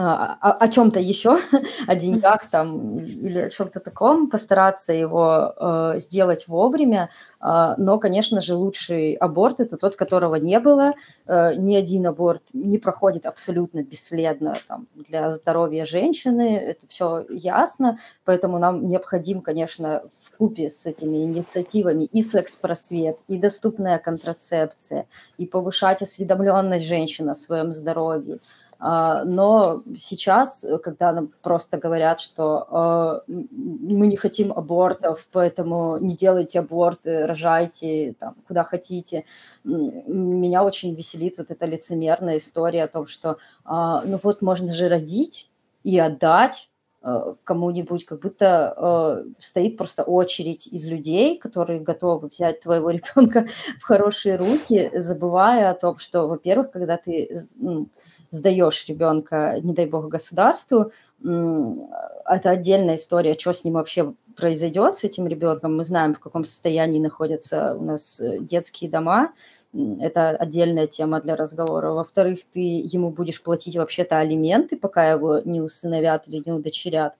о, 0.00 0.52
о 0.52 0.68
чем-то 0.68 1.00
еще, 1.00 1.36
о 1.86 1.94
деньгах 1.94 2.48
там 2.50 2.98
или 2.98 3.38
о 3.38 3.50
чем-то 3.50 3.80
таком, 3.80 4.30
постараться 4.30 4.92
его 4.92 5.54
э, 5.56 5.98
сделать 5.98 6.48
вовремя. 6.48 7.10
Э, 7.40 7.74
но, 7.76 7.98
конечно 7.98 8.40
же, 8.40 8.54
лучший 8.54 9.14
аборт 9.14 9.60
это 9.60 9.76
тот, 9.76 9.96
которого 9.96 10.36
не 10.36 10.58
было. 10.60 10.94
Э, 11.26 11.54
ни 11.56 11.74
один 11.74 12.06
аборт 12.06 12.42
не 12.52 12.78
проходит 12.78 13.26
абсолютно 13.26 13.82
бесследно 13.82 14.58
там, 14.68 14.86
для 14.94 15.30
здоровья 15.30 15.84
женщины. 15.84 16.56
Это 16.56 16.86
все 16.86 17.26
ясно. 17.28 17.98
Поэтому 18.24 18.58
нам 18.58 18.88
необходим, 18.88 19.40
конечно, 19.40 20.02
в 20.22 20.36
купе 20.36 20.70
с 20.70 20.86
этими 20.86 21.24
инициативами 21.24 22.04
и 22.04 22.22
секс-просвет, 22.22 23.18
и 23.28 23.38
доступная 23.38 23.98
контрацепция, 23.98 25.06
и 25.36 25.46
повышать 25.46 26.02
осведомленность 26.02 26.86
женщин 26.86 27.28
о 27.28 27.34
своем 27.34 27.72
здоровье. 27.72 28.38
А, 28.80 29.24
но 29.24 29.82
сейчас, 29.98 30.64
когда 30.82 31.12
нам 31.12 31.30
просто 31.42 31.76
говорят, 31.76 32.18
что 32.18 32.66
а, 32.70 33.22
мы 33.28 34.06
не 34.06 34.16
хотим 34.16 34.52
абортов, 34.52 35.28
поэтому 35.30 35.98
не 35.98 36.16
делайте 36.16 36.60
аборты, 36.60 37.26
рожайте 37.26 38.14
там, 38.18 38.36
куда 38.48 38.64
хотите, 38.64 39.26
меня 39.64 40.64
очень 40.64 40.94
веселит 40.94 41.36
вот 41.36 41.50
эта 41.50 41.66
лицемерная 41.66 42.38
история 42.38 42.84
о 42.84 42.88
том, 42.88 43.06
что 43.06 43.36
а, 43.64 44.02
ну 44.06 44.18
вот 44.22 44.40
можно 44.40 44.72
же 44.72 44.88
родить 44.88 45.50
и 45.84 45.98
отдать, 45.98 46.70
кому-нибудь, 47.44 48.04
как 48.04 48.20
будто 48.20 48.74
э, 48.76 49.24
стоит 49.38 49.78
просто 49.78 50.02
очередь 50.02 50.66
из 50.66 50.86
людей, 50.86 51.38
которые 51.38 51.80
готовы 51.80 52.28
взять 52.28 52.60
твоего 52.60 52.90
ребенка 52.90 53.46
в 53.78 53.84
хорошие 53.84 54.36
руки, 54.36 54.90
забывая 54.92 55.70
о 55.70 55.74
том, 55.74 55.96
что, 55.96 56.28
во-первых, 56.28 56.70
когда 56.70 56.98
ты 56.98 57.34
сдаешь 58.30 58.86
ребенка, 58.86 59.58
не 59.62 59.74
дай 59.74 59.86
бог, 59.86 60.08
государству, 60.08 60.92
это 61.22 62.50
отдельная 62.50 62.94
история, 62.94 63.34
что 63.38 63.52
с 63.52 63.64
ним 63.64 63.74
вообще 63.74 64.14
произойдет, 64.36 64.96
с 64.96 65.04
этим 65.04 65.26
ребенком. 65.26 65.76
Мы 65.76 65.84
знаем, 65.84 66.14
в 66.14 66.20
каком 66.20 66.44
состоянии 66.44 66.98
находятся 66.98 67.74
у 67.76 67.82
нас 67.82 68.20
э, 68.20 68.38
детские 68.40 68.90
дома. 68.90 69.32
Это 69.72 70.30
отдельная 70.30 70.86
тема 70.86 71.20
для 71.20 71.36
разговора. 71.36 71.92
Во-вторых, 71.92 72.40
ты 72.50 72.60
ему 72.60 73.10
будешь 73.10 73.42
платить 73.42 73.76
вообще-то 73.76 74.18
алименты, 74.18 74.76
пока 74.76 75.10
его 75.10 75.40
не 75.44 75.60
усыновят 75.60 76.26
или 76.26 76.42
не 76.44 76.52
удочерят. 76.52 77.14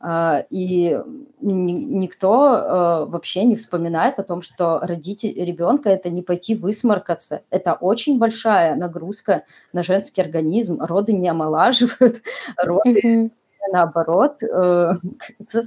А, 0.00 0.44
и 0.50 0.96
никто 1.40 2.42
а, 2.42 3.04
вообще 3.06 3.44
не 3.44 3.56
вспоминает 3.56 4.18
о 4.18 4.22
том, 4.22 4.42
что 4.42 4.78
родить 4.80 5.24
ребенка 5.24 5.90
это 5.90 6.08
не 6.08 6.22
пойти 6.22 6.54
высморкаться. 6.54 7.42
Это 7.50 7.74
очень 7.74 8.18
большая 8.18 8.76
нагрузка 8.76 9.44
на 9.72 9.82
женский 9.82 10.20
организм. 10.20 10.80
Роды 10.80 11.12
не 11.12 11.28
омолаживают, 11.28 12.22
роды 12.56 13.32
наоборот 13.72 14.42
э, 14.42 14.94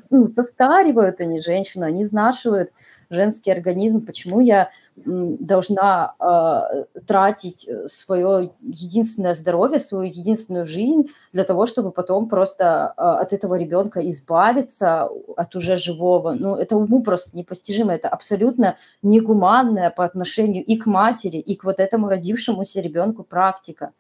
ну, 0.10 0.28
состаривают 0.28 1.20
они 1.20 1.42
женщину, 1.42 1.86
они 1.86 2.04
изнашивают 2.04 2.72
женский 3.10 3.52
организм, 3.52 4.06
почему 4.06 4.40
я 4.40 4.72
должна 4.96 6.16
э, 6.20 7.00
тратить 7.06 7.68
свое 7.88 8.52
единственное 8.62 9.36
здоровье, 9.36 9.80
свою 9.80 10.12
единственную 10.12 10.66
жизнь 10.66 11.10
для 11.34 11.44
того, 11.44 11.66
чтобы 11.66 11.92
потом 11.92 12.28
просто 12.30 12.94
э, 12.98 13.02
от 13.02 13.34
этого 13.34 13.56
ребенка 13.56 14.08
избавиться, 14.10 15.10
от 15.38 15.56
уже 15.56 15.78
живого. 15.78 16.34
Ну, 16.38 16.56
это 16.56 16.76
уму 16.76 17.04
просто 17.04 17.38
непостижимо, 17.38 17.94
это 17.94 18.10
абсолютно 18.10 18.78
негуманная 19.02 19.90
по 19.92 20.04
отношению 20.04 20.64
и 20.66 20.78
к 20.78 20.86
матери, 20.86 21.38
и 21.38 21.56
к 21.56 21.64
вот 21.64 21.80
этому 21.80 22.10
родившемуся 22.10 22.82
ребенку 22.82 23.24
практика. 23.24 23.94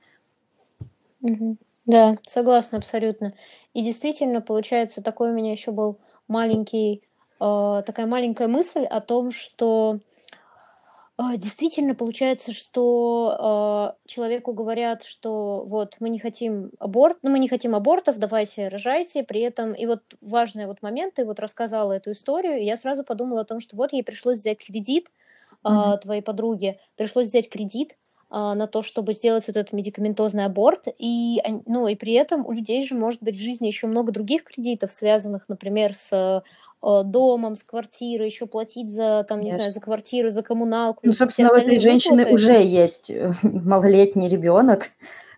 Да, 1.86 2.17
согласна 2.23 2.77
абсолютно. 2.77 3.34
И 3.73 3.84
действительно, 3.84 4.41
получается, 4.41 5.01
такой 5.01 5.32
у 5.32 5.34
меня 5.34 5.51
еще 5.51 5.71
был 5.71 5.99
маленький 6.27 7.04
э, 7.39 7.84
такая 7.86 8.06
маленькая 8.06 8.47
мысль 8.47 8.86
о 8.86 9.01
том, 9.01 9.32
что 9.32 9.93
а, 9.93 9.99
действительно 11.36 11.95
получается, 11.95 12.53
что 12.53 13.95
э, 14.05 14.07
человеку 14.10 14.53
говорят, 14.53 15.03
что 15.03 15.63
вот 15.65 15.95
мы 15.99 16.10
не 16.10 16.19
хотим 16.19 16.71
аборт, 16.79 17.17
ну, 17.21 17.31
мы 17.31 17.39
не 17.39 17.49
хотим 17.49 17.75
абортов, 17.75 18.17
давайте 18.17 18.67
рожайте, 18.67 19.23
при 19.23 19.41
этом 19.41 19.73
и 19.73 19.86
вот 19.86 20.01
важный 20.21 20.67
вот 20.67 20.81
момент, 20.81 21.15
ты 21.15 21.25
вот 21.25 21.39
рассказала 21.39 21.91
эту 21.91 22.12
историю, 22.12 22.60
и 22.60 22.65
я 22.65 22.77
сразу 22.77 23.03
подумала 23.03 23.41
о 23.41 23.45
том, 23.45 23.60
что 23.60 23.75
вот 23.75 23.93
ей 23.93 24.03
пришлось 24.03 24.39
взять 24.39 24.60
кредит 24.65 25.12
э, 25.63 25.67
mm-hmm. 25.67 25.99
твоей 25.99 26.21
подруге, 26.21 26.79
пришлось 26.95 27.27
взять 27.27 27.49
кредит, 27.49 27.97
на 28.34 28.65
то, 28.65 28.81
чтобы 28.81 29.12
сделать 29.12 29.45
вот 29.47 29.57
этот 29.57 29.73
медикаментозный 29.73 30.45
аборт. 30.45 30.88
И, 30.97 31.43
ну, 31.65 31.89
и 31.89 31.95
при 31.95 32.13
этом 32.13 32.45
у 32.45 32.53
людей 32.53 32.86
же 32.86 32.95
может 32.95 33.21
быть 33.21 33.36
в 33.36 33.41
жизни 33.41 33.67
еще 33.67 33.88
много 33.88 34.13
других 34.13 34.45
кредитов, 34.45 34.93
связанных, 34.93 35.49
например, 35.49 35.93
с 35.93 36.13
Э, 36.13 36.41
домом, 36.82 37.56
с 37.56 37.63
квартирой, 37.63 38.28
еще 38.28 38.48
платить 38.48 38.91
за, 38.91 39.24
там, 39.24 39.39
Конечно. 39.39 39.46
не 39.46 39.52
знаю, 39.52 39.72
за 39.72 39.80
квартиру, 39.82 40.30
за 40.30 40.41
коммуналку. 40.41 41.02
Ну, 41.04 41.13
собственно, 41.13 41.52
у 41.52 41.56
этой 41.56 41.80
женщины 41.80 42.24
выплаты. 42.24 42.34
уже 42.34 42.63
есть 42.63 43.10
э, 43.12 43.34
малолетний 43.44 44.28
ребенок, 44.28 44.88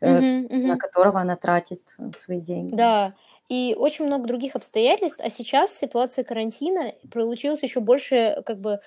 угу, 0.01 0.13
угу. 0.13 0.55
на 0.55 0.77
которого 0.77 1.19
она 1.19 1.35
тратит 1.35 1.81
свои 2.17 2.39
деньги. 2.39 2.75
Да, 2.75 3.13
и 3.49 3.75
очень 3.77 4.05
много 4.05 4.25
других 4.25 4.55
обстоятельств, 4.55 5.19
а 5.23 5.29
сейчас 5.29 5.77
ситуация 5.77 6.23
карантина 6.23 6.93
получилась 7.11 7.61
еще 7.61 7.81
больше, 7.81 8.41
как 8.45 8.59
бы, 8.59 8.79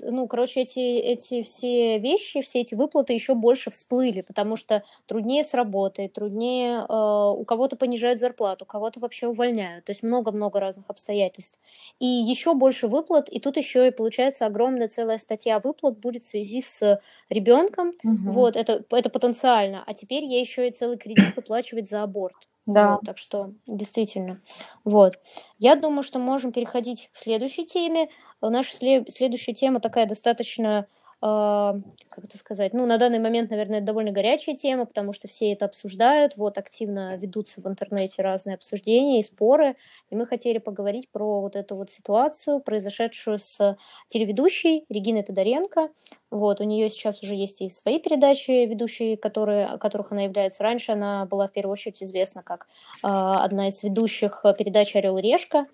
ну, 0.00 0.28
короче, 0.28 0.60
эти, 0.60 0.78
эти 0.78 1.42
все 1.42 1.98
вещи, 1.98 2.42
все 2.42 2.60
эти 2.60 2.74
выплаты 2.74 3.12
еще 3.12 3.34
больше 3.34 3.70
всплыли, 3.70 4.20
потому 4.20 4.56
что 4.56 4.84
труднее 5.06 5.42
с 5.42 5.52
работой, 5.52 6.08
труднее, 6.08 6.86
э, 6.88 7.32
у 7.36 7.44
кого-то 7.44 7.76
понижают 7.76 8.20
зарплату, 8.20 8.64
у 8.64 8.68
кого-то 8.68 9.00
вообще 9.00 9.26
увольняют, 9.26 9.84
то 9.84 9.90
есть 9.90 10.02
много-много 10.02 10.60
разных 10.60 10.88
обстоятельств. 10.88 11.58
И 11.98 12.06
еще 12.06 12.54
больше 12.54 12.86
выплат, 12.86 13.28
и 13.28 13.40
тут 13.40 13.56
еще 13.56 13.88
и 13.88 13.90
получается 13.90 14.46
огромная 14.46 14.88
целая 14.88 15.18
статья 15.18 15.58
выплат 15.58 15.98
будет 15.98 16.22
в 16.22 16.28
связи 16.28 16.62
с 16.62 17.00
ребенком, 17.28 17.94
угу. 18.04 18.30
вот, 18.30 18.56
это, 18.56 18.84
это 18.90 19.10
потенциально, 19.10 19.82
а 19.84 19.94
теперь 19.94 20.24
ей 20.24 20.40
еще 20.40 20.68
и 20.68 20.72
целый 20.72 20.98
кредит 20.98 21.34
выплачивать 21.34 21.88
за 21.88 22.04
аборт. 22.04 22.36
Да. 22.66 22.92
Вот, 22.92 23.02
так 23.04 23.18
что 23.18 23.52
действительно. 23.66 24.38
Вот. 24.84 25.18
Я 25.58 25.76
думаю, 25.76 26.02
что 26.02 26.18
можем 26.18 26.50
переходить 26.50 27.10
к 27.12 27.16
следующей 27.18 27.66
теме. 27.66 28.08
Наша 28.50 28.76
следующая 28.76 29.54
тема 29.54 29.80
такая 29.80 30.06
достаточно 30.06 30.86
а, 31.26 31.76
как 32.10 32.26
это 32.26 32.36
сказать, 32.36 32.74
ну, 32.74 32.84
на 32.84 32.98
данный 32.98 33.18
момент, 33.18 33.48
наверное, 33.48 33.78
это 33.78 33.86
довольно 33.86 34.12
горячая 34.12 34.56
тема, 34.56 34.84
потому 34.84 35.14
что 35.14 35.26
все 35.26 35.52
это 35.54 35.64
обсуждают, 35.64 36.36
вот, 36.36 36.58
активно 36.58 37.16
ведутся 37.16 37.62
в 37.62 37.66
интернете 37.66 38.20
разные 38.20 38.56
обсуждения 38.56 39.20
и 39.20 39.22
споры, 39.22 39.74
и 40.10 40.16
мы 40.16 40.26
хотели 40.26 40.58
поговорить 40.58 41.08
про 41.10 41.40
вот 41.40 41.56
эту 41.56 41.76
вот 41.76 41.90
ситуацию, 41.90 42.60
произошедшую 42.60 43.38
с 43.38 43.78
телеведущей 44.08 44.84
Региной 44.90 45.22
Тодоренко, 45.22 45.88
вот, 46.30 46.60
у 46.60 46.64
нее 46.64 46.90
сейчас 46.90 47.22
уже 47.22 47.34
есть 47.34 47.62
и 47.62 47.70
свои 47.70 47.98
передачи 47.98 48.66
ведущие, 48.66 49.16
которые, 49.16 49.78
которых 49.78 50.12
она 50.12 50.24
является. 50.24 50.62
Раньше 50.62 50.92
она 50.92 51.24
была 51.24 51.48
в 51.48 51.52
первую 51.52 51.72
очередь 51.72 52.02
известна 52.02 52.42
как 52.42 52.66
э, 53.02 53.06
одна 53.08 53.68
из 53.68 53.82
ведущих 53.82 54.44
передачи 54.58 54.98
«Орел 54.98 55.16
и 55.16 55.22
решка», 55.22 55.64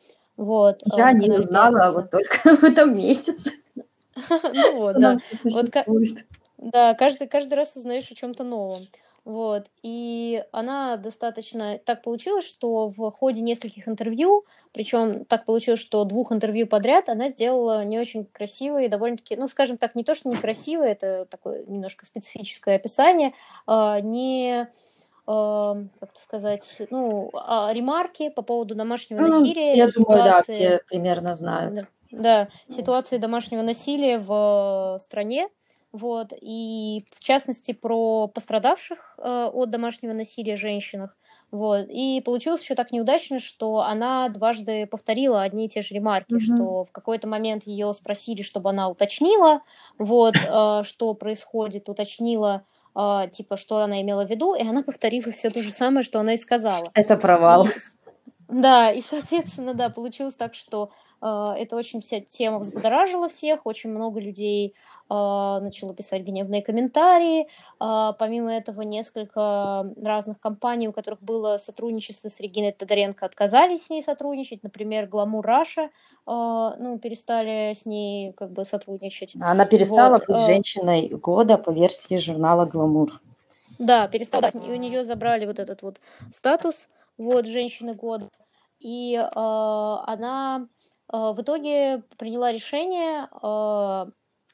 вот, 0.41 0.81
Я 0.97 1.13
не 1.13 1.31
узнала 1.31 1.93
вот 1.93 2.11
только 2.11 2.57
в 2.57 2.65
этом 2.65 2.97
месяце. 2.97 3.53
Ну 4.31 4.77
вот, 4.77 4.99
да. 4.99 5.19
Вот, 5.45 5.67
да, 6.57 6.95
каждый, 6.95 7.29
каждый 7.29 7.55
раз 7.55 7.77
узнаешь 7.77 8.11
о 8.11 8.15
чем-то 8.15 8.43
новом. 8.43 8.89
Вот. 9.27 9.67
И 9.83 10.43
она 10.51 10.97
достаточно... 10.97 11.79
Так 11.85 12.03
получилось, 12.03 12.47
что 12.47 12.89
в 12.89 13.11
ходе 13.11 13.43
нескольких 13.43 13.87
интервью, 13.87 14.47
причем 14.73 15.27
так 15.27 15.45
получилось, 15.45 15.81
что 15.81 16.05
двух 16.05 16.33
интервью 16.33 16.67
подряд, 16.67 17.11
она 17.11 17.29
сделала 17.29 17.85
не 17.85 17.99
очень 17.99 18.25
красивые, 18.25 18.89
довольно-таки, 18.89 19.37
ну, 19.37 19.47
скажем 19.47 19.77
так, 19.77 19.95
не 19.95 20.05
то, 20.05 20.15
что 20.15 20.31
некрасивое, 20.31 20.93
это 20.93 21.27
такое 21.27 21.65
немножко 21.67 22.07
специфическое 22.07 22.77
описание, 22.77 23.35
а, 23.67 24.01
не 24.01 24.63
а, 24.63 24.69
как 25.31 26.11
сказать, 26.17 26.65
ну, 26.91 27.31
а, 27.35 27.73
ремарки 27.73 28.31
по 28.31 28.43
поводу 28.43 28.75
домашнего 28.75 29.21
ну, 29.21 29.29
насилия. 29.29 29.75
Я 29.75 29.89
думаю, 29.89 30.25
да, 30.25 30.43
все 30.43 30.81
примерно 30.89 31.35
знают. 31.35 31.75
Да. 31.75 31.87
Да, 32.13 32.49
ситуации 32.69 33.19
домашнего 33.19 33.63
насилия 33.63 34.19
в 34.19 34.99
стране, 35.01 35.49
вот, 35.93 36.33
и 36.41 37.05
в 37.13 37.23
частности 37.23 37.73
про 37.73 38.29
пострадавших 38.29 39.15
э, 39.19 39.51
от 39.53 39.71
домашнего 39.71 40.13
насилия 40.13 40.57
женщинах, 40.57 41.17
вот, 41.51 41.87
и 41.89 42.21
получилось 42.25 42.63
еще 42.63 42.75
так 42.75 42.93
неудачно, 42.93 43.39
что 43.39 43.81
она 43.81 44.29
дважды 44.29 44.87
повторила 44.87 45.43
одни 45.43 45.67
и 45.67 45.69
те 45.69 45.83
же 45.83 45.95
ремарки, 45.95 46.35
mm-hmm. 46.35 46.57
что 46.57 46.85
в 46.85 46.93
какой-то 46.93 47.29
момент 47.29 47.65
ее 47.67 47.93
спросили, 47.95 48.43
чтобы 48.43 48.71
она 48.71 48.89
уточнила, 48.89 49.63
вот, 49.99 50.35
э, 50.35 50.83
что 50.85 51.15
происходит, 51.15 51.89
уточнила, 51.89 52.65
э, 52.97 53.29
типа, 53.31 53.57
что 53.57 53.79
она 53.79 54.01
имела 54.01 54.27
в 54.27 54.31
виду, 54.31 54.55
и 54.55 54.63
она 54.63 54.83
повторила 54.83 55.33
все 55.33 55.51
то 55.51 55.63
же 55.63 55.71
самое, 55.71 56.03
что 56.03 56.21
она 56.21 56.35
и 56.35 56.37
сказала. 56.37 56.91
Это 56.95 57.17
провал. 57.17 57.67
И, 57.67 57.71
да, 58.49 58.91
и, 58.93 59.01
соответственно, 59.01 59.75
да, 59.75 59.91
получилось 59.91 60.35
так, 60.35 60.55
что 60.55 60.85
а, 60.85 60.91
это 61.21 61.77
очень 61.77 62.01
вся 62.01 62.21
тема 62.21 62.59
взбудоражила 62.59 63.29
всех, 63.29 63.67
очень 63.67 63.91
много 63.91 64.21
людей 64.21 64.75
а, 65.13 65.59
начало 65.59 65.93
писать 65.93 66.23
гневные 66.23 66.63
комментарии. 66.63 67.49
А, 67.81 68.13
помимо 68.13 68.53
этого, 68.53 68.83
несколько 68.83 69.93
разных 70.01 70.39
компаний, 70.39 70.89
у 70.89 70.93
которых 70.93 71.21
было 71.21 71.59
сотрудничество 71.59 72.29
с 72.29 72.39
Региной 72.39 72.71
Тодоренко, 72.71 73.27
отказались 73.27 73.87
с 73.87 73.91
ней 73.91 74.05
сотрудничать. 74.05 74.63
Например, 74.63 75.07
Glamour 75.07 75.43
Russia 75.43 75.91
ну, 76.27 76.99
перестали 77.01 77.75
с 77.75 77.87
ней 77.87 78.33
как 78.35 78.53
бы 78.53 78.65
сотрудничать. 78.65 79.35
Она 79.41 79.67
перестала 79.67 80.19
вот. 80.19 80.29
быть 80.29 80.47
женщиной 80.47 81.09
года 81.09 81.59
по 81.59 81.71
версии 81.71 82.17
журнала 82.17 82.67
Glamour. 82.67 83.11
Да, 83.81 84.07
перестала. 84.07 84.49
И 84.49 84.71
у 84.71 84.77
нее 84.77 85.05
забрали 85.05 85.45
вот 85.45 85.59
этот 85.59 85.83
вот 85.83 86.01
статус 86.31 86.87
вот 87.19 87.47
женщины 87.47 87.95
года. 87.95 88.29
И 88.79 89.15
э, 89.17 89.27
она 89.35 90.69
в 91.13 91.43
итоге 91.43 92.03
приняла 92.19 92.53
решение 92.53 93.29
э, 93.43 94.11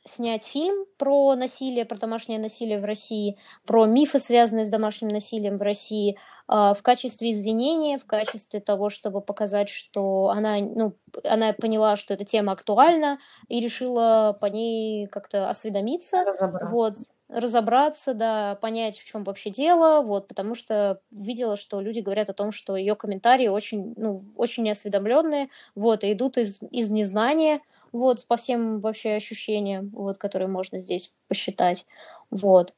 снять 0.07 0.45
фильм 0.45 0.87
про 0.97 1.35
насилие, 1.35 1.85
про 1.85 1.99
домашнее 1.99 2.39
насилие 2.39 2.81
в 2.81 2.85
России, 2.85 3.39
про 3.67 3.87
мифы, 3.87 4.19
связанные 4.19 4.65
с 4.65 4.71
домашним 4.71 5.09
насилием 5.09 5.59
в 5.59 5.63
России, 5.63 6.17
э, 6.49 6.75
в 6.75 6.79
качестве 6.83 7.33
извинения, 7.33 7.99
в 7.99 8.07
качестве 8.07 8.61
того, 8.61 8.89
чтобы 8.91 9.21
показать, 9.21 9.69
что 9.69 10.31
она, 10.31 10.59
ну, 10.59 10.97
она 11.25 11.53
поняла, 11.53 11.97
что 11.97 12.15
эта 12.15 12.25
тема 12.25 12.53
актуальна 12.53 13.19
и 13.49 13.61
решила 13.61 14.37
по 14.41 14.47
ней 14.47 15.07
как-то 15.09 15.49
осведомиться. 15.51 16.25
Вот 16.71 16.95
разобраться, 17.29 18.15
да, 18.15 18.55
понять, 18.57 18.99
в 18.99 19.07
чем 19.07 19.25
вообще 19.25 19.51
дело, 19.51 20.03
вот, 20.03 20.29
потому 20.29 20.55
что 20.55 21.01
видела, 21.11 21.57
что 21.57 21.81
люди 21.81 22.01
говорят 22.01 22.31
о 22.31 22.35
том, 22.35 22.53
что 22.53 22.77
ее 22.77 22.95
комментарии 22.95 23.49
очень, 23.49 23.95
ну, 23.97 24.23
очень 24.37 24.63
неосведомленные, 24.63 25.49
вот, 25.75 26.05
и 26.05 26.13
идут 26.13 26.39
из, 26.39 26.61
из 26.71 26.91
незнания, 26.91 27.61
вот, 27.93 28.27
по 28.29 28.37
всем 28.37 28.81
вообще 28.81 29.15
ощущениям, 29.15 29.91
вот, 29.93 30.19
которые 30.19 30.49
можно 30.49 30.79
здесь 30.79 31.15
посчитать, 31.29 31.87
вот. 32.31 32.75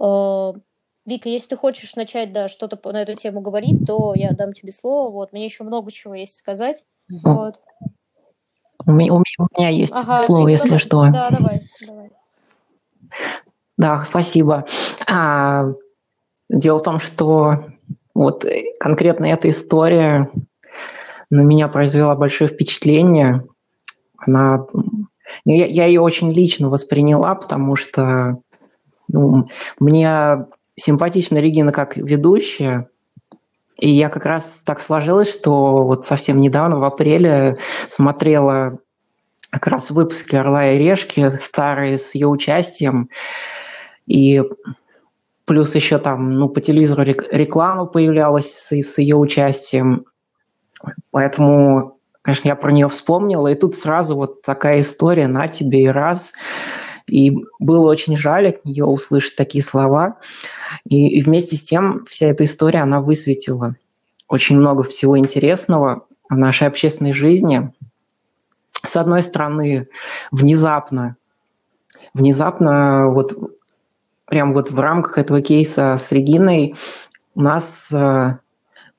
Э, 0.00 0.52
Вика, 1.04 1.28
если 1.28 1.48
ты 1.48 1.56
хочешь 1.56 1.96
начать, 1.96 2.32
да, 2.32 2.48
что-то 2.48 2.78
на 2.92 3.02
эту 3.02 3.14
тему 3.14 3.40
говорить, 3.40 3.84
то 3.86 4.12
я 4.14 4.30
дам 4.32 4.52
тебе 4.52 4.70
слово, 4.70 5.10
вот, 5.10 5.32
мне 5.32 5.44
еще 5.44 5.64
много 5.64 5.90
чего 5.90 6.14
есть 6.14 6.36
сказать, 6.36 6.84
вот. 7.08 7.60
У 8.86 8.92
меня, 8.92 9.12
у 9.12 9.22
меня 9.58 9.68
есть 9.70 9.92
ага, 9.92 10.20
слово, 10.20 10.48
если 10.48 10.76
что. 10.76 11.04
Да, 11.12 11.30
давай, 11.30 11.68
давай. 11.84 12.10
Да, 13.78 14.04
спасибо. 14.04 14.66
А, 15.06 15.66
дело 16.50 16.78
в 16.78 16.82
том, 16.82 16.98
что 16.98 17.54
вот 18.12 18.44
конкретно 18.80 19.26
эта 19.26 19.48
история 19.48 20.28
на 21.30 21.42
меня 21.42 21.68
произвела 21.68 22.16
большое 22.16 22.50
впечатление. 22.50 23.44
Она, 24.16 24.66
я, 25.44 25.66
я 25.66 25.86
ее 25.86 26.00
очень 26.00 26.32
лично 26.32 26.68
восприняла, 26.68 27.36
потому 27.36 27.76
что 27.76 28.34
ну, 29.06 29.46
мне 29.78 30.46
симпатична 30.74 31.38
Регина 31.38 31.70
как 31.70 31.96
ведущая, 31.96 32.88
и 33.78 33.88
я 33.88 34.08
как 34.08 34.26
раз 34.26 34.62
так 34.66 34.80
сложилось, 34.80 35.32
что 35.32 35.84
вот 35.84 36.04
совсем 36.04 36.40
недавно, 36.40 36.80
в 36.80 36.84
апреле, 36.84 37.58
смотрела 37.86 38.78
как 39.50 39.68
раз 39.68 39.92
выпуски 39.92 40.34
«Орла 40.34 40.72
и 40.72 40.78
решки», 40.78 41.30
старые 41.30 41.96
с 41.96 42.14
ее 42.16 42.26
участием, 42.26 43.08
и 44.08 44.42
плюс 45.44 45.74
еще 45.74 45.98
там, 45.98 46.30
ну, 46.30 46.48
по 46.48 46.60
телевизору 46.60 47.04
реклама 47.04 47.86
появлялась 47.86 48.52
с, 48.52 48.72
с 48.72 48.98
ее 48.98 49.16
участием. 49.16 50.04
Поэтому, 51.10 51.96
конечно, 52.22 52.48
я 52.48 52.56
про 52.56 52.72
нее 52.72 52.88
вспомнила. 52.88 53.48
И 53.48 53.54
тут 53.54 53.76
сразу 53.76 54.16
вот 54.16 54.42
такая 54.42 54.80
история 54.80 55.28
на 55.28 55.48
тебе 55.48 55.84
и 55.84 55.88
раз. 55.88 56.32
И 57.06 57.32
было 57.58 57.90
очень 57.90 58.16
жаль 58.16 58.48
от 58.48 58.64
нее 58.64 58.84
услышать 58.84 59.36
такие 59.36 59.64
слова. 59.64 60.18
И, 60.84 61.08
и 61.08 61.22
вместе 61.22 61.56
с 61.56 61.62
тем 61.62 62.04
вся 62.08 62.26
эта 62.26 62.44
история, 62.44 62.80
она 62.80 63.00
высветила 63.00 63.72
очень 64.28 64.56
много 64.56 64.82
всего 64.82 65.18
интересного 65.18 66.06
в 66.28 66.36
нашей 66.36 66.68
общественной 66.68 67.14
жизни, 67.14 67.72
с 68.84 68.96
одной 68.96 69.22
стороны, 69.22 69.86
внезапно, 70.30 71.16
внезапно 72.14 73.08
вот 73.08 73.57
прям 74.28 74.52
вот 74.52 74.70
в 74.70 74.78
рамках 74.78 75.18
этого 75.18 75.40
кейса 75.42 75.96
с 75.96 76.12
Региной 76.12 76.74
у 77.34 77.40
нас 77.40 77.88
э, 77.92 78.38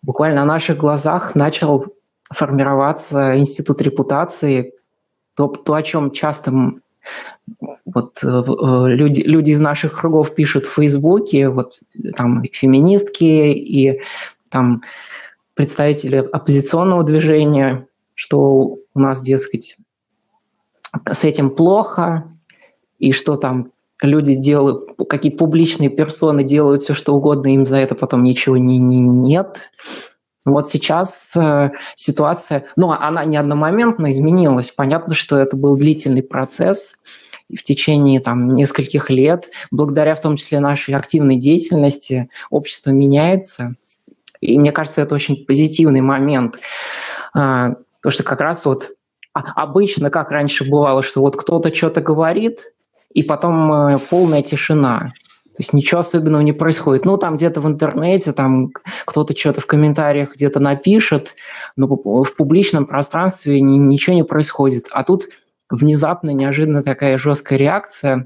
буквально 0.01 0.37
на 0.41 0.45
наших 0.45 0.77
глазах 0.77 1.35
начал 1.35 1.85
формироваться 2.31 3.37
институт 3.37 3.81
репутации, 3.81 4.73
то, 5.35 5.47
то 5.47 5.73
о 5.73 5.83
чем 5.83 6.11
часто 6.11 6.71
вот 7.85 8.23
э, 8.23 8.27
э, 8.27 8.87
люди, 8.87 9.21
люди 9.21 9.51
из 9.51 9.59
наших 9.59 10.01
кругов 10.01 10.33
пишут 10.33 10.65
в 10.65 10.73
Фейсбуке, 10.73 11.49
вот 11.49 11.79
там 12.15 12.43
феминистки 12.51 13.23
и 13.23 14.01
там 14.49 14.81
представители 15.53 16.17
оппозиционного 16.17 17.03
движения, 17.03 17.87
что 18.15 18.77
у 18.93 18.99
нас, 18.99 19.21
дескать, 19.21 19.77
с 21.05 21.23
этим 21.23 21.51
плохо, 21.51 22.31
и 22.97 23.11
что 23.11 23.35
там 23.35 23.71
люди 24.01 24.35
делают, 24.35 24.91
какие-то 25.09 25.37
публичные 25.37 25.89
персоны 25.89 26.43
делают 26.43 26.81
все, 26.81 26.93
что 26.93 27.13
угодно, 27.13 27.53
им 27.53 27.65
за 27.65 27.77
это 27.77 27.95
потом 27.95 28.23
ничего 28.23 28.57
не, 28.57 28.77
не, 28.77 28.99
нет. 28.99 29.71
Вот 30.45 30.69
сейчас 30.69 31.33
э, 31.35 31.69
ситуация, 31.95 32.65
ну, 32.75 32.91
она 32.91 33.25
не 33.25 33.37
одномоментно 33.37 34.11
изменилась. 34.11 34.71
Понятно, 34.71 35.13
что 35.13 35.37
это 35.37 35.57
был 35.57 35.75
длительный 35.75 36.23
процесс, 36.23 36.97
и 37.49 37.57
в 37.57 37.63
течение 37.63 38.19
там, 38.19 38.53
нескольких 38.53 39.09
лет, 39.09 39.49
благодаря 39.71 40.15
в 40.15 40.21
том 40.21 40.37
числе 40.37 40.59
нашей 40.59 40.95
активной 40.95 41.35
деятельности, 41.35 42.29
общество 42.49 42.91
меняется. 42.91 43.75
И 44.39 44.57
мне 44.57 44.71
кажется, 44.71 45.01
это 45.01 45.15
очень 45.15 45.45
позитивный 45.45 46.01
момент. 46.01 46.59
А, 47.33 47.73
потому 47.97 48.11
что 48.11 48.23
как 48.23 48.39
раз 48.39 48.65
вот 48.65 48.91
обычно, 49.33 50.09
как 50.09 50.31
раньше 50.31 50.63
бывало, 50.69 51.01
что 51.01 51.21
вот 51.21 51.35
кто-то 51.35 51.73
что-то 51.73 52.01
говорит, 52.01 52.71
и 53.13 53.23
потом 53.23 53.71
э, 53.71 53.97
полная 54.09 54.41
тишина. 54.41 55.11
То 55.59 55.61
есть 55.61 55.73
ничего 55.73 55.99
особенного 55.99 56.41
не 56.41 56.53
происходит. 56.53 57.03
Ну, 57.03 57.17
там 57.17 57.35
где-то 57.35 57.59
в 57.59 57.67
интернете, 57.67 58.31
там 58.31 58.69
кто-то 59.05 59.35
что-то 59.35 59.59
в 59.59 59.65
комментариях 59.65 60.35
где-то 60.35 60.61
напишет, 60.61 61.35
но 61.75 61.87
в 61.87 62.35
публичном 62.37 62.85
пространстве 62.85 63.59
ничего 63.59 64.15
не 64.15 64.23
происходит. 64.23 64.87
А 64.91 65.03
тут 65.03 65.25
внезапно, 65.69 66.29
неожиданно 66.29 66.81
такая 66.81 67.17
жесткая 67.17 67.59
реакция. 67.59 68.25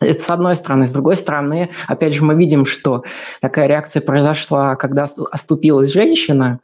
Это 0.00 0.18
с 0.18 0.30
одной 0.30 0.56
стороны. 0.56 0.86
С 0.86 0.92
другой 0.92 1.16
стороны, 1.16 1.70
опять 1.88 2.14
же, 2.14 2.24
мы 2.24 2.34
видим, 2.36 2.64
что 2.64 3.02
такая 3.42 3.66
реакция 3.66 4.00
произошла, 4.00 4.76
когда 4.76 5.04
оступилась 5.30 5.92
женщина. 5.92 6.60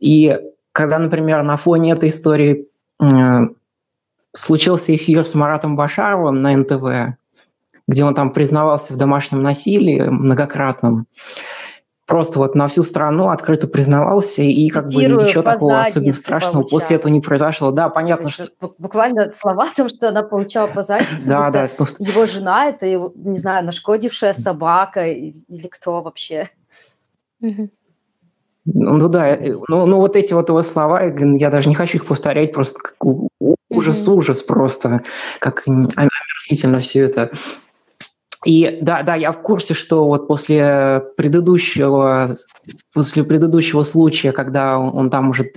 И 0.00 0.38
когда, 0.72 0.98
например, 0.98 1.42
на 1.42 1.56
фоне 1.56 1.92
этой 1.92 2.08
истории 2.08 2.68
случился 4.38 4.94
эфир 4.94 5.26
с 5.26 5.34
Маратом 5.34 5.76
Башаровым 5.76 6.42
на 6.42 6.56
НТВ, 6.56 7.16
где 7.88 8.04
он 8.04 8.14
там 8.14 8.32
признавался 8.32 8.92
в 8.92 8.96
домашнем 8.96 9.42
насилии 9.42 10.00
многократном. 10.00 11.06
Просто 12.06 12.38
вот 12.38 12.54
на 12.54 12.68
всю 12.68 12.84
страну 12.84 13.30
открыто 13.30 13.66
признавался, 13.66 14.40
и 14.40 14.68
как 14.68 14.86
Цитирую, 14.88 15.16
бы 15.16 15.24
ничего 15.24 15.42
такого 15.42 15.80
особенно 15.80 16.12
страшного 16.12 16.62
получала. 16.62 16.78
после 16.78 16.96
этого 16.96 17.12
не 17.12 17.20
произошло. 17.20 17.72
Да, 17.72 17.88
понятно, 17.88 18.30
что... 18.30 18.46
Буквально 18.78 19.32
слова 19.32 19.64
о 19.64 19.74
том, 19.74 19.88
что 19.88 20.10
она 20.10 20.22
получала 20.22 20.68
по 20.68 20.84
заднице. 20.84 21.26
Да, 21.26 21.50
да. 21.50 21.64
Его 21.98 22.26
жена– 22.26 22.66
это, 22.68 22.86
его, 22.86 23.12
не 23.16 23.38
знаю, 23.38 23.64
нашкодившая 23.64 24.34
собака 24.34 25.04
или 25.04 25.66
кто 25.66 26.00
вообще. 26.00 26.48
Ну 28.66 29.08
да, 29.08 29.28
э, 29.28 29.54
ну, 29.68 29.86
ну 29.86 29.98
вот 29.98 30.16
эти 30.16 30.34
вот 30.34 30.48
его 30.48 30.62
слова, 30.62 31.02
я 31.04 31.50
даже 31.50 31.68
не 31.68 31.74
хочу 31.74 31.98
их 31.98 32.06
повторять, 32.06 32.52
просто 32.52 32.80
ужас-ужас 33.70 34.42
просто, 34.42 35.02
как 35.38 35.62
омерзительно 35.66 36.80
все 36.80 37.02
это. 37.02 37.30
И 38.44 38.78
да, 38.80 39.02
да, 39.02 39.14
я 39.14 39.32
в 39.32 39.42
курсе, 39.42 39.74
что 39.74 40.06
вот 40.06 40.28
после 40.28 41.02
предыдущего, 41.16 42.34
после 42.92 43.24
предыдущего 43.24 43.82
случая, 43.82 44.32
когда 44.32 44.78
он, 44.78 45.10
там 45.10 45.30
уже 45.30 45.50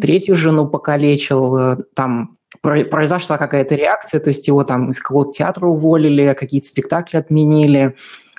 третью 0.00 0.34
жену 0.36 0.66
покалечил, 0.66 1.56
э, 1.56 1.76
там 1.94 2.36
произошла 2.62 3.38
какая-то 3.38 3.74
реакция, 3.74 4.20
то 4.20 4.28
есть 4.28 4.46
его 4.48 4.64
там 4.64 4.90
из 4.90 4.98
какого-то 4.98 5.30
театра 5.30 5.66
уволили, 5.66 6.34
какие-то 6.34 6.66
спектакли 6.66 7.16
отменили. 7.16 7.94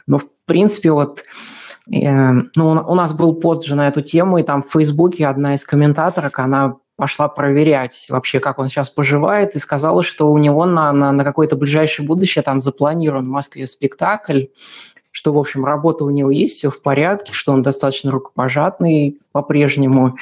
Но 0.06 0.17
в 0.17 0.25
принципе 0.45 0.91
вот 0.91 1.23
ну, 1.91 2.86
у 2.88 2.95
нас 2.95 3.13
был 3.13 3.36
пост 3.36 3.65
же 3.65 3.75
на 3.75 3.89
эту 3.89 4.01
тему, 4.01 4.38
и 4.38 4.43
там 4.43 4.63
в 4.63 4.71
Фейсбуке 4.71 5.27
одна 5.27 5.56
из 5.56 5.65
комментаторок, 5.65 6.39
она 6.39 6.77
пошла 6.95 7.27
проверять 7.27 8.08
вообще, 8.10 8.39
как 8.39 8.60
он 8.60 8.69
сейчас 8.69 8.89
поживает, 8.89 9.56
и 9.56 9.60
сказала, 9.60 10.01
что 10.04 10.32
у 10.32 10.38
него 10.38 10.65
на, 10.65 10.93
на, 10.93 11.12
на 11.12 11.23
какое-то 11.23 11.56
ближайшее 11.56 12.08
будущее 12.08 12.43
там 12.43 12.60
запланирован 12.60 13.25
в 13.25 13.30
Москве 13.30 13.67
спектакль, 13.67 14.43
что, 15.12 15.34
в 15.34 15.38
общем, 15.38 15.65
работа 15.65 16.06
у 16.06 16.10
него 16.10 16.32
есть, 16.32 16.58
все 16.58 16.69
в 16.69 16.82
порядке, 16.82 17.34
что 17.34 17.51
он 17.51 17.62
достаточно 17.62 18.12
рукопожатный 18.12 19.19
по-прежнему. 19.34 20.15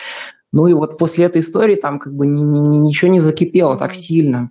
Ну 0.52 0.68
и 0.68 0.74
вот 0.74 0.98
после 0.98 1.26
этой 1.26 1.42
истории 1.42 1.76
там 1.76 2.00
как 2.00 2.16
бы 2.16 2.26
ни, 2.26 2.42
ни, 2.42 2.78
ничего 2.78 3.12
не 3.12 3.20
закипело 3.20 3.78
так 3.78 3.94
сильно. 3.94 4.50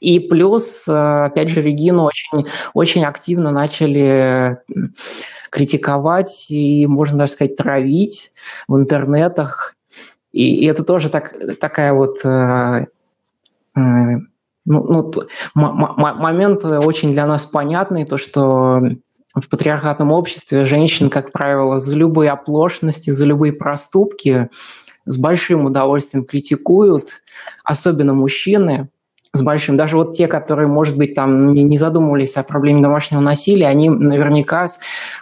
И 0.00 0.18
плюс, 0.18 0.86
э, 0.88 1.24
опять 1.26 1.48
же, 1.48 1.62
Регину 1.62 2.02
очень, 2.02 2.46
очень 2.74 3.04
активно 3.04 3.52
начали 3.52 4.58
критиковать 5.52 6.50
и, 6.50 6.86
можно 6.86 7.18
даже 7.18 7.32
сказать, 7.32 7.56
травить 7.56 8.32
в 8.68 8.76
интернетах. 8.76 9.74
И, 10.32 10.64
и 10.64 10.66
это 10.66 10.82
тоже 10.82 11.10
так, 11.10 11.34
такая 11.60 11.92
вот 11.92 12.24
э, 12.24 12.86
э, 13.76 13.80
ну, 13.80 14.22
ну, 14.64 15.12
момент 15.54 16.64
очень 16.64 17.10
для 17.10 17.26
нас 17.26 17.44
понятный, 17.44 18.06
то, 18.06 18.16
что 18.16 18.80
в 19.34 19.48
патриархатном 19.50 20.10
обществе 20.10 20.64
женщин, 20.64 21.10
как 21.10 21.32
правило, 21.32 21.78
за 21.78 21.96
любые 21.96 22.30
оплошности, 22.30 23.10
за 23.10 23.26
любые 23.26 23.52
проступки 23.52 24.48
с 25.04 25.18
большим 25.18 25.66
удовольствием 25.66 26.24
критикуют, 26.24 27.20
особенно 27.62 28.14
мужчины– 28.14 28.88
с 29.34 29.42
большим. 29.42 29.76
Даже 29.78 29.96
вот 29.96 30.12
те, 30.12 30.28
которые, 30.28 30.68
может 30.68 30.96
быть, 30.96 31.14
там 31.14 31.54
не 31.54 31.78
задумывались 31.78 32.36
о 32.36 32.42
проблеме 32.42 32.82
домашнего 32.82 33.20
насилия, 33.20 33.68
они 33.68 33.88
наверняка 33.88 34.66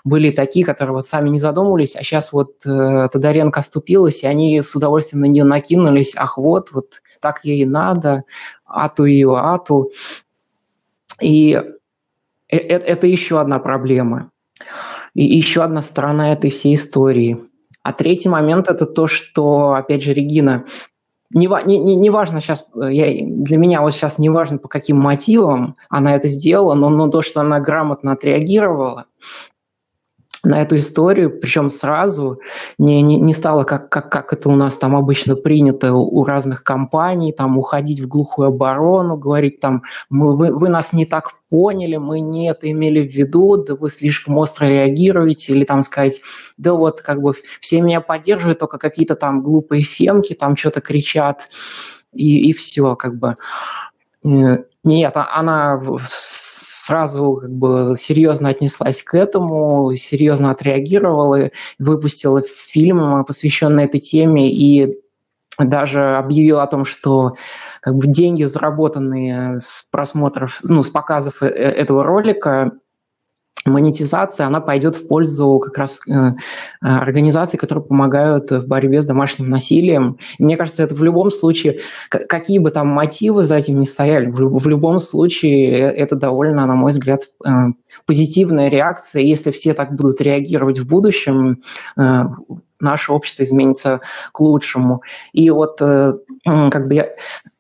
были 0.03 0.31
такие, 0.31 0.65
которые 0.65 0.95
вот 0.95 1.07
сами 1.07 1.29
не 1.29 1.39
задумывались, 1.39 1.95
а 1.95 2.03
сейчас 2.03 2.33
вот 2.33 2.67
э, 2.67 3.09
Тодоренко 3.13 3.61
оступилась, 3.61 4.25
и 4.25 4.27
они 4.27 4.61
с 4.61 4.75
удовольствием 4.75 5.21
на 5.23 5.27
нее 5.27 5.45
накинулись, 5.45 6.15
ах, 6.17 6.39
вот, 6.39 6.73
вот 6.73 7.03
так 7.21 7.45
ей 7.45 7.65
надо, 7.65 8.23
ату 8.67 9.05
ее, 9.05 9.37
ату. 9.39 9.91
И 11.21 11.53
э, 11.53 12.57
э, 12.57 12.59
это 12.59 13.07
еще 13.07 13.39
одна 13.39 13.61
проблема. 13.61 14.33
И 15.15 15.25
еще 15.25 15.63
одна 15.63 15.83
сторона 15.83 16.33
этой 16.33 16.51
всей 16.51 16.75
истории. 16.75 17.37
А 17.83 17.93
третий 17.93 18.29
момент– 18.29 18.69
это 18.71 18.87
то, 18.87 19.07
что, 19.07 19.73
опять 19.73 20.03
же, 20.03 20.13
Регина 20.13 20.65
не, 21.33 21.49
не, 21.65 21.79
не, 21.79 21.97
не 21.97 22.11
важно 22.11 22.41
сейчас, 22.41 22.69
э, 22.75 22.93
я, 22.93 23.25
для 23.25 23.57
меня 23.57 23.83
вот 23.83 23.93
сейчас 23.93 24.19
не 24.19 24.29
важно, 24.29 24.59
по 24.59 24.69
каким 24.69 24.99
мотивам 24.99 25.77
она 25.89 26.15
это 26.15 26.29
сделала, 26.29 26.75
но, 26.75 26.89
но 26.89 27.09
то, 27.09 27.23
что 27.23 27.41
она 27.41 27.61
грамотно 27.61 28.13
отреагировала, 28.13 29.07
на 30.43 30.63
эту 30.63 30.77
историю, 30.77 31.31
причем 31.31 31.69
сразу, 31.69 32.41
не, 32.79 33.03
не, 33.03 33.17
не 33.17 33.35
стало, 33.35 33.65
как, 33.65 33.91
как, 33.91 34.11
как 34.11 34.33
это 34.33 34.49
у 34.49 34.57
нас 34.57 34.79
там 34.79 34.97
обычно 34.97 35.37
принято 35.37 35.93
у, 35.93 36.25
разных 36.25 36.65
компаний, 36.65 37.33
там 37.33 37.59
уходить 37.59 38.01
в 38.01 38.09
глухую 38.09 38.49
оборону, 38.49 39.17
говорить 39.17 39.61
там, 39.61 39.83
мы, 40.09 40.37
вы, 40.37 40.53
вы 40.53 40.69
нас 40.71 40.93
не 40.93 41.05
так 41.05 41.33
поняли, 41.51 41.97
мы 41.97 42.21
не 42.21 42.49
это 42.49 42.71
имели 42.71 43.07
в 43.07 43.13
виду, 43.13 43.57
да 43.57 43.75
вы 43.75 43.91
слишком 43.91 44.39
остро 44.39 44.67
реагируете, 44.67 45.53
или 45.53 45.65
там 45.65 45.83
сказать, 45.83 46.23
да 46.57 46.73
вот 46.73 47.03
как 47.03 47.21
бы 47.21 47.35
все 47.61 47.83
меня 47.83 48.01
поддерживают, 48.01 48.61
только 48.61 48.79
какие-то 48.79 49.17
там 49.17 49.43
глупые 49.43 49.83
фемки 49.83 50.35
там 50.35 50.57
что-то 50.57 50.81
кричат, 50.81 51.49
и, 52.15 52.49
и 52.49 52.53
все 52.53 52.97
как 52.97 53.19
бы. 53.19 53.37
Э, 54.85 54.89
нет, 54.89 55.17
а, 55.17 55.29
она 55.35 55.81
сразу 56.01 57.35
как 57.35 57.51
бы 57.51 57.95
серьезно 57.97 58.49
отнеслась 58.49 59.03
к 59.03 59.15
этому, 59.15 59.95
серьезно 59.95 60.51
отреагировала, 60.51 61.51
выпустила 61.79 62.43
фильм, 62.43 63.25
посвященный 63.25 63.85
этой 63.85 64.01
теме, 64.01 64.53
и 64.53 64.93
даже 65.59 66.17
объявила 66.17 66.63
о 66.63 66.67
том, 66.67 66.85
что 66.85 67.31
как 67.81 67.95
бы 67.95 68.07
деньги, 68.07 68.45
заработанные 68.45 69.59
с 69.59 69.87
просмотров, 69.91 70.61
ну, 70.63 70.83
с 70.83 70.91
показов 70.91 71.43
э, 71.43 71.47
этого 71.47 72.05
ролика, 72.05 72.73
монетизация, 73.67 74.47
она 74.47 74.61
пойдет 74.61 74.97
в 74.97 75.07
пользу 75.07 75.59
как 75.59 75.77
раз 75.79 76.01
э, 76.09 76.13
э, 76.13 76.33
организаций, 76.81 77.59
которые 77.59 77.85
помогают 77.85 78.51
в 78.51 78.67
борьбе 78.67 79.03
с 79.03 79.07
домашним 79.07 79.49
насилием. 79.49 80.19
И 80.39 80.45
мне 80.45 80.57
кажется, 80.57 80.83
это 80.83 80.95
в 80.95 81.03
любом 81.03 81.31
случае, 81.31 81.81
какие 82.09 82.59
бы 82.59 82.71
там 82.71 82.89
мотивы 82.89 83.43
за 83.45 83.57
этим 83.57 83.79
ни 83.79 83.85
стояли, 83.85 84.31
в, 84.31 84.59
в 84.59 84.69
любом 84.69 84.99
случае 84.99 85.75
э, 85.75 85.91
это 85.91 86.17
довольно, 86.17 86.67
на 86.67 86.75
мой 86.75 86.91
взгляд, 86.91 87.29
позитивная 88.07 88.69
реакция. 88.69 89.23
Если 89.23 89.51
все 89.51 89.75
так 89.75 89.95
будут 89.95 90.21
реагировать 90.21 90.79
в 90.79 90.87
будущем, 90.87 91.59
наше 91.97 93.13
общество 93.13 93.43
изменится 93.43 94.01
к 94.33 94.41
лучшему. 94.41 95.03
И 95.33 95.51
вот 95.51 95.79
как 95.79 96.89
бы 96.89 96.95
я, 96.95 97.11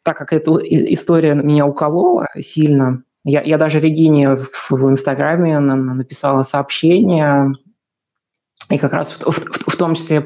так 0.03 0.17
как 0.17 0.33
эта 0.33 0.53
история 0.63 1.35
меня 1.35 1.67
уколола 1.67 2.27
сильно, 2.39 3.03
я, 3.25 3.43
я 3.43 3.59
даже 3.59 3.81
Регине 3.81 4.37
в, 4.37 4.71
в 4.71 4.91
Инстаграме 4.91 5.59
написала 5.59 6.43
сообщение, 6.43 7.55
и 8.71 8.79
как 8.79 8.93
раз 8.93 9.13
в, 9.13 9.31
в, 9.31 9.73
в 9.73 9.77
том 9.77 9.95
числе 9.95 10.25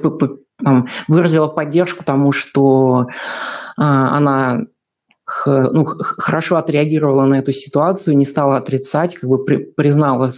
там, 0.63 0.89
выразила 1.09 1.49
поддержку 1.49 2.05
тому, 2.05 2.33
что 2.33 3.07
а, 3.77 4.17
она 4.17 4.67
х, 5.25 5.71
ну, 5.73 5.85
хорошо 5.85 6.57
отреагировала 6.57 7.25
на 7.25 7.39
эту 7.39 7.53
ситуацию, 7.53 8.17
не 8.17 8.25
стала 8.25 8.57
отрицать, 8.57 9.17
как 9.17 9.29
бы 9.29 9.45
при, 9.45 9.57
признала, 9.57 10.31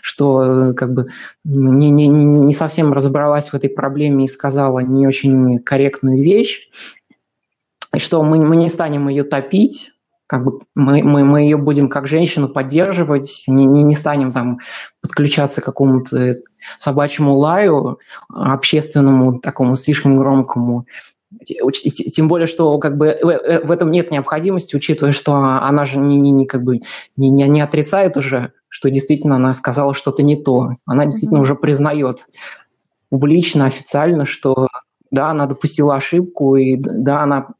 что 0.00 0.72
как 0.76 0.94
бы 0.94 1.06
не, 1.44 1.90
не, 1.90 2.08
не 2.08 2.54
совсем 2.54 2.92
разобралась 2.92 3.50
в 3.50 3.54
этой 3.54 3.68
проблеме 3.68 4.24
и 4.24 4.28
сказала 4.28 4.78
не 4.80 5.06
очень 5.06 5.58
корректную 5.58 6.22
вещь, 6.22 6.68
и 7.94 7.98
что 7.98 8.22
мы, 8.22 8.38
мы 8.38 8.56
не 8.56 8.68
станем 8.68 9.08
ее 9.08 9.24
топить, 9.24 9.92
как 10.30 10.44
бы 10.44 10.60
мы, 10.76 11.02
мы, 11.02 11.24
мы 11.24 11.42
ее 11.42 11.56
будем 11.56 11.88
как 11.88 12.06
женщину 12.06 12.48
поддерживать, 12.48 13.42
не, 13.48 13.64
не, 13.64 13.82
не 13.82 13.96
станем 13.96 14.30
там 14.30 14.58
подключаться 15.02 15.60
к 15.60 15.64
какому-то 15.64 16.36
собачьему 16.76 17.34
лаю, 17.34 17.98
общественному, 18.28 19.40
такому 19.40 19.74
слишком 19.74 20.14
громкому. 20.14 20.86
Тем 21.44 22.28
более, 22.28 22.46
что 22.46 22.78
как 22.78 22.96
бы 22.96 23.18
в 23.64 23.72
этом 23.72 23.90
нет 23.90 24.12
необходимости, 24.12 24.76
учитывая, 24.76 25.10
что 25.10 25.34
она 25.34 25.84
же 25.84 25.98
не, 25.98 26.16
не, 26.16 26.30
не, 26.30 26.46
как 26.46 26.62
бы 26.62 26.78
не, 27.16 27.28
не, 27.28 27.48
не 27.48 27.60
отрицает 27.60 28.16
уже, 28.16 28.52
что 28.68 28.88
действительно 28.88 29.34
она 29.34 29.52
сказала 29.52 29.94
что-то 29.94 30.22
не 30.22 30.36
то. 30.36 30.70
Она 30.86 31.06
действительно 31.06 31.38
mm-hmm. 31.38 31.42
уже 31.42 31.54
признает 31.56 32.26
публично, 33.08 33.64
официально, 33.66 34.26
что 34.26 34.68
да, 35.10 35.30
она 35.30 35.46
допустила 35.46 35.96
ошибку, 35.96 36.56
и 36.56 36.76
да, 36.76 37.22
она 37.22 37.48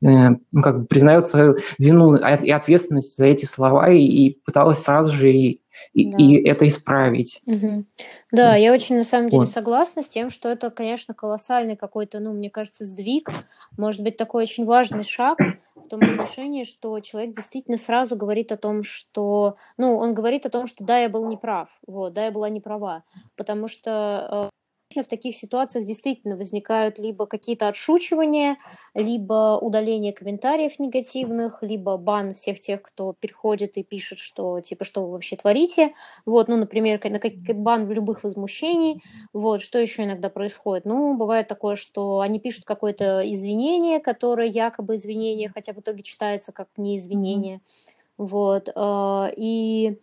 ну, 0.00 0.62
как 0.62 0.80
бы 0.80 0.86
признает 0.86 1.26
свою 1.26 1.56
вину 1.78 2.16
и 2.16 2.50
ответственность 2.50 3.16
за 3.16 3.26
эти 3.26 3.44
слова 3.44 3.88
и, 3.90 4.00
и 4.00 4.40
пыталась 4.44 4.78
сразу 4.78 5.12
же 5.12 5.30
и, 5.32 5.60
и, 5.92 6.10
да. 6.10 6.18
и 6.18 6.36
это 6.44 6.66
исправить. 6.66 7.40
Угу. 7.46 7.84
Да, 8.32 8.52
есть, 8.52 8.64
я 8.64 8.72
очень 8.72 8.96
на 8.96 9.04
самом 9.04 9.30
деле 9.30 9.40
вот. 9.40 9.50
согласна 9.50 10.02
с 10.02 10.08
тем, 10.08 10.30
что 10.30 10.48
это, 10.48 10.70
конечно, 10.70 11.14
колоссальный 11.14 11.76
какой-то, 11.76 12.20
ну, 12.20 12.32
мне 12.32 12.50
кажется, 12.50 12.84
сдвиг, 12.84 13.30
может 13.76 14.02
быть, 14.02 14.16
такой 14.16 14.44
очень 14.44 14.64
важный 14.64 15.04
шаг 15.04 15.38
в 15.74 15.88
том 15.88 16.00
отношении, 16.02 16.64
что 16.64 16.98
человек 17.00 17.34
действительно 17.34 17.78
сразу 17.78 18.16
говорит 18.16 18.52
о 18.52 18.56
том, 18.56 18.82
что, 18.82 19.56
ну, 19.76 19.96
он 19.96 20.14
говорит 20.14 20.46
о 20.46 20.50
том, 20.50 20.66
что 20.66 20.84
да, 20.84 20.98
я 20.98 21.08
был 21.08 21.26
неправ, 21.28 21.68
вот, 21.86 22.12
да, 22.12 22.26
я 22.26 22.30
была 22.30 22.48
неправа, 22.48 23.04
потому 23.36 23.68
что 23.68 24.50
э, 24.98 25.02
в 25.02 25.08
таких 25.08 25.36
ситуациях 25.36 25.84
действительно 25.84 26.36
возникают 26.36 26.98
либо 26.98 27.26
какие-то 27.26 27.68
отшучивания, 27.68 28.56
либо 28.94 29.58
удаление 29.60 30.12
комментариев 30.12 30.78
негативных, 30.78 31.62
либо 31.62 31.96
бан 31.96 32.34
всех 32.34 32.60
тех, 32.60 32.82
кто 32.82 33.14
переходит 33.18 33.76
и 33.76 33.82
пишет, 33.82 34.18
что 34.18 34.60
типа 34.60 34.84
что 34.84 35.04
вы 35.04 35.12
вообще 35.12 35.36
творите. 35.36 35.94
Вот, 36.26 36.48
ну, 36.48 36.56
например, 36.56 37.00
бан 37.54 37.86
в 37.86 37.92
любых 37.92 38.24
возмущений. 38.24 39.02
Вот, 39.32 39.60
что 39.60 39.78
еще 39.78 40.04
иногда 40.04 40.28
происходит? 40.28 40.84
Ну, 40.84 41.16
бывает 41.16 41.48
такое, 41.48 41.76
что 41.76 42.20
они 42.20 42.40
пишут 42.40 42.64
какое-то 42.64 43.22
извинение, 43.24 44.00
которое 44.00 44.48
якобы 44.48 44.96
извинение, 44.96 45.50
хотя 45.54 45.72
в 45.72 45.80
итоге 45.80 46.02
читается 46.02 46.52
как 46.52 46.68
не 46.76 46.96
извинение. 46.96 47.56
Mm-hmm. 47.56 47.98
Вот, 48.18 48.68
э, 48.74 49.34
и 49.36 50.00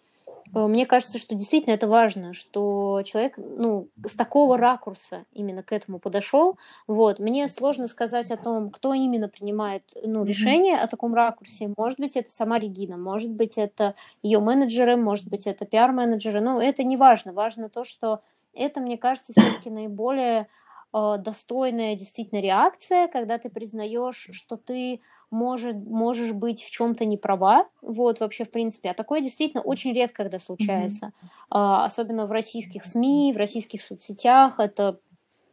мне 0.56 0.86
кажется, 0.86 1.18
что 1.20 1.36
действительно 1.36 1.74
это 1.74 1.88
важно, 1.88 2.34
что 2.34 3.02
человек, 3.04 3.38
ну, 3.38 3.90
с 4.06 4.16
такого 4.16 4.58
ракурса 4.58 5.26
именно 5.34 5.64
к 5.64 5.74
этому 5.74 6.00
подошел. 6.00 6.58
Вот, 6.88 7.20
мне 7.20 7.50
сложно 7.50 7.90
сказать 7.90 8.32
о 8.32 8.38
том, 8.38 8.70
кто 8.70 8.94
именно 8.94 9.28
принимает, 9.28 9.84
ну, 10.02 10.24
решение 10.24 10.78
о 10.78 10.88
таком 10.88 11.14
ракурсе. 11.14 11.74
Может 11.78 12.00
быть, 12.00 12.16
это 12.16 12.32
сама 12.32 12.58
Регина, 12.58 12.96
может 12.96 13.32
быть, 13.32 13.58
это 13.58 13.96
ее 14.24 14.40
менеджеры, 14.40 14.96
может 14.96 15.28
быть, 15.28 15.46
это 15.46 15.66
пиар-менеджеры. 15.66 16.40
Но 16.40 16.62
это 16.62 16.84
не 16.84 16.96
важно. 16.96 17.34
Важно 17.34 17.70
то, 17.70 17.84
что 17.84 18.22
это, 18.54 18.80
мне 18.80 18.98
кажется, 18.98 19.34
все-таки 19.34 19.70
наиболее 19.70 20.48
э, 20.94 21.16
достойная 21.20 21.96
действительно 21.96 22.40
реакция, 22.40 23.08
когда 23.08 23.38
ты 23.38 23.50
признаешь, 23.50 24.30
что 24.32 24.56
ты 24.56 25.02
может, 25.36 25.76
можешь 25.76 26.32
быть 26.32 26.64
в 26.64 26.72
чем-то 26.72 27.04
не 27.06 27.18
права, 27.18 27.68
вот 27.82 28.22
вообще 28.22 28.46
в 28.46 28.52
принципе, 28.52 28.90
а 28.90 28.94
такое 28.94 29.22
действительно 29.22 29.62
очень 29.62 29.94
редко 29.94 30.24
когда 30.24 30.40
случается, 30.40 31.08
mm-hmm. 31.08 31.28
а, 31.50 31.86
особенно 31.86 32.26
в 32.26 32.32
российских 32.32 32.86
СМИ, 32.86 33.34
в 33.34 33.38
российских 33.38 33.82
соцсетях, 33.82 34.60
это 34.60 35.00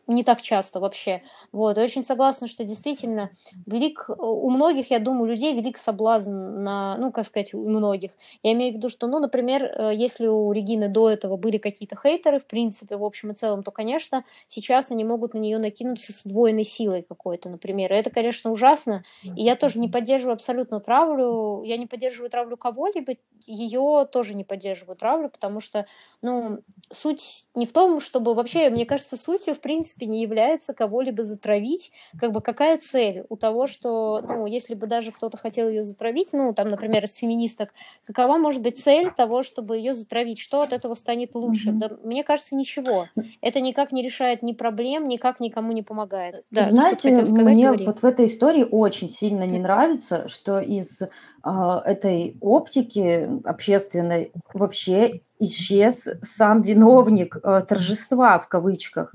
не 0.07 0.25
так 0.25 0.43
часто 0.43 0.81
вообще. 0.81 1.23
Вот. 1.53 1.79
И 1.79 1.81
очень 1.81 2.05
согласна, 2.05 2.47
что 2.47 2.65
действительно 2.65 3.31
велик, 3.67 4.07
у 4.19 4.51
многих, 4.51 4.91
я 4.91 4.99
думаю, 4.99 5.31
людей 5.31 5.55
велик 5.55 5.79
соблазн 5.79 6.63
на, 6.63 6.97
ну, 6.99 7.13
как 7.13 7.27
сказать, 7.27 7.55
у 7.55 7.69
многих. 7.69 8.11
Я 8.43 8.53
имею 8.53 8.75
в 8.75 8.77
виду, 8.77 8.89
что, 8.89 9.07
ну, 9.07 9.21
например, 9.21 9.65
э, 9.65 9.93
если 9.95 10.27
у 10.27 10.51
Регины 10.53 10.89
до 10.89 11.09
этого 11.09 11.37
были 11.37 11.59
какие-то 11.59 11.97
хейтеры, 11.97 12.41
в 12.41 12.47
принципе, 12.47 12.97
в 12.97 13.05
общем 13.05 13.31
и 13.31 13.35
целом, 13.35 13.63
то, 13.63 13.71
конечно, 13.71 14.25
сейчас 14.49 14.91
они 14.91 15.05
могут 15.05 15.35
на 15.35 15.39
нее 15.39 15.59
накинуться 15.59 16.13
с 16.13 16.25
удвоенной 16.25 16.65
силой 16.65 17.03
какой-то, 17.03 17.49
например. 17.49 17.93
И 17.93 17.97
это, 17.97 18.11
конечно, 18.11 18.51
ужасно. 18.51 19.05
И 19.23 19.43
я 19.43 19.57
тоже 19.57 19.79
не 19.79 19.89
поддерживаю 19.89 20.35
абсолютно 20.35 20.81
травлю. 20.81 21.63
Я 21.63 21.77
не 21.77 21.87
поддерживаю 21.87 22.31
травлю 22.31 22.57
кого-либо, 22.57 23.15
ее 23.47 24.07
тоже 24.11 24.35
не 24.35 24.45
поддерживаю 24.45 24.97
травлю, 24.97 25.29
потому 25.29 25.61
что, 25.61 25.87
ну, 26.23 26.61
суть 26.91 27.47
не 27.55 27.67
в 27.67 27.73
том, 27.73 28.01
чтобы 28.01 28.35
вообще, 28.35 28.71
мне 28.71 28.87
кажется, 28.87 29.17
сутью, 29.17 29.55
в 29.55 29.61
принципе, 29.61 29.92
не 30.01 30.23
является 30.23 30.75
кого-либо 30.75 31.25
затравить. 31.25 31.93
Как 32.19 32.33
бы 32.33 32.41
какая 32.41 32.79
цель 32.79 33.25
у 33.29 33.37
того, 33.37 33.67
что, 33.67 34.21
ну, 34.21 34.47
если 34.47 34.75
бы 34.75 34.87
даже 34.87 35.13
кто-то 35.13 35.37
хотел 35.37 35.69
ее 35.69 35.83
затравить, 35.83 36.33
ну, 36.33 36.53
там, 36.55 36.71
например, 36.71 37.05
из 37.05 37.15
феминисток, 37.15 37.71
какова 38.07 38.39
может 38.39 38.63
быть 38.63 38.83
цель 38.83 39.11
того, 39.11 39.43
чтобы 39.43 39.77
ее 39.77 39.95
затравить? 39.95 40.39
Что 40.39 40.63
от 40.63 40.73
этого 40.73 40.95
станет 40.95 41.35
лучше? 41.35 41.71
Mm-hmm. 41.71 41.79
Да, 41.79 41.91
мне 42.03 42.25
кажется, 42.25 42.57
ничего. 42.57 43.07
Это 43.41 43.61
никак 43.61 43.93
не 43.93 44.03
решает 44.03 44.43
ни 44.43 44.53
проблем, 44.53 45.09
никак 45.09 45.41
никому 45.41 45.73
не 45.73 45.83
помогает. 45.83 46.45
Да, 46.51 46.65
Знаете, 46.65 47.15
сказать, 47.27 47.33
мне 47.33 47.67
говори. 47.67 47.85
вот 47.85 48.03
в 48.03 48.05
этой 48.05 48.27
истории 48.27 48.67
очень 48.71 49.09
сильно 49.09 49.45
не 49.45 49.59
нравится, 49.59 50.29
что 50.29 50.61
из 50.61 51.03
а, 51.43 51.83
этой 51.85 52.37
оптики 52.41 53.29
общественной 53.45 54.33
вообще 54.55 55.21
исчез 55.39 56.09
сам 56.23 56.63
виновник 56.63 57.37
э, 57.37 57.65
торжества 57.69 58.39
в 58.39 58.49
кавычках. 58.49 59.13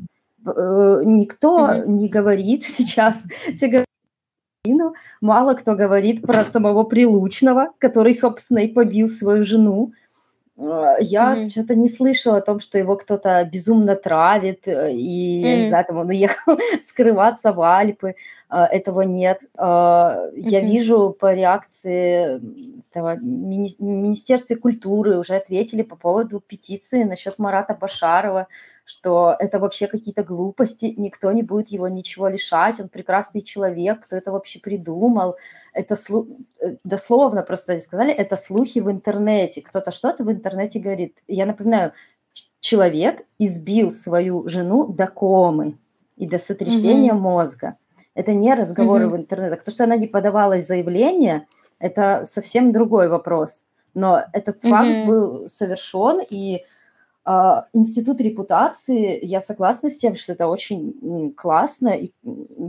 Э, 0.47 1.01
никто 1.03 1.69
mm-hmm. 1.69 1.87
не 1.87 2.09
говорит 2.09 2.63
сейчас, 2.63 3.23
мало 5.21 5.53
кто 5.53 5.75
говорит 5.75 6.21
про 6.21 6.45
самого 6.45 6.83
Прилучного, 6.83 7.69
который, 7.79 8.13
собственно, 8.13 8.59
и 8.59 8.67
побил 8.67 9.09
свою 9.09 9.43
жену. 9.43 9.93
Э, 10.57 10.95
я 10.99 11.35
mm-hmm. 11.35 11.49
что-то 11.49 11.75
не 11.75 11.89
слышу 11.89 12.33
о 12.33 12.41
том, 12.41 12.59
что 12.59 12.77
его 12.77 12.95
кто-то 12.95 13.47
безумно 13.51 13.95
травит, 13.95 14.67
э, 14.67 14.91
и, 14.93 15.43
mm-hmm. 15.43 15.47
я 15.47 15.57
не 15.59 15.65
знаю, 15.65 15.85
там 15.85 15.97
он 15.97 16.09
уехал 16.09 16.57
скрываться 16.83 17.53
в 17.53 17.61
Альпы. 17.61 18.15
Этого 18.49 19.01
нет. 19.01 19.41
Mm-hmm. 19.57 20.31
Я 20.35 20.61
вижу 20.61 21.15
по 21.19 21.33
реакции 21.33 22.41
этого 22.97 23.17
мини- 23.17 23.75
Министерства 23.79 24.55
культуры 24.55 25.17
уже 25.17 25.35
ответили 25.35 25.83
по 25.83 25.95
поводу 25.95 26.39
петиции 26.39 27.03
насчет 27.03 27.37
Марата 27.39 27.75
Башарова, 27.75 28.47
что 28.87 29.35
это 29.37 29.59
вообще 29.59 29.87
какие-то 29.87 30.23
глупости, 30.23 30.93
никто 30.95 31.29
не 31.33 31.43
будет 31.43 31.67
его 31.67 31.89
ничего 31.89 32.29
лишать, 32.29 32.79
он 32.79 32.87
прекрасный 32.87 33.41
человек, 33.41 34.05
кто 34.05 34.15
это 34.15 34.31
вообще 34.31 34.59
придумал. 34.59 35.35
Это 35.73 35.97
слу... 35.97 36.37
дословно 36.85 37.43
просто 37.43 37.77
сказали, 37.79 38.13
это 38.13 38.37
слухи 38.37 38.79
в 38.79 38.89
интернете. 38.89 39.61
Кто-то 39.61 39.91
что-то 39.91 40.23
в 40.23 40.31
интернете 40.31 40.79
говорит. 40.79 41.21
Я 41.27 41.45
напоминаю, 41.45 41.91
человек 42.61 43.25
избил 43.37 43.91
свою 43.91 44.47
жену 44.47 44.87
до 44.87 45.07
комы 45.07 45.77
и 46.15 46.25
до 46.25 46.37
сотрясения 46.37 47.11
mm-hmm. 47.11 47.19
мозга. 47.19 47.75
Это 48.15 48.33
не 48.33 48.53
разговоры 48.53 49.07
mm-hmm. 49.07 49.09
в 49.09 49.17
интернете. 49.17 49.61
То, 49.65 49.71
что 49.71 49.83
она 49.83 49.97
не 49.97 50.07
подавала 50.07 50.59
заявление, 50.59 51.45
это 51.77 52.23
совсем 52.23 52.71
другой 52.71 53.09
вопрос. 53.09 53.65
Но 53.93 54.23
этот 54.31 54.61
факт 54.61 55.07
был 55.07 55.49
совершен, 55.49 56.21
и 56.29 56.55
э, 56.55 56.59
институт 57.73 58.21
репутации, 58.21 59.19
я 59.21 59.41
согласна 59.41 59.89
с 59.89 59.97
тем, 59.97 60.15
что 60.15 60.31
это 60.31 60.47
очень 60.47 61.33
классно, 61.35 61.89
и 61.89 62.11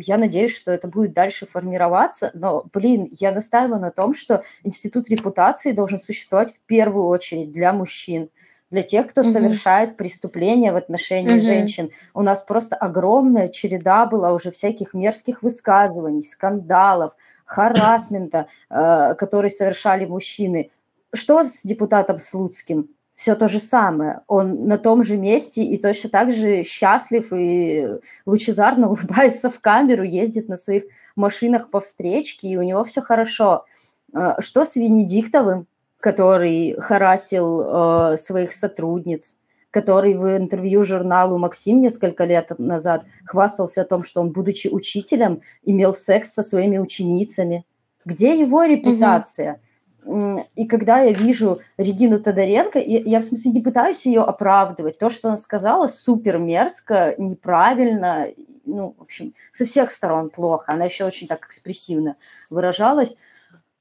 я 0.00 0.18
надеюсь, 0.18 0.56
что 0.56 0.72
это 0.72 0.88
будет 0.88 1.12
дальше 1.12 1.46
формироваться. 1.46 2.32
Но, 2.34 2.64
блин, 2.72 3.08
я 3.12 3.30
настаиваю 3.30 3.80
на 3.80 3.92
том, 3.92 4.14
что 4.14 4.42
институт 4.64 5.10
репутации 5.10 5.72
должен 5.72 6.00
существовать 6.00 6.54
в 6.54 6.60
первую 6.66 7.06
очередь 7.06 7.52
для 7.52 7.72
мужчин 7.72 8.30
для 8.70 8.82
тех, 8.82 9.08
кто 9.08 9.22
mm-hmm. 9.22 9.32
совершает 9.32 9.96
преступления 9.96 10.72
в 10.72 10.76
отношении 10.76 11.36
mm-hmm. 11.36 11.46
женщин. 11.46 11.90
У 12.12 12.22
нас 12.22 12.42
просто 12.42 12.76
огромная 12.76 13.48
череда 13.48 14.04
была 14.06 14.32
уже 14.32 14.50
всяких 14.50 14.92
мерзких 14.92 15.42
высказываний, 15.42 16.22
скандалов, 16.22 17.14
харасмента, 17.46 18.48
э, 18.68 19.14
которые 19.14 19.50
совершали 19.50 20.04
мужчины. 20.04 20.70
Что 21.14 21.44
с 21.44 21.62
депутатом 21.62 22.18
Слуцким? 22.18 22.90
Все 23.18 23.34
то 23.34 23.48
же 23.48 23.58
самое. 23.58 24.20
Он 24.28 24.68
на 24.68 24.78
том 24.78 25.02
же 25.02 25.16
месте 25.16 25.64
и 25.64 25.76
точно 25.76 26.08
так 26.08 26.32
же 26.32 26.62
счастлив 26.62 27.32
и 27.32 27.98
лучезарно 28.26 28.88
улыбается 28.90 29.50
в 29.50 29.58
камеру, 29.58 30.04
ездит 30.04 30.48
на 30.48 30.56
своих 30.56 30.84
машинах 31.16 31.68
по 31.70 31.80
встречке, 31.80 32.46
и 32.46 32.56
у 32.56 32.62
него 32.62 32.84
все 32.84 33.02
хорошо. 33.02 33.64
А, 34.14 34.40
что 34.40 34.64
с 34.64 34.76
Венедиктовым, 34.76 35.66
который 35.98 36.76
харасил 36.78 37.60
э, 37.60 38.16
своих 38.18 38.52
сотрудниц, 38.52 39.36
который 39.72 40.14
в 40.14 40.36
интервью 40.36 40.84
журналу 40.84 41.38
«Максим» 41.38 41.80
несколько 41.80 42.24
лет 42.24 42.56
назад 42.56 43.04
хвастался 43.24 43.82
о 43.82 43.84
том, 43.84 44.04
что 44.04 44.20
он, 44.20 44.30
будучи 44.30 44.68
учителем, 44.68 45.42
имел 45.64 45.92
секс 45.92 46.32
со 46.32 46.44
своими 46.44 46.78
ученицами. 46.78 47.66
Где 48.04 48.38
его 48.38 48.62
репутация? 48.62 49.54
Угу. 49.54 49.60
И 50.54 50.66
когда 50.66 51.00
я 51.00 51.12
вижу 51.12 51.60
Регину 51.76 52.18
Тодоренко, 52.18 52.78
я, 52.78 53.20
в 53.20 53.24
смысле 53.24 53.50
не 53.50 53.60
пытаюсь 53.60 54.06
ее 54.06 54.22
оправдывать. 54.22 54.98
То, 54.98 55.10
что 55.10 55.28
она 55.28 55.36
сказала, 55.36 55.86
супер 55.86 56.38
мерзко, 56.38 57.14
неправильно, 57.18 58.28
ну, 58.64 58.94
в 58.96 59.02
общем, 59.02 59.34
со 59.52 59.66
всех 59.66 59.90
сторон 59.90 60.30
плохо. 60.30 60.72
Она 60.72 60.86
еще 60.86 61.04
очень 61.04 61.26
так 61.26 61.44
экспрессивно 61.44 62.16
выражалась. 62.48 63.16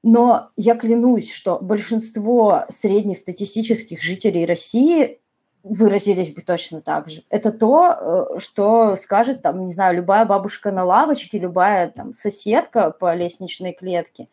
Но 0.02 0.50
я 0.56 0.76
клянусь, 0.76 1.32
что 1.32 1.58
большинство 1.60 2.64
среднестатистических 2.68 4.02
жителей 4.02 4.44
России 4.44 5.20
выразились 5.62 6.34
бы 6.34 6.42
точно 6.42 6.82
так 6.82 7.08
же. 7.08 7.24
Это 7.30 7.52
то, 7.52 8.28
э, 8.34 8.38
что 8.38 8.96
скажет, 8.96 9.40
там, 9.42 9.64
не 9.64 9.72
знаю, 9.72 9.96
любая 9.96 10.26
бабушка 10.26 10.72
на 10.72 10.84
лавочке, 10.84 11.38
любая 11.38 11.88
там 11.88 12.12
соседка 12.12 12.90
по 12.90 13.14
лестничной 13.14 13.72
клетке 13.72 14.28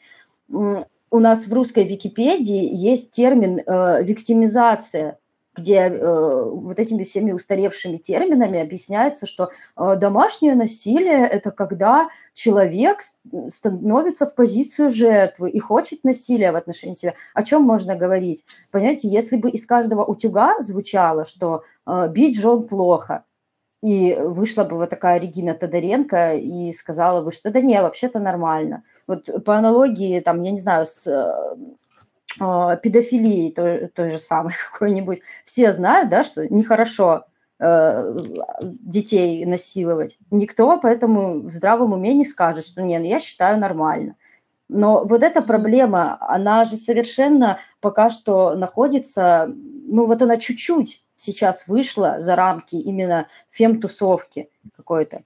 у 1.15 1.19
нас 1.19 1.47
в 1.47 1.53
русской 1.53 1.85
Википедии 1.87 2.69
есть 2.75 3.11
термин 3.11 3.59
э, 3.59 4.03
виктимизация, 4.03 5.17
где 5.55 5.77
э, 5.77 6.43
вот 6.43 6.77
этими 6.77 7.03
всеми 7.05 7.31
устаревшими 7.31 7.95
терминами 7.95 8.59
объясняется, 8.59 9.25
что 9.25 9.49
э, 9.77 9.95
домашнее 9.95 10.55
насилие 10.55 11.25
это 11.25 11.51
когда 11.51 12.09
человек 12.33 12.99
становится 13.47 14.25
в 14.25 14.35
позицию 14.35 14.89
жертвы 14.89 15.49
и 15.49 15.59
хочет 15.59 16.03
насилия 16.03 16.51
в 16.51 16.57
отношении 16.57 16.95
себя. 16.95 17.13
О 17.33 17.43
чем 17.43 17.63
можно 17.63 17.95
говорить? 17.95 18.43
Понимаете, 18.71 19.07
если 19.07 19.37
бы 19.37 19.49
из 19.49 19.65
каждого 19.65 20.03
утюга 20.03 20.61
звучало, 20.61 21.23
что 21.23 21.63
э, 21.87 22.09
бить 22.09 22.37
жен 22.37 22.67
плохо, 22.67 23.23
и 23.85 24.17
вышла 24.19 24.63
бы 24.63 24.77
вот 24.77 24.89
такая 24.89 25.19
Регина 25.19 25.53
Тодоренко 25.53 26.33
и 26.37 26.73
сказала 26.73 27.23
бы, 27.23 27.31
что 27.31 27.51
да 27.51 27.61
не, 27.61 27.79
вообще-то 27.79 28.17
нормально. 28.17 28.83
Вот 29.05 29.29
по 29.45 29.57
аналогии, 29.57 30.19
там, 30.21 30.41
я 30.41 30.49
не 30.49 30.57
знаю, 30.57 30.87
с 30.87 31.05
э, 31.05 32.77
педофилией 32.81 33.51
той, 33.51 33.89
той 33.89 34.09
же 34.09 34.17
самой 34.17 34.53
какой-нибудь, 34.71 35.21
все 35.43 35.71
знают, 35.71 36.09
да, 36.09 36.23
что 36.23 36.51
нехорошо 36.51 37.25
э, 37.59 38.17
детей 38.63 39.45
насиловать. 39.45 40.17
Никто 40.31 40.79
поэтому 40.81 41.43
в 41.43 41.51
здравом 41.51 41.93
уме 41.93 42.15
не 42.15 42.25
скажет, 42.25 42.65
что 42.65 42.81
не, 42.81 42.97
ну 42.97 43.05
я 43.05 43.19
считаю 43.19 43.59
нормально. 43.59 44.15
Но 44.67 45.05
вот 45.05 45.21
эта 45.21 45.43
проблема, 45.43 46.17
она 46.21 46.65
же 46.65 46.77
совершенно 46.77 47.59
пока 47.81 48.09
что 48.09 48.55
находится, 48.55 49.45
ну 49.47 50.07
вот 50.07 50.23
она 50.23 50.37
чуть-чуть 50.37 51.04
сейчас 51.15 51.67
вышла 51.67 52.19
за 52.19 52.35
рамки 52.35 52.75
именно 52.75 53.27
фем-тусовки 53.49 54.49
какой-то. 54.75 55.23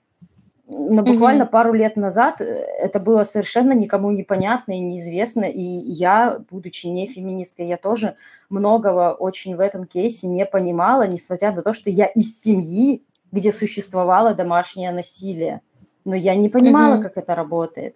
Но 0.71 1.01
буквально 1.01 1.43
mm-hmm. 1.43 1.49
пару 1.49 1.73
лет 1.73 1.95
назад 1.95 2.41
э, 2.41 2.43
это 2.43 2.99
было 2.99 3.23
совершенно 3.23 3.71
никому 3.71 4.11
непонятно 4.11 4.73
и 4.73 4.79
неизвестно. 4.79 5.45
И 5.45 5.61
я, 5.61 6.39
будучи 6.51 6.85
не 6.85 7.07
феминисткой, 7.07 7.65
я 7.65 7.77
тоже 7.77 8.15
многого 8.49 9.13
очень 9.13 9.55
в 9.55 9.59
этом 9.59 9.85
кейсе 9.85 10.27
не 10.27 10.45
понимала, 10.45 11.07
несмотря 11.07 11.51
на 11.51 11.63
то, 11.63 11.73
что 11.73 11.89
я 11.89 12.05
из 12.05 12.39
семьи, 12.39 13.01
где 13.31 13.51
существовало 13.51 14.35
домашнее 14.35 14.91
насилие. 14.91 15.61
Но 16.05 16.15
я 16.15 16.35
не 16.35 16.49
понимала, 16.49 16.97
mm-hmm. 16.97 17.03
как 17.03 17.17
это 17.17 17.33
работает. 17.33 17.95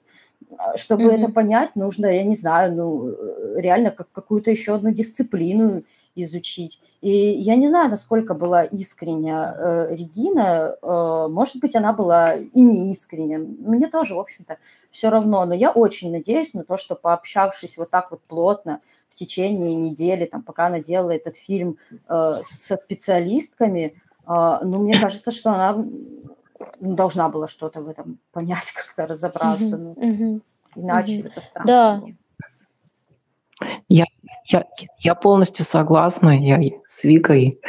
А, 0.58 0.76
чтобы 0.76 1.04
mm-hmm. 1.04 1.20
это 1.20 1.32
понять, 1.32 1.76
нужно, 1.76 2.08
я 2.08 2.24
не 2.24 2.36
знаю, 2.36 2.74
ну, 2.74 3.08
э, 3.08 3.62
реально 3.62 3.92
как 3.92 4.12
какую-то 4.12 4.50
еще 4.50 4.74
одну 4.74 4.92
дисциплину 4.92 5.84
изучить. 6.16 6.80
И 7.02 7.10
я 7.10 7.56
не 7.56 7.68
знаю, 7.68 7.90
насколько 7.90 8.34
была 8.34 8.64
искренняя 8.64 9.54
э, 9.54 9.96
Регина. 9.96 10.76
Э, 10.82 11.28
может 11.30 11.58
быть, 11.58 11.76
она 11.76 11.94
была 11.94 12.36
и 12.36 12.62
не 12.62 12.92
искренняя. 12.92 13.40
Мне 13.40 13.88
тоже, 13.88 14.16
в 14.16 14.20
общем-то, 14.20 14.58
все 14.92 15.10
равно. 15.10 15.46
Но 15.46 15.54
я 15.54 15.72
очень 15.72 16.12
надеюсь 16.12 16.54
на 16.54 16.64
то, 16.64 16.78
что 16.78 16.96
пообщавшись 16.96 17.78
вот 17.78 17.90
так 17.90 18.12
вот 18.12 18.22
плотно 18.22 18.82
в 19.10 19.16
течение 19.16 19.76
недели, 19.76 20.26
там, 20.26 20.44
пока 20.44 20.68
она 20.68 20.80
делала 20.80 21.12
этот 21.12 21.36
фильм 21.36 21.78
э, 22.08 22.34
со 22.42 22.78
специалистками, 22.78 23.96
э, 24.28 24.58
ну, 24.64 24.84
мне 24.84 25.00
кажется, 25.00 25.32
что 25.32 25.52
она 25.52 25.86
должна 26.80 27.30
была 27.30 27.48
что-то 27.48 27.82
в 27.82 27.88
этом 27.90 28.20
понять, 28.32 28.72
как-то 28.76 29.08
разобраться. 29.08 29.76
Mm-hmm. 29.76 30.42
Ну, 30.76 30.84
иначе 30.84 31.20
mm-hmm. 31.20 31.28
это 31.28 31.42
странно. 31.42 31.68
Да. 31.68 32.04
Я, 33.88 34.06
я, 34.46 34.66
я 35.00 35.16
полностью 35.16 35.66
согласна 35.66 36.32
я, 36.32 36.60
с 36.86 37.04
Викой. 37.04 37.60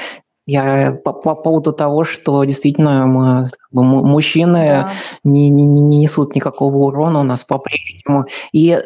Я 0.47 0.93
по, 0.93 1.14
по 1.14 1.35
поводу 1.35 1.72
того, 1.72 2.05
что 2.05 2.45
действительно 2.45 3.07
мы, 3.07 3.47
как 3.47 3.72
бы, 3.72 3.83
мужчины 3.83 4.66
да. 4.66 4.93
не, 5.25 5.49
не, 5.49 5.64
не 5.64 6.01
несут 6.01 6.35
никакого 6.35 6.77
урона 6.77 7.20
у 7.20 7.22
нас 7.22 7.45
по-прежнему. 7.45 8.27
И, 8.53 8.79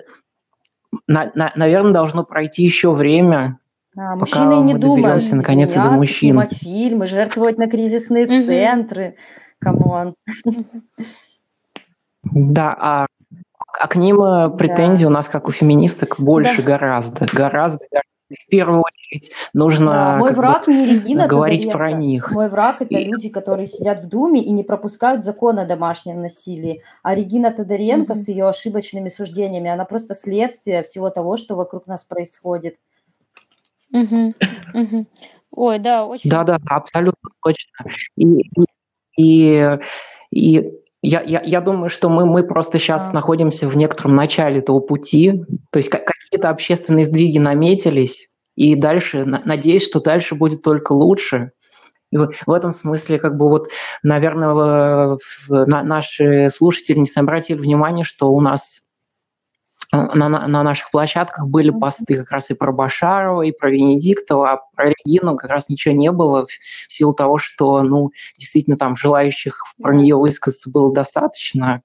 на, 1.08 1.32
на, 1.34 1.52
наверное, 1.56 1.92
должно 1.92 2.22
пройти 2.22 2.62
еще 2.62 2.92
время, 2.92 3.58
а, 3.96 4.16
пока 4.16 4.44
мужчины 4.44 4.64
не 4.64 4.74
мы 4.74 4.78
думают, 4.78 5.32
наконец 5.32 5.72
до 5.72 5.90
мужчин. 5.90 6.30
снимать 6.30 6.56
фильмы, 6.56 7.08
жертвовать 7.08 7.58
на 7.58 7.68
кризисные 7.68 8.26
угу. 8.26 8.46
центры. 8.46 9.16
Come 9.58 9.90
on. 9.90 10.14
Да, 12.22 12.76
а 12.78 13.06
а 13.78 13.88
к 13.88 13.96
ним 13.96 14.22
э, 14.22 14.50
претензий 14.50 15.04
да. 15.04 15.10
у 15.10 15.12
нас, 15.12 15.28
как 15.28 15.48
у 15.48 15.52
феминисток, 15.52 16.18
больше 16.18 16.62
да. 16.62 16.62
гораздо, 16.62 17.26
гораздо, 17.32 17.84
В 18.28 18.50
первую 18.50 18.82
очередь 18.82 19.32
нужно 19.54 19.92
да, 19.92 20.16
мой 20.16 20.32
враг 20.32 20.66
бы, 20.66 20.74
не 20.74 20.86
Регина 20.86 21.26
говорить 21.26 21.62
Тодоренко. 21.62 21.78
про 21.78 21.92
них. 21.92 22.32
Мой 22.32 22.48
враг 22.48 22.82
это 22.82 22.94
и... 22.94 23.04
люди, 23.04 23.28
которые 23.28 23.66
сидят 23.66 24.02
в 24.02 24.08
Думе 24.08 24.42
и 24.42 24.50
не 24.50 24.64
пропускают 24.64 25.24
закон 25.24 25.58
о 25.58 25.64
домашнем 25.64 26.20
насилии. 26.20 26.82
А 27.02 27.14
Регина 27.14 27.52
Тодоренко 27.52 28.12
mm-hmm. 28.12 28.16
с 28.16 28.28
ее 28.28 28.48
ошибочными 28.48 29.08
суждениями, 29.08 29.70
она 29.70 29.84
просто 29.84 30.14
следствие 30.14 30.82
всего 30.82 31.10
того, 31.10 31.36
что 31.36 31.54
вокруг 31.54 31.86
нас 31.86 32.04
происходит. 32.04 32.76
Mm-hmm. 33.94 34.34
Mm-hmm. 34.74 35.06
Ой, 35.52 35.78
да, 35.78 36.04
очень. 36.04 36.28
Да, 36.28 36.44
да, 36.44 36.58
абсолютно 36.66 37.30
точно. 37.42 37.86
И, 38.16 38.50
и, 39.16 39.78
и 40.30 40.78
я, 41.02 41.22
я, 41.22 41.40
я 41.44 41.60
думаю, 41.60 41.88
что 41.88 42.08
мы, 42.08 42.26
мы 42.26 42.42
просто 42.42 42.78
сейчас 42.78 43.12
находимся 43.12 43.68
в 43.68 43.76
некотором 43.76 44.14
начале 44.14 44.58
этого 44.58 44.80
пути. 44.80 45.44
То 45.70 45.78
есть 45.78 45.90
какие-то 45.90 46.50
общественные 46.50 47.04
сдвиги 47.04 47.38
наметились, 47.38 48.28
и 48.56 48.74
дальше, 48.74 49.24
надеюсь, 49.24 49.84
что 49.84 50.00
дальше 50.00 50.34
будет 50.34 50.62
только 50.62 50.92
лучше. 50.92 51.52
И 52.10 52.16
в 52.16 52.50
этом 52.50 52.72
смысле, 52.72 53.18
как 53.18 53.36
бы 53.36 53.48
вот, 53.48 53.68
наверное, 54.02 55.18
наши 55.48 56.48
слушатели 56.50 56.98
не 56.98 57.06
обратили 57.14 57.58
внимание, 57.58 58.04
что 58.04 58.32
у 58.32 58.40
нас 58.40 58.87
на, 59.92 60.28
на 60.28 60.62
наших 60.62 60.90
площадках 60.90 61.46
были 61.46 61.70
посты 61.70 62.16
как 62.16 62.30
раз 62.30 62.50
и 62.50 62.54
про 62.54 62.72
Башарова, 62.72 63.42
и 63.42 63.52
про 63.52 63.70
Венедиктова, 63.70 64.52
а 64.52 64.60
про 64.74 64.90
Регину 64.90 65.36
как 65.36 65.50
раз 65.50 65.68
ничего 65.68 65.94
не 65.94 66.10
было 66.10 66.46
в 66.46 66.92
силу 66.92 67.14
того, 67.14 67.38
что, 67.38 67.82
ну, 67.82 68.10
действительно, 68.38 68.76
там 68.76 68.96
желающих 68.96 69.64
про 69.80 69.94
нее 69.94 70.16
высказаться 70.16 70.70
было 70.70 70.92
достаточно. 70.92 71.80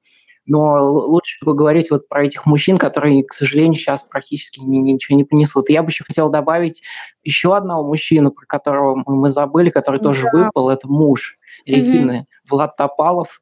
Но 0.45 0.83
лучше 0.83 1.39
поговорить 1.45 1.89
вот 1.89 2.09
про 2.09 2.25
этих 2.25 2.45
мужчин, 2.45 2.77
которые, 2.77 3.23
к 3.23 3.31
сожалению, 3.31 3.79
сейчас 3.79 4.03
практически 4.03 4.59
ничего 4.59 5.15
не 5.15 5.23
понесут. 5.23 5.69
И 5.69 5.73
я 5.73 5.81
бы 5.81 5.89
еще 5.89 6.03
хотел 6.03 6.29
добавить 6.29 6.83
еще 7.23 7.55
одного 7.55 7.87
мужчину, 7.87 8.31
про 8.31 8.45
которого 8.45 9.01
мы 9.05 9.29
забыли, 9.29 9.69
который 9.69 10.01
да. 10.01 10.03
тоже 10.03 10.27
выпал, 10.33 10.69
это 10.69 10.87
муж 10.89 11.37
Регины, 11.65 12.11
mm 12.11 12.49
Влад 12.49 12.75
Топалов 12.75 13.39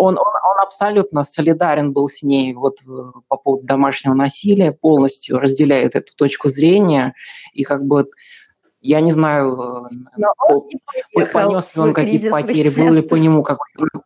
он, 0.00 0.18
он, 0.18 0.32
он 0.44 0.60
абсолютно 0.62 1.24
солидарен 1.24 1.92
был 1.92 2.08
с 2.08 2.22
ней 2.22 2.54
вот 2.54 2.78
по 3.28 3.36
поводу 3.36 3.66
домашнего 3.66 4.14
насилия, 4.14 4.72
полностью 4.72 5.38
разделяет 5.38 5.94
эту 5.94 6.14
точку 6.16 6.48
зрения. 6.48 7.14
И 7.52 7.64
как 7.64 7.84
бы 7.84 8.08
я 8.80 9.00
не 9.02 9.12
знаю, 9.12 9.88
не 11.14 11.26
понес 11.26 11.74
ли 11.74 11.82
он 11.82 11.92
какие-то 11.92 12.30
потери, 12.30 12.70
был 12.70 12.92
ли 12.92 13.02
по 13.02 13.16
нему 13.16 13.42
какой-то 13.42 14.02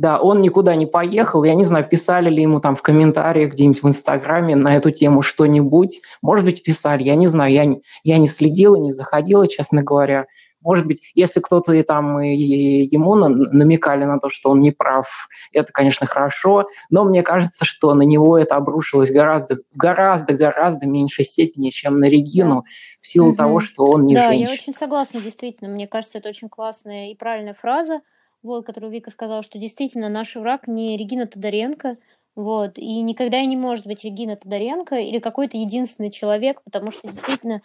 да, 0.00 0.18
он 0.18 0.40
никуда 0.40 0.76
не 0.76 0.86
поехал. 0.86 1.44
Я 1.44 1.54
не 1.54 1.64
знаю, 1.64 1.86
писали 1.86 2.30
ли 2.30 2.40
ему 2.40 2.58
там 2.58 2.74
в 2.74 2.80
комментариях 2.80 3.52
где-нибудь 3.52 3.82
в 3.82 3.88
Инстаграме 3.88 4.56
на 4.56 4.74
эту 4.74 4.90
тему 4.90 5.20
что-нибудь. 5.20 6.00
Может 6.22 6.46
быть, 6.46 6.62
писали, 6.62 7.02
я 7.02 7.16
не 7.16 7.26
знаю. 7.26 7.52
Я 7.52 7.66
не, 7.66 7.82
я 8.02 8.16
не 8.16 8.26
следила, 8.26 8.76
не 8.76 8.92
заходила, 8.92 9.46
честно 9.46 9.82
говоря. 9.82 10.24
Может 10.60 10.86
быть, 10.86 11.02
если 11.14 11.40
кто-то 11.40 11.72
и 11.72 11.82
там 11.82 12.20
и 12.20 12.34
ему 12.36 13.14
намекали 13.14 14.04
на 14.04 14.18
то, 14.18 14.28
что 14.28 14.50
он 14.50 14.60
не 14.60 14.70
прав, 14.70 15.28
это, 15.52 15.72
конечно, 15.72 16.06
хорошо, 16.06 16.66
но 16.90 17.04
мне 17.04 17.22
кажется, 17.22 17.64
что 17.64 17.94
на 17.94 18.02
него 18.02 18.38
это 18.38 18.56
обрушилось 18.56 19.10
гораздо, 19.10 19.58
гораздо, 19.74 20.34
гораздо 20.34 20.86
меньшей 20.86 21.24
степени, 21.24 21.70
чем 21.70 21.98
на 21.98 22.08
Регину, 22.08 22.64
в 23.00 23.06
силу 23.06 23.28
угу. 23.28 23.36
того, 23.36 23.60
что 23.60 23.84
он 23.84 24.04
не 24.04 24.14
да, 24.14 24.28
женщина. 24.28 24.46
Да, 24.46 24.52
я 24.52 24.58
очень 24.58 24.74
согласна, 24.74 25.20
действительно. 25.20 25.70
Мне 25.70 25.86
кажется, 25.86 26.18
это 26.18 26.28
очень 26.28 26.48
классная 26.48 27.10
и 27.10 27.14
правильная 27.14 27.54
фраза, 27.54 28.00
вот, 28.42 28.66
которую 28.66 28.92
Вика 28.92 29.10
сказала, 29.10 29.42
что 29.42 29.58
действительно 29.58 30.08
наш 30.08 30.36
враг 30.36 30.66
не 30.66 30.96
Регина 30.96 31.26
Тодоренко, 31.26 31.96
вот, 32.36 32.78
и 32.78 33.02
никогда 33.02 33.40
и 33.40 33.46
не 33.46 33.56
может 33.56 33.86
быть 33.86 34.04
Регина 34.04 34.36
Тодоренко 34.36 34.96
или 34.96 35.18
какой-то 35.18 35.56
единственный 35.56 36.10
человек, 36.10 36.62
потому 36.62 36.90
что 36.90 37.08
действительно 37.08 37.60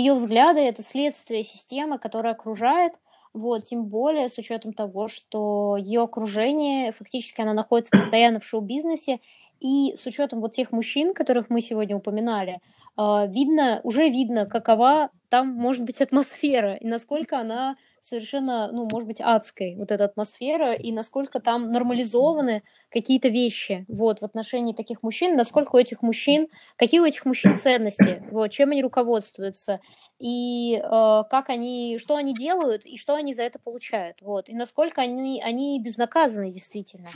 ее 0.00 0.14
взгляды 0.14 0.60
это 0.60 0.82
следствие 0.82 1.44
системы, 1.44 1.98
которая 1.98 2.34
окружает, 2.34 2.94
вот, 3.32 3.64
тем 3.64 3.84
более 3.86 4.28
с 4.28 4.38
учетом 4.38 4.72
того, 4.72 5.08
что 5.08 5.76
ее 5.76 6.02
окружение, 6.02 6.92
фактически 6.92 7.40
она 7.40 7.52
находится 7.52 7.92
постоянно 7.92 8.40
в 8.40 8.44
шоу-бизнесе, 8.44 9.20
и 9.60 9.94
с 9.96 10.06
учетом 10.06 10.40
вот 10.40 10.52
тех 10.54 10.72
мужчин, 10.72 11.14
которых 11.14 11.50
мы 11.50 11.60
сегодня 11.60 11.96
упоминали, 11.96 12.60
видно, 12.98 13.80
уже 13.84 14.08
видно, 14.08 14.46
какова 14.46 15.10
там 15.28 15.48
может 15.48 15.84
быть 15.84 16.00
атмосфера, 16.00 16.74
и 16.76 16.86
насколько 16.86 17.38
она 17.38 17.76
совершенно, 18.00 18.70
ну, 18.72 18.88
может 18.90 19.08
быть, 19.08 19.20
адской, 19.20 19.74
вот 19.76 19.90
эта 19.90 20.04
атмосфера, 20.04 20.72
и 20.74 20.92
насколько 20.92 21.40
там 21.40 21.72
нормализованы 21.72 22.62
какие-то 22.90 23.28
вещи, 23.28 23.84
вот, 23.88 24.20
в 24.20 24.24
отношении 24.24 24.72
таких 24.72 25.02
мужчин, 25.02 25.34
насколько 25.36 25.74
у 25.74 25.78
этих 25.78 26.02
мужчин, 26.02 26.46
какие 26.76 27.00
у 27.00 27.04
этих 27.04 27.24
мужчин 27.26 27.56
ценности, 27.56 28.22
вот, 28.30 28.48
чем 28.52 28.70
они 28.70 28.82
руководствуются, 28.82 29.80
и 30.20 30.76
э, 30.76 30.82
как 31.28 31.48
они, 31.50 31.98
что 32.00 32.14
они 32.16 32.32
делают, 32.32 32.86
и 32.86 32.96
что 32.96 33.14
они 33.16 33.34
за 33.34 33.42
это 33.42 33.58
получают, 33.58 34.18
вот, 34.22 34.48
и 34.48 34.54
насколько 34.54 35.00
они, 35.02 35.42
они 35.42 35.80
безнаказаны 35.82 36.52
действительно. 36.52 37.08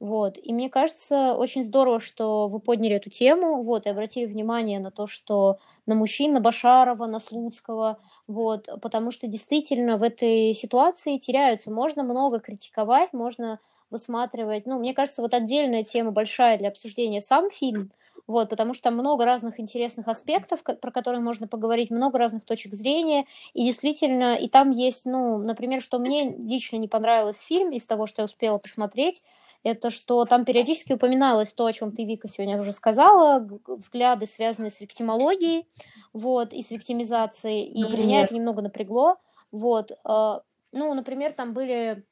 Вот. 0.00 0.38
И 0.40 0.52
мне 0.52 0.70
кажется, 0.70 1.34
очень 1.34 1.64
здорово, 1.64 1.98
что 1.98 2.46
вы 2.46 2.60
подняли 2.60 2.94
эту 2.96 3.10
тему, 3.10 3.62
вот, 3.64 3.86
и 3.86 3.88
обратили 3.90 4.26
внимание 4.26 4.78
на 4.78 4.92
то, 4.92 5.08
что 5.08 5.58
на 5.86 5.96
мужчин, 5.96 6.32
на 6.34 6.40
Башарова, 6.40 7.06
на 7.06 7.18
Слуцкого, 7.18 7.98
вот, 8.28 8.68
потому 8.80 9.10
что 9.10 9.26
действительно 9.26 9.96
в 9.96 10.04
этой 10.04 10.54
ситуации 10.54 11.18
теряются. 11.18 11.72
Можно 11.72 12.04
много 12.04 12.38
критиковать, 12.38 13.12
можно 13.12 13.58
высматривать. 13.90 14.66
Ну, 14.66 14.78
мне 14.78 14.94
кажется, 14.94 15.20
вот 15.20 15.34
отдельная 15.34 15.82
тема 15.82 16.12
большая 16.12 16.58
для 16.58 16.68
обсуждения 16.68 17.20
сам 17.20 17.50
фильм, 17.50 17.90
вот, 18.28 18.50
потому 18.50 18.74
что 18.74 18.84
там 18.84 18.94
много 18.94 19.24
разных 19.24 19.58
интересных 19.58 20.06
аспектов, 20.06 20.62
про 20.62 20.90
которые 20.92 21.22
можно 21.22 21.48
поговорить, 21.48 21.90
много 21.90 22.18
разных 22.18 22.44
точек 22.44 22.74
зрения, 22.74 23.24
и 23.54 23.64
действительно, 23.64 24.36
и 24.36 24.48
там 24.48 24.70
есть, 24.70 25.06
ну, 25.06 25.38
например, 25.38 25.80
что 25.82 25.98
мне 25.98 26.36
лично 26.36 26.76
не 26.76 26.86
понравилось 26.86 27.38
в 27.38 27.46
фильме 27.46 27.78
из 27.78 27.86
того, 27.86 28.06
что 28.06 28.22
я 28.22 28.26
успела 28.26 28.58
посмотреть, 28.58 29.22
это 29.62 29.90
что 29.90 30.24
там 30.24 30.44
периодически 30.44 30.92
упоминалось 30.92 31.52
то, 31.52 31.66
о 31.66 31.72
чем 31.72 31.92
ты, 31.92 32.04
Вика, 32.04 32.28
сегодня 32.28 32.60
уже 32.60 32.72
сказала, 32.72 33.46
взгляды, 33.66 34.26
связанные 34.26 34.70
с 34.70 34.80
виктимологией, 34.80 35.66
вот, 36.12 36.52
и 36.52 36.62
с 36.62 36.70
виктимизацией, 36.70 37.64
и 37.64 37.82
например? 37.82 38.06
меня 38.06 38.22
это 38.24 38.34
немного 38.34 38.62
напрягло, 38.62 39.16
вот, 39.50 39.90
э, 39.90 40.40
ну, 40.72 40.94
например, 40.94 41.32
там 41.32 41.54
были 41.54 42.04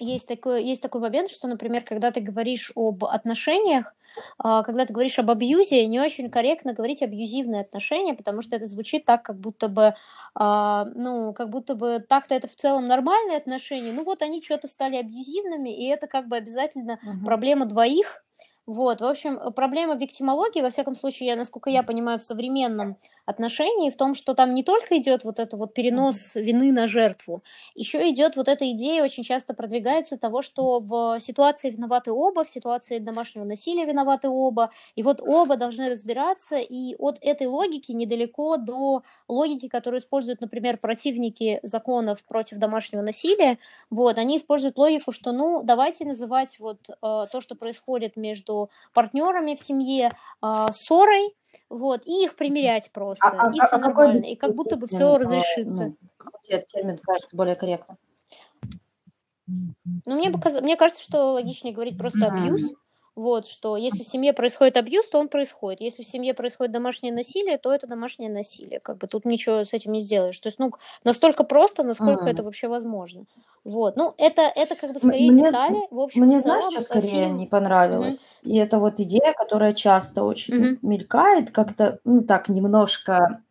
есть 0.00 0.26
такой, 0.26 0.64
есть 0.64 0.82
такой 0.82 1.00
момент, 1.00 1.30
что, 1.30 1.46
например, 1.48 1.82
когда 1.82 2.10
ты 2.10 2.20
говоришь 2.20 2.72
об 2.74 3.04
отношениях, 3.04 3.94
а, 4.38 4.62
когда 4.62 4.86
ты 4.86 4.92
говоришь 4.92 5.18
об 5.18 5.30
абьюзе, 5.30 5.86
не 5.86 6.00
очень 6.00 6.30
корректно 6.30 6.72
говорить 6.72 7.02
абьюзивные 7.02 7.62
отношения, 7.62 8.14
потому 8.14 8.42
что 8.42 8.56
это 8.56 8.66
звучит 8.66 9.04
так, 9.04 9.22
как 9.22 9.38
будто 9.38 9.68
бы, 9.68 9.94
а, 10.34 10.86
ну, 10.94 11.32
как 11.32 11.50
будто 11.50 11.74
бы 11.74 12.04
так-то 12.06 12.34
это 12.34 12.48
в 12.48 12.56
целом 12.56 12.86
нормальные 12.86 13.36
отношения, 13.36 13.92
ну 13.92 14.04
вот 14.04 14.22
они 14.22 14.42
что-то 14.42 14.68
стали 14.68 14.96
абьюзивными, 14.96 15.70
и 15.70 15.86
это 15.86 16.06
как 16.06 16.28
бы 16.28 16.36
обязательно 16.36 16.98
угу. 17.02 17.24
проблема 17.24 17.66
двоих, 17.66 18.24
вот, 18.70 19.00
в 19.00 19.04
общем, 19.04 19.52
проблема 19.52 19.96
виктимологии, 19.96 20.62
во 20.62 20.70
всяком 20.70 20.94
случае, 20.94 21.30
я, 21.30 21.36
насколько 21.36 21.70
я 21.70 21.82
понимаю, 21.82 22.20
в 22.20 22.22
современном 22.22 22.96
отношении, 23.26 23.90
в 23.90 23.96
том, 23.96 24.14
что 24.14 24.34
там 24.34 24.54
не 24.54 24.62
только 24.62 24.98
идет 24.98 25.24
вот 25.24 25.38
это 25.38 25.56
вот 25.56 25.74
перенос 25.74 26.34
вины 26.34 26.72
на 26.72 26.86
жертву, 26.86 27.42
еще 27.74 28.08
идет 28.10 28.36
вот 28.36 28.48
эта 28.48 28.70
идея, 28.72 29.02
очень 29.02 29.24
часто 29.24 29.54
продвигается 29.54 30.18
того, 30.18 30.42
что 30.42 30.80
в 30.80 31.18
ситуации 31.20 31.70
виноваты 31.70 32.12
оба, 32.12 32.44
в 32.44 32.50
ситуации 32.50 32.98
домашнего 32.98 33.44
насилия 33.44 33.84
виноваты 33.86 34.28
оба, 34.28 34.70
и 34.94 35.02
вот 35.02 35.20
оба 35.20 35.56
должны 35.56 35.88
разбираться, 35.88 36.56
и 36.58 36.94
от 36.98 37.18
этой 37.22 37.46
логики 37.46 37.92
недалеко 37.92 38.56
до 38.56 39.02
логики, 39.28 39.68
которую 39.68 40.00
используют, 40.00 40.40
например, 40.40 40.76
противники 40.78 41.60
законов 41.62 42.24
против 42.24 42.58
домашнего 42.58 43.02
насилия, 43.02 43.58
вот, 43.90 44.18
они 44.18 44.36
используют 44.36 44.76
логику, 44.76 45.12
что, 45.12 45.32
ну, 45.32 45.62
давайте 45.64 46.04
называть 46.04 46.58
вот 46.58 46.78
э, 46.88 46.94
то, 47.00 47.40
что 47.40 47.54
происходит 47.54 48.16
между 48.16 48.59
партнерами 48.92 49.54
в 49.54 49.60
семье, 49.60 50.10
а, 50.40 50.72
ссорой, 50.72 51.34
вот, 51.68 52.02
и 52.06 52.24
их 52.24 52.36
примерять 52.36 52.90
просто, 52.92 53.28
а, 53.28 53.50
и 53.52 53.58
а, 53.60 53.66
все 53.66 53.76
а 53.76 53.78
нормально, 53.78 54.24
и 54.24 54.36
как 54.36 54.54
будто 54.54 54.76
бы 54.76 54.86
все 54.86 55.16
разрешится. 55.16 55.86
Ну, 55.86 55.96
какой 56.16 56.40
тебе 56.42 56.64
термин 56.66 56.98
кажется 56.98 57.36
более 57.36 57.56
корректным? 57.56 57.96
Ну, 59.46 60.16
мне, 60.16 60.30
показ... 60.30 60.60
мне 60.60 60.76
кажется, 60.76 61.02
что 61.02 61.32
логичнее 61.32 61.74
говорить 61.74 61.98
просто 61.98 62.26
абьюз, 62.26 62.72
вот, 63.20 63.46
что 63.46 63.76
если 63.76 64.02
в 64.02 64.08
семье 64.08 64.32
происходит 64.32 64.76
абьюз, 64.76 65.06
то 65.08 65.18
он 65.18 65.28
происходит. 65.28 65.80
Если 65.80 66.02
в 66.02 66.08
семье 66.08 66.32
происходит 66.32 66.72
домашнее 66.72 67.12
насилие, 67.12 67.58
то 67.58 67.72
это 67.72 67.86
домашнее 67.86 68.30
насилие. 68.30 68.80
Как 68.80 68.96
бы 68.96 69.06
тут 69.06 69.24
ничего 69.24 69.64
с 69.64 69.74
этим 69.74 69.92
не 69.92 70.00
сделаешь. 70.00 70.38
То 70.38 70.48
есть, 70.48 70.58
ну, 70.58 70.72
настолько 71.04 71.44
просто, 71.44 71.82
насколько 71.82 72.24
mm. 72.24 72.30
это 72.30 72.42
вообще 72.42 72.68
возможно. 72.68 73.26
Вот. 73.62 73.96
Ну, 73.96 74.14
это, 74.16 74.42
это 74.42 74.74
как 74.74 74.94
бы 74.94 74.98
скорее 74.98 75.30
мне, 75.30 75.44
детали. 75.44 75.76
В 75.90 76.00
общем, 76.00 76.22
мне, 76.22 76.40
знаешь, 76.40 76.72
что 76.72 76.80
скорее 76.80 77.24
фильм... 77.24 77.34
не 77.34 77.46
понравилось? 77.46 78.26
Mm-hmm. 78.42 78.50
И 78.50 78.56
это 78.56 78.78
вот 78.78 79.00
идея, 79.00 79.34
которая 79.36 79.74
часто 79.74 80.24
очень 80.24 80.54
mm-hmm. 80.54 80.78
мелькает, 80.80 81.50
как-то, 81.50 81.98
ну, 82.04 82.22
так, 82.22 82.48
немножко 82.48 83.42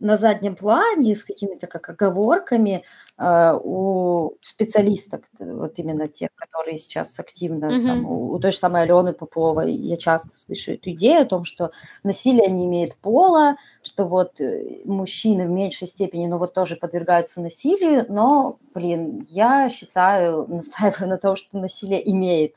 на 0.00 0.16
заднем 0.16 0.56
плане 0.56 1.14
с 1.14 1.22
какими-то 1.22 1.66
как 1.66 1.88
оговорками 1.90 2.84
э, 3.18 3.52
у 3.62 4.32
специалистов, 4.40 5.20
вот 5.38 5.74
именно 5.76 6.08
тех, 6.08 6.30
которые 6.34 6.78
сейчас 6.78 7.20
активно, 7.20 7.66
mm-hmm. 7.66 7.86
там, 7.86 8.06
у, 8.06 8.32
у 8.32 8.38
той 8.38 8.50
же 8.50 8.58
самой 8.58 8.82
Алены 8.82 9.12
Поповой, 9.12 9.72
я 9.72 9.96
часто 9.96 10.36
слышу 10.36 10.72
эту 10.72 10.90
идею 10.90 11.22
о 11.22 11.26
том, 11.26 11.44
что 11.44 11.70
насилие 12.02 12.50
не 12.50 12.64
имеет 12.66 12.96
пола, 12.96 13.56
что 13.82 14.06
вот 14.06 14.40
э, 14.40 14.80
мужчины 14.84 15.46
в 15.46 15.50
меньшей 15.50 15.86
степени, 15.86 16.26
ну 16.26 16.38
вот 16.38 16.54
тоже 16.54 16.76
подвергаются 16.76 17.42
насилию, 17.42 18.06
но, 18.08 18.58
блин, 18.74 19.26
я 19.28 19.68
считаю, 19.68 20.46
настаиваю 20.48 21.10
на 21.10 21.18
том, 21.18 21.36
что 21.36 21.58
насилие 21.58 22.10
имеет 22.10 22.54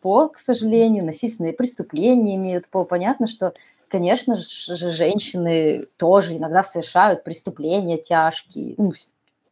пол, 0.00 0.28
к 0.30 0.38
сожалению, 0.38 1.04
насильственные 1.04 1.52
преступления 1.52 2.36
имеют 2.36 2.68
пол. 2.68 2.84
Понятно, 2.84 3.26
что 3.26 3.54
конечно 3.88 4.36
же, 4.36 4.90
женщины 4.90 5.86
тоже 5.96 6.36
иногда 6.36 6.62
совершают 6.62 7.24
преступления 7.24 7.98
тяжкие. 7.98 8.74
Ну, 8.78 8.92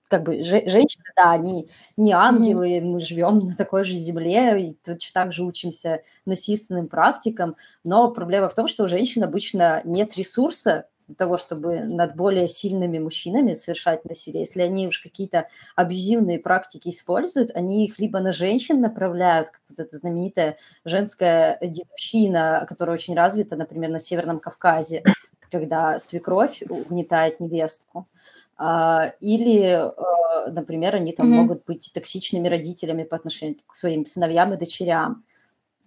как 0.09 0.23
бы 0.23 0.45
женщины, 0.45 1.05
да, 1.17 1.33
они 1.33 1.69
не 1.97 2.13
ангелы, 2.13 2.79
mm-hmm. 2.79 2.85
мы 2.85 3.01
живем 3.01 3.39
на 3.39 3.57
такой 3.57 3.85
же 3.85 3.95
земле 3.95 4.69
и 4.69 4.75
точно 4.85 5.23
так 5.23 5.33
же 5.33 5.43
учимся 5.43 6.03
насильственным 6.25 6.89
практикам, 6.89 7.57
но 7.83 8.11
проблема 8.11 8.49
в 8.49 8.55
том, 8.55 8.69
что 8.69 8.85
у 8.85 8.89
женщин 8.89 9.25
обычно 9.25 9.81
нет 9.85 10.17
ресурса 10.17 10.87
для 11.07 11.17
того, 11.17 11.37
чтобы 11.37 11.81
над 11.81 12.17
более 12.17 12.49
сильными 12.49 12.99
мужчинами 12.99 13.55
совершать 13.55 14.05
насилие. 14.05 14.41
Если 14.41 14.63
они 14.63 14.89
уж 14.89 15.01
какие-то 15.01 15.49
абьюзивные 15.77 16.39
практики 16.39 16.89
используют, 16.89 17.51
они 17.55 17.85
их 17.87 17.99
либо 17.99 18.21
на 18.21 18.33
женщин 18.33 18.81
направляют, 18.81 19.51
как 19.51 19.61
вот 19.69 19.81
эта 19.81 19.97
знаменитая 19.97 20.57
женская 20.85 21.59
дедовщина, 21.61 22.65
которая 22.69 22.97
очень 22.97 23.15
развита, 23.15 23.57
например, 23.57 23.91
на 23.91 23.99
Северном 23.99 24.41
Кавказе, 24.41 25.03
когда 25.51 25.99
свекровь 25.99 26.63
угнетает 26.69 27.39
невестку, 27.39 28.09
а, 28.57 29.13
или, 29.21 29.63
э, 29.63 30.51
например, 30.51 30.95
они 30.97 31.13
там 31.13 31.27
mm-hmm. 31.27 31.37
могут 31.37 31.65
быть 31.65 31.91
токсичными 31.93 32.49
родителями 32.49 33.05
по 33.05 33.17
отношению 33.17 33.59
к 33.67 33.75
своим 33.75 34.07
сыновьям 34.07 34.53
и 34.53 34.57
дочерям, 34.57 35.25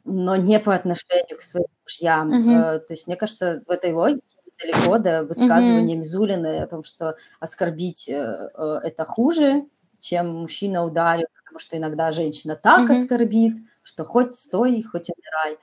но 0.04 0.36
не 0.36 0.60
по 0.60 0.76
отношению 0.76 1.38
к 1.38 1.42
своим 1.42 1.68
мужьям. 1.84 2.32
Mm-hmm. 2.32 2.80
То 2.80 2.94
есть, 2.94 3.08
мне 3.08 3.16
кажется, 3.16 3.64
в 3.66 3.72
этой 3.72 3.94
логике 3.94 4.37
далеко 4.60 4.98
до 4.98 5.24
высказывания 5.24 5.96
mm-hmm. 5.96 6.00
Мизулиной 6.00 6.64
о 6.64 6.68
том, 6.68 6.84
что 6.84 7.16
оскорбить 7.40 8.10
э, 8.10 8.50
э, 8.54 8.80
это 8.84 9.06
хуже, 9.06 9.66
чем 10.00 10.42
мужчина 10.42 10.84
ударил, 10.84 11.28
потому 11.44 11.60
что 11.60 11.78
иногда 11.78 12.12
женщина 12.12 12.56
так 12.56 12.90
mm-hmm. 12.90 12.96
оскорбит, 12.96 13.58
что 13.84 14.06
хоть 14.06 14.36
стой, 14.36 14.82
хоть 14.84 15.10
умирай. 15.10 15.58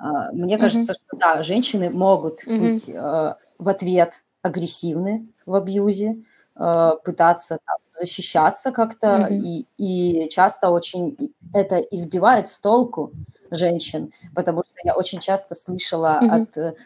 Э, 0.00 0.32
мне 0.32 0.56
mm-hmm. 0.56 0.60
кажется, 0.60 0.94
что 0.94 1.16
да, 1.16 1.42
женщины 1.42 1.90
могут 1.90 2.46
mm-hmm. 2.46 2.58
быть 2.58 2.88
э, 2.88 3.34
в 3.58 3.68
ответ 3.68 4.14
агрессивны 4.42 5.26
в 5.46 5.54
абьюзе, 5.54 6.22
э, 6.56 6.90
пытаться 7.04 7.58
там, 7.64 7.76
защищаться 7.92 8.72
как-то, 8.72 9.28
mm-hmm. 9.30 9.38
и, 9.38 9.66
и 9.76 10.28
часто 10.28 10.70
очень 10.70 11.34
это 11.52 11.76
избивает 11.76 12.48
с 12.48 12.58
толку 12.60 13.12
женщин, 13.50 14.12
потому 14.34 14.62
что 14.62 14.74
я 14.84 14.94
очень 14.94 15.20
часто 15.20 15.54
слышала 15.54 16.20
mm-hmm. 16.22 16.42
от 16.66 16.76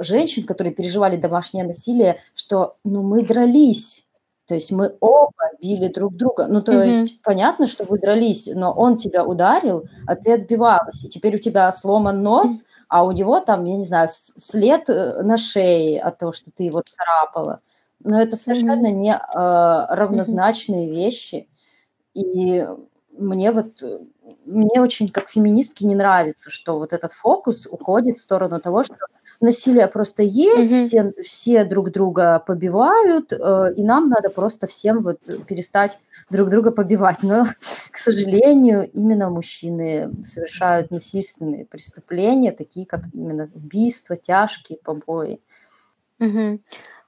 женщин, 0.00 0.44
которые 0.44 0.74
переживали 0.74 1.16
домашнее 1.16 1.64
насилие, 1.64 2.18
что 2.34 2.76
ну 2.84 3.02
мы 3.02 3.22
дрались, 3.22 4.06
То 4.46 4.54
есть 4.54 4.72
мы 4.72 4.96
оба 5.00 5.32
били 5.60 5.88
друг 5.88 6.16
друга. 6.16 6.46
Ну, 6.46 6.62
то 6.62 6.72
mm-hmm. 6.72 6.88
есть 6.88 7.22
понятно, 7.22 7.66
что 7.66 7.84
вы 7.84 7.98
дрались, 7.98 8.48
но 8.52 8.72
он 8.72 8.96
тебя 8.96 9.24
ударил, 9.24 9.84
а 10.06 10.16
ты 10.16 10.32
отбивалась. 10.32 11.04
И 11.04 11.08
теперь 11.08 11.36
у 11.36 11.38
тебя 11.38 11.70
сломан 11.72 12.22
нос, 12.22 12.64
а 12.88 13.04
у 13.04 13.12
него 13.12 13.40
там, 13.40 13.64
я 13.64 13.76
не 13.76 13.84
знаю, 13.84 14.08
след 14.10 14.88
э, 14.88 15.22
на 15.22 15.36
шее 15.36 16.00
от 16.00 16.18
того, 16.18 16.32
что 16.32 16.50
ты 16.50 16.64
его 16.64 16.82
царапала. 16.86 17.60
Но 18.02 18.20
это 18.20 18.36
совершенно 18.36 18.86
mm-hmm. 18.86 18.92
не 18.92 19.12
э, 19.12 19.18
равнозначные 19.94 20.88
mm-hmm. 20.88 20.94
вещи. 20.94 21.48
И 22.14 22.66
мне 23.18 23.52
вот 23.52 23.72
мне 24.44 24.80
очень 24.80 25.08
как 25.08 25.28
феминистке 25.28 25.86
не 25.86 25.94
нравится, 25.94 26.50
что 26.50 26.78
вот 26.78 26.92
этот 26.92 27.12
фокус 27.12 27.66
уходит 27.66 28.16
в 28.16 28.20
сторону 28.20 28.60
того, 28.60 28.84
что 28.84 28.96
насилие 29.40 29.86
просто 29.86 30.22
есть, 30.22 30.70
mm-hmm. 30.70 31.14
все, 31.14 31.22
все 31.22 31.64
друг 31.64 31.90
друга 31.90 32.38
побивают, 32.40 33.32
э, 33.32 33.74
и 33.76 33.82
нам 33.82 34.08
надо 34.08 34.30
просто 34.30 34.66
всем 34.66 35.00
вот 35.00 35.20
перестать 35.46 35.98
друг 36.30 36.50
друга 36.50 36.70
побивать. 36.70 37.22
Но, 37.22 37.46
к 37.90 37.96
сожалению, 37.96 38.90
именно 38.92 39.30
мужчины 39.30 40.12
совершают 40.24 40.90
насильственные 40.90 41.66
преступления, 41.66 42.52
такие 42.52 42.86
как 42.86 43.02
именно 43.12 43.50
убийства, 43.54 44.16
тяжкие 44.16 44.78
побои. 44.78 45.40
Mm-hmm. 46.20 46.60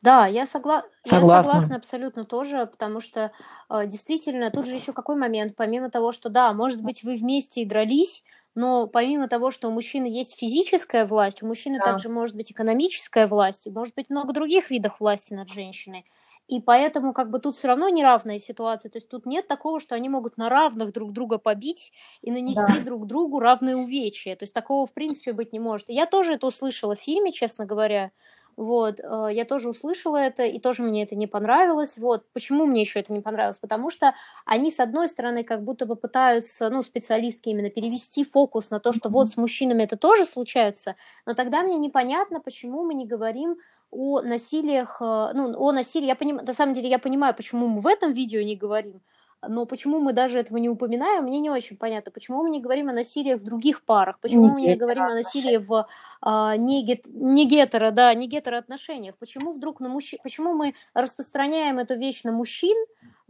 Да, 0.02 0.26
я, 0.26 0.46
согла... 0.46 0.84
Согласна. 1.02 1.36
я 1.36 1.42
согласна 1.42 1.76
абсолютно 1.76 2.24
тоже, 2.24 2.64
потому 2.66 3.00
что 3.00 3.32
э, 3.68 3.86
действительно 3.86 4.50
тут 4.50 4.66
же 4.66 4.74
еще 4.74 4.92
какой 4.94 5.16
момент, 5.16 5.54
помимо 5.56 5.90
того, 5.90 6.12
что 6.12 6.30
да, 6.30 6.52
может 6.54 6.82
быть, 6.82 7.02
вы 7.02 7.16
вместе 7.16 7.62
и 7.62 7.66
дрались, 7.66 8.24
но 8.54 8.86
помимо 8.86 9.28
того, 9.28 9.50
что 9.50 9.68
у 9.68 9.72
мужчины 9.72 10.06
есть 10.06 10.36
физическая 10.36 11.06
власть, 11.06 11.42
у 11.42 11.46
мужчины 11.46 11.78
да. 11.78 11.84
также 11.84 12.08
может 12.08 12.36
быть 12.36 12.50
экономическая 12.50 13.26
власть, 13.26 13.66
и 13.66 13.70
может 13.70 13.94
быть 13.94 14.10
много 14.10 14.32
других 14.32 14.70
видов 14.70 15.00
власти 15.00 15.34
над 15.34 15.48
женщиной. 15.48 16.04
И 16.50 16.60
поэтому 16.60 17.12
как 17.12 17.30
бы 17.30 17.38
тут 17.38 17.54
все 17.54 17.68
равно 17.68 17.88
неравная 17.88 18.40
ситуация. 18.40 18.90
То 18.90 18.98
есть 18.98 19.08
тут 19.08 19.24
нет 19.24 19.46
такого, 19.46 19.78
что 19.78 19.94
они 19.94 20.08
могут 20.08 20.36
на 20.36 20.48
равных 20.48 20.92
друг 20.92 21.12
друга 21.12 21.38
побить 21.38 21.92
и 22.22 22.32
нанести 22.32 22.78
да. 22.78 22.84
друг 22.84 23.06
другу 23.06 23.38
равные 23.38 23.76
увечья. 23.76 24.34
То 24.34 24.42
есть 24.42 24.52
такого 24.52 24.84
в 24.88 24.92
принципе 24.92 25.32
быть 25.32 25.52
не 25.52 25.60
может. 25.60 25.88
И 25.90 25.94
я 25.94 26.06
тоже 26.06 26.34
это 26.34 26.48
услышала 26.48 26.96
в 26.96 27.00
фильме, 27.00 27.32
честно 27.32 27.66
говоря. 27.66 28.10
Вот, 28.56 29.00
э, 29.00 29.28
я 29.32 29.44
тоже 29.44 29.70
услышала 29.70 30.16
это, 30.16 30.44
и 30.44 30.58
тоже 30.58 30.82
мне 30.82 31.02
это 31.02 31.16
не 31.16 31.26
понравилось. 31.26 31.96
Вот, 31.98 32.24
почему 32.32 32.66
мне 32.66 32.82
еще 32.82 33.00
это 33.00 33.12
не 33.12 33.20
понравилось? 33.20 33.58
Потому 33.58 33.90
что 33.90 34.14
они, 34.44 34.70
с 34.70 34.80
одной 34.80 35.08
стороны, 35.08 35.44
как 35.44 35.62
будто 35.64 35.86
бы 35.86 35.96
пытаются, 35.96 36.68
ну, 36.70 36.82
специалистки 36.82 37.48
именно 37.48 37.70
перевести 37.70 38.24
фокус 38.24 38.70
на 38.70 38.80
то, 38.80 38.92
что 38.92 39.08
вот 39.08 39.28
с 39.30 39.36
мужчинами 39.36 39.84
это 39.84 39.96
тоже 39.96 40.26
случается, 40.26 40.96
но 41.26 41.34
тогда 41.34 41.62
мне 41.62 41.78
непонятно, 41.78 42.40
почему 42.40 42.84
мы 42.84 42.94
не 42.94 43.06
говорим 43.06 43.56
о 43.90 44.20
насилиях, 44.20 44.98
э, 45.00 45.30
ну, 45.34 45.58
о 45.58 45.72
насилии, 45.72 46.06
я 46.06 46.14
понимаю, 46.16 46.46
на 46.46 46.54
самом 46.54 46.74
деле 46.74 46.88
я 46.88 46.98
понимаю, 46.98 47.34
почему 47.34 47.66
мы 47.66 47.80
в 47.80 47.86
этом 47.86 48.12
видео 48.12 48.42
не 48.42 48.56
говорим, 48.56 49.00
но 49.46 49.66
почему 49.66 50.00
мы 50.00 50.12
даже 50.12 50.38
этого 50.38 50.58
не 50.58 50.68
упоминаем, 50.68 51.24
мне 51.24 51.40
не 51.40 51.50
очень 51.50 51.76
понятно. 51.76 52.12
Почему 52.12 52.42
мы 52.42 52.50
не 52.50 52.60
говорим 52.60 52.88
о 52.88 52.92
насилии 52.92 53.34
в 53.34 53.42
других 53.42 53.84
парах? 53.84 54.18
Почему 54.20 54.44
не 54.44 54.50
мы 54.50 54.60
не 54.60 54.76
говорим 54.76 55.04
о 55.04 55.14
насилии 55.14 55.56
в 55.56 55.86
а, 56.20 56.56
не, 56.56 56.84
гет, 56.84 57.06
не 57.06 57.46
гетеро, 57.46 57.90
да, 57.90 58.12
не 58.14 58.28
гетеро 58.28 58.58
отношениях? 58.58 59.16
Почему 59.18 59.52
вдруг 59.52 59.80
на 59.80 59.88
мужчин, 59.88 60.18
почему 60.22 60.52
мы 60.52 60.74
распространяем 60.94 61.78
эту 61.78 61.96
вещь 61.96 62.22
на 62.24 62.32
мужчин, 62.32 62.76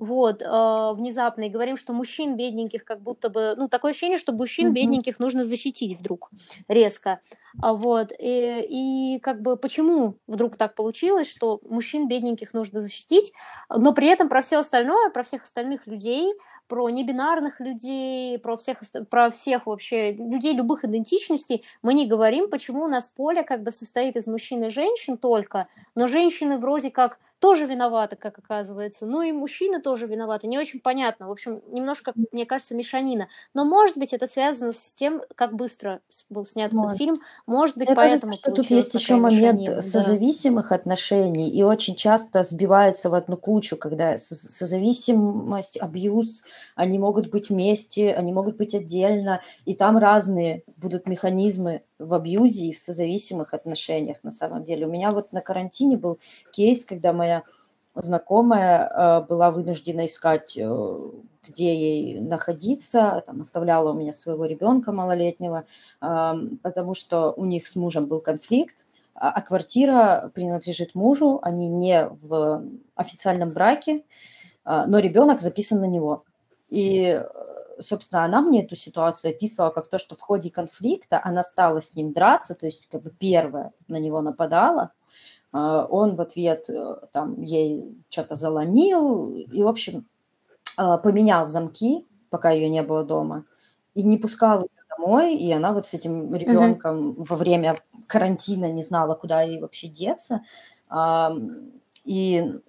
вот, 0.00 0.40
э, 0.40 0.92
внезапно, 0.94 1.42
и 1.42 1.50
говорим, 1.50 1.76
что 1.76 1.92
мужчин 1.92 2.34
бедненьких 2.34 2.84
как 2.86 3.02
будто 3.02 3.28
бы, 3.28 3.54
ну, 3.58 3.68
такое 3.68 3.90
ощущение, 3.90 4.16
что 4.16 4.32
мужчин 4.32 4.72
бедненьких 4.72 5.18
нужно 5.18 5.44
защитить 5.44 5.98
вдруг 5.98 6.30
резко, 6.68 7.20
а 7.61 7.74
вот, 7.74 8.11
и, 8.18 8.66
и 9.16 9.18
как 9.20 9.42
бы 9.42 9.58
почему 9.58 10.16
вдруг 10.26 10.56
так 10.56 10.74
получилось, 10.74 11.30
что 11.30 11.61
мужчин 11.68 12.08
бедненьких 12.08 12.54
нужно 12.54 12.80
защитить, 12.80 13.32
но 13.68 13.92
при 13.92 14.08
этом 14.08 14.30
про 14.30 14.40
все 14.40 14.56
остальное, 14.56 15.11
про 15.11 15.22
всех 15.22 15.44
остальных 15.44 15.86
людей, 15.86 15.99
energy 16.01 16.32
про 16.71 16.89
небинарных 16.89 17.59
людей, 17.59 18.39
про 18.39 18.57
всех, 18.57 18.79
про 19.11 19.31
всех 19.33 19.66
вообще 19.66 20.12
людей 20.12 20.55
любых 20.55 20.85
идентичностей 20.85 21.64
мы 21.83 21.95
не 21.95 22.07
говорим, 22.07 22.49
почему 22.49 22.85
у 22.85 22.89
нас 22.89 23.09
поле 23.09 23.43
как 23.43 23.64
бы 23.64 23.73
состоит 23.73 24.14
из 24.14 24.29
мужчин 24.29 24.62
и 24.62 24.71
женщин 24.71 25.18
только, 25.18 25.66
но 25.97 26.07
женщины 26.07 26.59
вроде 26.59 26.91
как 26.91 27.18
тоже 27.41 27.64
виноваты, 27.64 28.16
как 28.16 28.39
оказывается. 28.39 29.07
Ну 29.07 29.23
и 29.23 29.33
мужчины 29.33 29.81
тоже 29.81 30.07
виноваты. 30.07 30.47
Не 30.47 30.59
очень 30.59 30.79
понятно. 30.79 31.27
В 31.27 31.31
общем, 31.31 31.62
немножко, 31.68 32.12
мне 32.33 32.45
кажется, 32.45 32.77
мешанина. 32.77 33.29
Но, 33.55 33.64
может 33.64 33.97
быть, 33.97 34.12
это 34.12 34.27
связано 34.27 34.73
с 34.73 34.93
тем, 34.93 35.23
как 35.35 35.55
быстро 35.55 36.01
был 36.29 36.45
снят 36.45 36.71
может. 36.73 36.91
этот 36.91 36.99
фильм. 36.99 37.21
Может 37.47 37.79
быть, 37.79 37.89
мне 37.89 37.97
поэтому 37.97 38.33
кажется, 38.33 38.51
что 38.51 38.53
тут 38.53 38.71
есть 38.71 38.95
еще 38.95 39.16
момент 39.16 39.61
мешанина, 39.61 39.83
созависимых 39.83 40.68
да. 40.68 40.75
отношений. 40.75 41.51
И 41.51 41.62
очень 41.62 41.95
часто 41.95 42.45
сбивается 42.45 43.09
в 43.09 43.14
одну 43.14 43.39
кучу, 43.39 43.77
когда 43.79 44.18
созависимость, 44.18 45.79
абьюз, 45.79 46.45
они 46.74 46.98
могут 46.98 47.30
быть 47.30 47.50
вместе, 47.50 48.12
они 48.12 48.32
могут 48.32 48.56
быть 48.56 48.74
отдельно. 48.74 49.40
И 49.64 49.74
там 49.74 49.98
разные 49.98 50.62
будут 50.76 51.06
механизмы 51.06 51.82
в 51.98 52.14
абьюзе 52.14 52.66
и 52.66 52.72
в 52.72 52.78
созависимых 52.78 53.54
отношениях 53.54 54.22
на 54.22 54.30
самом 54.30 54.64
деле. 54.64 54.86
У 54.86 54.90
меня 54.90 55.12
вот 55.12 55.32
на 55.32 55.40
карантине 55.40 55.96
был 55.96 56.18
кейс, 56.52 56.84
когда 56.84 57.12
моя 57.12 57.42
знакомая 57.94 58.88
э, 58.88 59.26
была 59.26 59.50
вынуждена 59.50 60.06
искать, 60.06 60.56
э, 60.56 61.11
где 61.48 61.74
ей 61.74 62.20
находиться, 62.20 63.22
там, 63.26 63.40
оставляла 63.40 63.92
у 63.92 63.94
меня 63.94 64.12
своего 64.12 64.44
ребенка 64.44 64.92
малолетнего, 64.92 65.64
э, 66.00 66.32
потому 66.62 66.94
что 66.94 67.32
у 67.32 67.44
них 67.44 67.66
с 67.66 67.76
мужем 67.76 68.06
был 68.06 68.20
конфликт, 68.20 68.86
а, 69.14 69.30
а 69.30 69.42
квартира 69.42 70.30
принадлежит 70.34 70.94
мужу, 70.94 71.40
они 71.42 71.68
не 71.68 72.08
в 72.22 72.64
официальном 72.94 73.50
браке, 73.50 74.02
э, 74.64 74.84
но 74.86 74.98
ребенок 74.98 75.40
записан 75.40 75.80
на 75.80 75.86
него. 75.86 76.24
И 76.71 77.23
собственно, 77.81 78.25
она 78.25 78.41
мне 78.41 78.64
эту 78.64 78.77
ситуацию 78.77 79.33
описывала 79.33 79.71
как 79.71 79.89
то, 79.89 79.99
что 79.99 80.14
в 80.14 80.21
ходе 80.21 80.51
конфликта 80.51 81.21
она 81.23 81.43
стала 81.43 81.81
с 81.81 81.97
ним 81.97 82.12
драться, 82.12 82.55
то 82.55 82.66
есть 82.66 82.89
как 82.91 83.03
бы 83.03 83.11
первая 83.11 83.73
на 83.89 83.99
него 83.99 84.21
нападала, 84.21 84.93
а, 85.53 85.87
он 85.87 86.16
в 86.16 86.21
ответ 86.21 86.68
э, 86.68 86.97
там 87.12 87.41
ей 87.43 87.99
что-то 88.09 88.35
заломил 88.35 89.35
и, 89.35 89.62
в 89.62 89.68
общем, 89.68 90.07
а, 90.77 90.99
поменял 90.99 91.49
замки, 91.49 92.07
пока 92.29 92.51
ее 92.51 92.68
не 92.68 92.83
было 92.83 93.05
дома, 93.05 93.45
и 93.95 94.03
не 94.03 94.18
пускал 94.18 94.61
ее 94.61 94.68
домой, 94.97 95.35
и 95.35 95.51
она 95.51 95.73
вот 95.73 95.87
с 95.87 95.95
этим 95.95 96.35
ребенком 96.35 97.11
mm-hmm. 97.11 97.25
во 97.29 97.37
время 97.37 97.79
карантина 98.07 98.71
не 98.71 98.85
знала, 98.85 99.14
куда 99.14 99.43
ей 99.43 99.61
вообще 99.61 99.89
деться, 99.89 100.43
и 102.05 102.61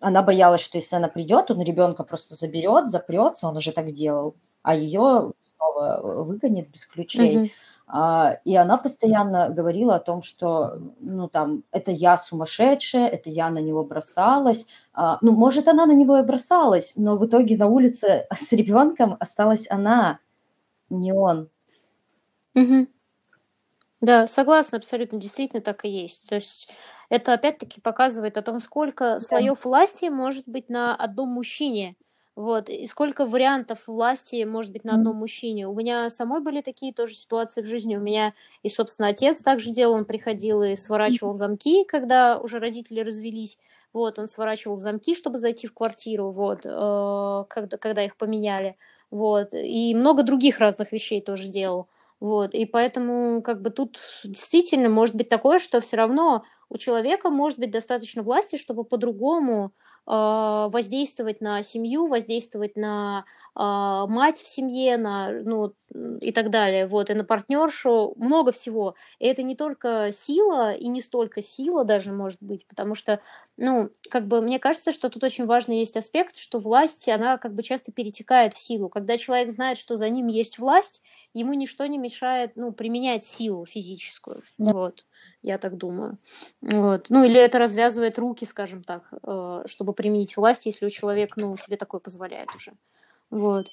она 0.00 0.22
боялась, 0.22 0.60
что 0.60 0.78
если 0.78 0.96
она 0.96 1.08
придет, 1.08 1.50
он 1.50 1.62
ребенка 1.62 2.04
просто 2.04 2.34
заберет, 2.34 2.88
запрется, 2.88 3.48
он 3.48 3.56
уже 3.56 3.72
так 3.72 3.90
делал, 3.92 4.36
а 4.62 4.74
ее 4.74 5.32
снова 5.56 6.24
выгонит 6.24 6.70
без 6.70 6.86
ключей. 6.86 7.36
Mm-hmm. 7.36 7.50
А, 7.90 8.38
и 8.44 8.54
она 8.54 8.76
постоянно 8.76 9.48
говорила 9.48 9.96
о 9.96 10.00
том, 10.00 10.20
что, 10.20 10.78
ну, 11.00 11.26
там, 11.28 11.64
это 11.72 11.90
я 11.90 12.18
сумасшедшая, 12.18 13.08
это 13.08 13.30
я 13.30 13.48
на 13.48 13.60
него 13.60 13.82
бросалась. 13.82 14.66
А, 14.92 15.18
ну, 15.22 15.32
может, 15.32 15.68
она 15.68 15.86
на 15.86 15.94
него 15.94 16.18
и 16.18 16.22
бросалась, 16.22 16.94
но 16.96 17.16
в 17.16 17.26
итоге 17.26 17.56
на 17.56 17.66
улице 17.66 18.26
с 18.32 18.52
ребенком 18.52 19.16
осталась 19.18 19.66
она, 19.70 20.18
не 20.90 21.12
он. 21.12 21.48
Угу. 22.54 22.88
Да, 24.02 24.28
согласна 24.28 24.78
абсолютно, 24.78 25.18
действительно 25.18 25.62
так 25.62 25.84
и 25.84 25.88
есть. 25.88 26.28
То 26.28 26.34
есть 26.34 26.68
это 27.10 27.32
опять-таки 27.32 27.80
показывает 27.80 28.36
о 28.36 28.42
том, 28.42 28.60
сколько 28.60 29.14
да. 29.14 29.20
слоев 29.20 29.64
власти 29.64 30.06
может 30.06 30.44
быть 30.46 30.68
на 30.68 30.94
одном 30.94 31.28
мужчине. 31.30 31.96
Вот, 32.36 32.68
и 32.68 32.86
сколько 32.86 33.26
вариантов 33.26 33.80
власти 33.88 34.44
может 34.44 34.70
быть 34.70 34.84
на 34.84 34.94
одном 34.94 35.16
мужчине. 35.16 35.66
У 35.66 35.74
меня 35.74 36.08
самой 36.08 36.40
были 36.40 36.60
такие 36.60 36.92
тоже 36.94 37.14
ситуации 37.14 37.62
в 37.62 37.66
жизни. 37.66 37.96
У 37.96 38.00
меня 38.00 38.32
и, 38.62 38.68
собственно, 38.68 39.08
отец 39.08 39.40
также 39.40 39.72
делал, 39.72 39.94
он 39.94 40.04
приходил 40.04 40.62
и 40.62 40.76
сворачивал 40.76 41.34
замки, 41.34 41.82
когда 41.82 42.38
уже 42.38 42.60
родители 42.60 43.00
развелись. 43.00 43.58
Вот, 43.92 44.20
он 44.20 44.28
сворачивал 44.28 44.76
замки, 44.76 45.16
чтобы 45.16 45.38
зайти 45.38 45.66
в 45.66 45.74
квартиру, 45.74 46.30
вот, 46.30 46.60
э, 46.64 47.44
когда, 47.48 47.76
когда 47.76 48.04
их 48.04 48.16
поменяли. 48.16 48.76
Вот, 49.10 49.48
и 49.52 49.92
много 49.96 50.22
других 50.22 50.60
разных 50.60 50.92
вещей 50.92 51.20
тоже 51.20 51.48
делал. 51.48 51.88
Вот, 52.20 52.54
и 52.54 52.66
поэтому, 52.66 53.42
как 53.42 53.62
бы, 53.62 53.70
тут 53.70 53.98
действительно 54.22 54.88
может 54.88 55.16
быть 55.16 55.28
такое, 55.28 55.58
что 55.58 55.80
все 55.80 55.96
равно 55.96 56.44
у 56.68 56.78
человека 56.78 57.30
может 57.30 57.58
быть 57.58 57.70
достаточно 57.70 58.22
власти, 58.22 58.56
чтобы 58.56 58.84
по-другому 58.84 59.72
э, 60.06 60.10
воздействовать 60.10 61.40
на 61.40 61.62
семью, 61.62 62.06
воздействовать 62.06 62.76
на 62.76 63.24
а, 63.60 64.06
мать 64.06 64.38
в 64.38 64.46
семье, 64.46 64.96
на, 64.96 65.32
ну, 65.32 65.74
и 66.20 66.30
так 66.30 66.50
далее, 66.50 66.86
вот, 66.86 67.10
и 67.10 67.14
на 67.14 67.24
партнершу, 67.24 68.14
много 68.16 68.52
всего. 68.52 68.94
И 69.18 69.26
это 69.26 69.42
не 69.42 69.56
только 69.56 70.10
сила, 70.12 70.72
и 70.72 70.86
не 70.86 71.02
столько 71.02 71.42
сила 71.42 71.82
даже, 71.84 72.12
может 72.12 72.40
быть, 72.40 72.64
потому 72.68 72.94
что, 72.94 73.20
ну, 73.56 73.90
как 74.10 74.28
бы, 74.28 74.40
мне 74.42 74.60
кажется, 74.60 74.92
что 74.92 75.10
тут 75.10 75.24
очень 75.24 75.46
важный 75.46 75.80
есть 75.80 75.96
аспект, 75.96 76.36
что 76.36 76.60
власть, 76.60 77.08
она 77.08 77.36
как 77.36 77.52
бы 77.52 77.64
часто 77.64 77.90
перетекает 77.90 78.54
в 78.54 78.60
силу. 78.60 78.88
Когда 78.88 79.18
человек 79.18 79.50
знает, 79.50 79.76
что 79.76 79.96
за 79.96 80.08
ним 80.08 80.28
есть 80.28 80.60
власть, 80.60 81.02
ему 81.34 81.54
ничто 81.54 81.86
не 81.86 81.98
мешает, 81.98 82.52
ну, 82.56 82.72
применять 82.72 83.24
силу 83.24 83.66
физическую, 83.66 84.42
да. 84.58 84.72
вот 84.72 85.04
я 85.42 85.58
так 85.58 85.76
думаю. 85.76 86.18
Вот. 86.60 87.10
Ну, 87.10 87.24
или 87.24 87.40
это 87.40 87.58
развязывает 87.58 88.18
руки, 88.18 88.44
скажем 88.44 88.82
так, 88.82 89.12
э, 89.22 89.62
чтобы 89.66 89.92
применить 89.92 90.36
власть, 90.36 90.66
если 90.66 90.86
у 90.86 90.90
человека, 90.90 91.40
ну, 91.40 91.56
себе 91.56 91.76
такое 91.76 92.00
позволяет 92.00 92.48
уже. 92.54 92.72
Вот. 93.30 93.70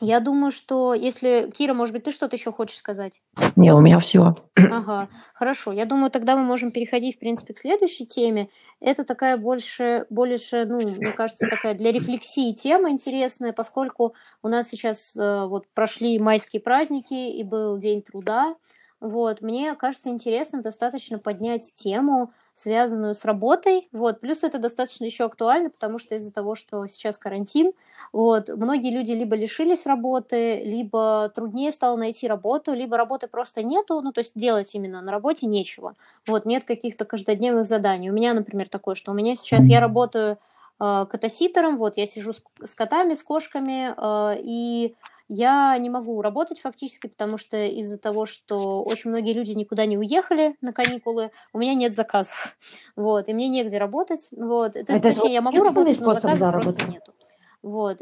Я 0.00 0.20
думаю, 0.20 0.50
что 0.50 0.94
если... 0.94 1.50
Кира, 1.56 1.74
может 1.74 1.94
быть, 1.94 2.04
ты 2.04 2.12
что-то 2.12 2.36
еще 2.36 2.52
хочешь 2.52 2.76
сказать? 2.76 3.12
Не, 3.56 3.72
у 3.72 3.80
меня 3.80 3.98
все. 4.00 4.34
Ага, 4.56 5.08
хорошо. 5.34 5.72
Я 5.72 5.84
думаю, 5.84 6.10
тогда 6.10 6.36
мы 6.36 6.42
можем 6.42 6.72
переходить, 6.72 7.16
в 7.16 7.18
принципе, 7.18 7.54
к 7.54 7.58
следующей 7.58 8.06
теме. 8.06 8.48
Это 8.80 9.04
такая 9.04 9.36
больше, 9.36 10.06
больше, 10.10 10.64
ну, 10.66 10.80
мне 10.80 11.12
кажется, 11.12 11.46
такая 11.48 11.74
для 11.74 11.92
рефлексии 11.92 12.52
тема 12.52 12.90
интересная, 12.90 13.52
поскольку 13.52 14.14
у 14.42 14.48
нас 14.48 14.68
сейчас 14.68 15.16
э, 15.16 15.46
вот 15.46 15.66
прошли 15.74 16.18
майские 16.18 16.60
праздники 16.60 17.14
и 17.14 17.42
был 17.44 17.78
День 17.78 18.02
труда. 18.02 18.56
Вот, 19.02 19.40
мне 19.40 19.74
кажется 19.74 20.10
интересно 20.10 20.62
достаточно 20.62 21.18
поднять 21.18 21.74
тему, 21.74 22.32
связанную 22.54 23.16
с 23.16 23.24
работой. 23.24 23.88
Вот, 23.90 24.20
плюс 24.20 24.44
это 24.44 24.58
достаточно 24.58 25.04
еще 25.04 25.24
актуально, 25.24 25.70
потому 25.70 25.98
что 25.98 26.14
из-за 26.14 26.32
того, 26.32 26.54
что 26.54 26.86
сейчас 26.86 27.18
карантин, 27.18 27.72
вот, 28.12 28.48
многие 28.48 28.94
люди 28.94 29.10
либо 29.10 29.34
лишились 29.34 29.86
работы, 29.86 30.62
либо 30.62 31.32
труднее 31.34 31.72
стало 31.72 31.96
найти 31.96 32.28
работу, 32.28 32.74
либо 32.74 32.96
работы 32.96 33.26
просто 33.26 33.64
нету, 33.64 34.00
ну, 34.02 34.12
то 34.12 34.20
есть 34.20 34.38
делать 34.38 34.72
именно 34.72 35.00
на 35.00 35.10
работе 35.10 35.46
нечего. 35.46 35.96
Вот, 36.24 36.46
нет 36.46 36.62
каких-то 36.62 37.04
каждодневных 37.04 37.66
заданий. 37.66 38.08
У 38.08 38.14
меня, 38.14 38.34
например, 38.34 38.68
такое, 38.68 38.94
что 38.94 39.10
у 39.10 39.14
меня 39.14 39.34
сейчас 39.34 39.64
я 39.64 39.80
работаю 39.80 40.38
э, 40.78 41.06
катаситером, 41.10 41.76
вот, 41.76 41.96
я 41.96 42.06
сижу 42.06 42.32
с, 42.32 42.40
с 42.62 42.74
котами, 42.76 43.14
с 43.14 43.22
кошками, 43.24 43.94
э, 43.96 44.40
и 44.44 44.94
я 45.34 45.76
не 45.78 45.88
могу 45.88 46.20
работать 46.20 46.60
фактически, 46.60 47.06
потому 47.06 47.38
что 47.38 47.56
из-за 47.56 47.98
того, 47.98 48.26
что 48.26 48.82
очень 48.82 49.10
многие 49.10 49.32
люди 49.32 49.52
никуда 49.52 49.86
не 49.86 49.96
уехали 49.96 50.56
на 50.60 50.72
каникулы, 50.72 51.30
у 51.52 51.58
меня 51.58 51.74
нет 51.74 51.94
заказов. 51.94 52.56
Вот, 52.96 53.28
и 53.28 53.34
мне 53.34 53.48
негде 53.48 53.78
работать. 53.78 54.28
Вот. 54.32 54.72
То 54.72 54.78
есть, 54.78 54.90
Это 54.90 55.14
точнее, 55.14 55.32
я 55.32 55.40
могу 55.40 55.62
работать, 55.62 56.00
но 56.00 56.12
заказов 56.12 56.38
заработка. 56.38 56.72
просто 56.72 56.90
нету. 56.90 57.14
Вот. 57.62 57.98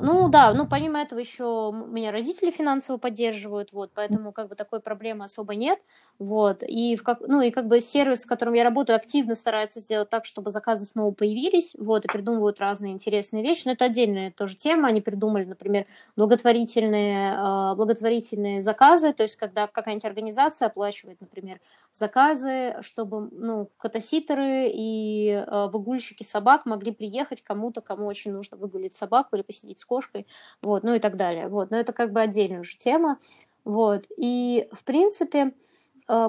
Ну 0.00 0.28
да, 0.28 0.54
ну 0.54 0.66
помимо 0.68 1.00
этого 1.00 1.18
еще 1.18 1.72
меня 1.88 2.12
родители 2.12 2.50
финансово 2.50 2.98
поддерживают, 2.98 3.72
вот, 3.72 3.90
поэтому 3.92 4.32
как 4.32 4.48
бы 4.48 4.54
такой 4.54 4.80
проблемы 4.80 5.24
особо 5.24 5.56
нет, 5.56 5.80
вот, 6.18 6.62
и 6.62 6.96
в 6.96 7.02
как, 7.02 7.20
ну 7.26 7.40
и 7.40 7.50
как 7.50 7.66
бы 7.66 7.80
сервис, 7.80 8.20
с 8.20 8.26
которым 8.26 8.54
я 8.54 8.64
работаю, 8.64 8.96
активно 8.96 9.34
старается 9.34 9.80
сделать 9.80 10.08
так, 10.08 10.24
чтобы 10.24 10.50
заказы 10.50 10.84
снова 10.84 11.12
появились, 11.12 11.74
вот, 11.78 12.04
и 12.04 12.08
придумывают 12.08 12.60
разные 12.60 12.92
интересные 12.92 13.42
вещи, 13.42 13.62
но 13.66 13.72
это 13.72 13.86
отдельная 13.86 14.30
тоже 14.30 14.56
тема, 14.56 14.88
они 14.88 15.00
придумали, 15.00 15.44
например, 15.44 15.86
благотворительные, 16.16 17.32
э, 17.34 17.74
благотворительные 17.74 18.62
заказы, 18.62 19.12
то 19.12 19.24
есть 19.24 19.36
когда 19.36 19.66
какая-нибудь 19.66 20.04
организация 20.04 20.66
оплачивает, 20.66 21.20
например, 21.20 21.60
заказы, 21.92 22.76
чтобы, 22.82 23.28
ну, 23.32 23.70
катаситеры 23.76 24.70
и 24.72 25.44
э, 25.44 25.68
выгульщики 25.72 26.22
собак 26.22 26.66
могли 26.66 26.92
приехать 26.92 27.42
кому-то, 27.42 27.80
кому 27.80 28.06
очень 28.06 28.32
нужно 28.32 28.56
выгулить 28.56 28.94
собаку 28.94 29.34
или 29.34 29.42
посидеть 29.42 29.80
с 29.80 29.84
кошкой, 29.84 30.26
вот, 30.62 30.84
ну 30.84 30.94
и 30.94 31.00
так 31.00 31.16
далее, 31.16 31.48
вот, 31.48 31.70
но 31.70 31.76
это 31.76 31.92
как 31.92 32.12
бы 32.12 32.20
отдельная 32.20 32.60
уже 32.60 32.76
тема, 32.78 33.18
вот, 33.64 34.04
и 34.16 34.68
в 34.72 34.84
принципе 34.84 35.52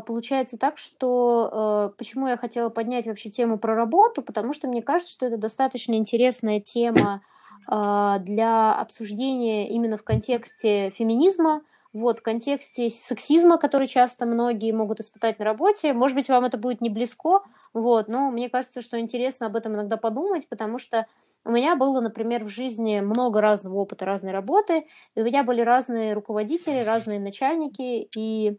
получается 0.06 0.58
так, 0.58 0.78
что 0.78 1.90
э, 1.92 1.98
почему 1.98 2.28
я 2.28 2.38
хотела 2.38 2.70
поднять 2.70 3.06
вообще 3.06 3.30
тему 3.30 3.58
про 3.58 3.76
работу, 3.76 4.22
потому 4.22 4.54
что 4.54 4.68
мне 4.68 4.82
кажется, 4.82 5.12
что 5.12 5.26
это 5.26 5.38
достаточно 5.38 5.94
интересная 5.94 6.62
тема 6.62 7.22
э, 7.70 8.16
для 8.22 8.74
обсуждения 8.74 9.70
именно 9.70 9.98
в 9.98 10.04
контексте 10.04 10.90
феминизма, 10.92 11.64
вот, 11.92 12.20
в 12.20 12.24
контексте 12.24 12.90
сексизма, 12.90 13.58
который 13.58 13.88
часто 13.88 14.26
многие 14.26 14.72
могут 14.72 15.00
испытать 15.00 15.38
на 15.40 15.46
работе. 15.46 15.94
Может 15.94 16.16
быть, 16.16 16.30
вам 16.30 16.46
это 16.46 16.58
будет 16.58 16.82
не 16.82 16.90
близко, 16.90 17.42
вот, 17.74 18.08
но 18.08 18.32
мне 18.32 18.50
кажется, 18.50 18.82
что 18.82 19.00
интересно 19.00 19.48
об 19.48 19.56
этом 19.56 19.76
иногда 19.76 19.98
подумать, 19.98 20.48
потому 20.50 20.80
что 20.80 21.08
у 21.46 21.52
меня 21.52 21.76
было, 21.76 22.00
например, 22.00 22.46
в 22.46 22.50
жизни 22.50 23.02
много 23.02 23.42
разного 23.42 23.76
опыта, 23.76 24.06
разной 24.06 24.32
работы, 24.32 24.88
и 25.16 25.22
у 25.22 25.26
меня 25.26 25.44
были 25.44 25.62
разные 25.62 26.14
руководители, 26.14 26.84
разные 26.84 27.20
начальники, 27.20 28.08
и 28.16 28.58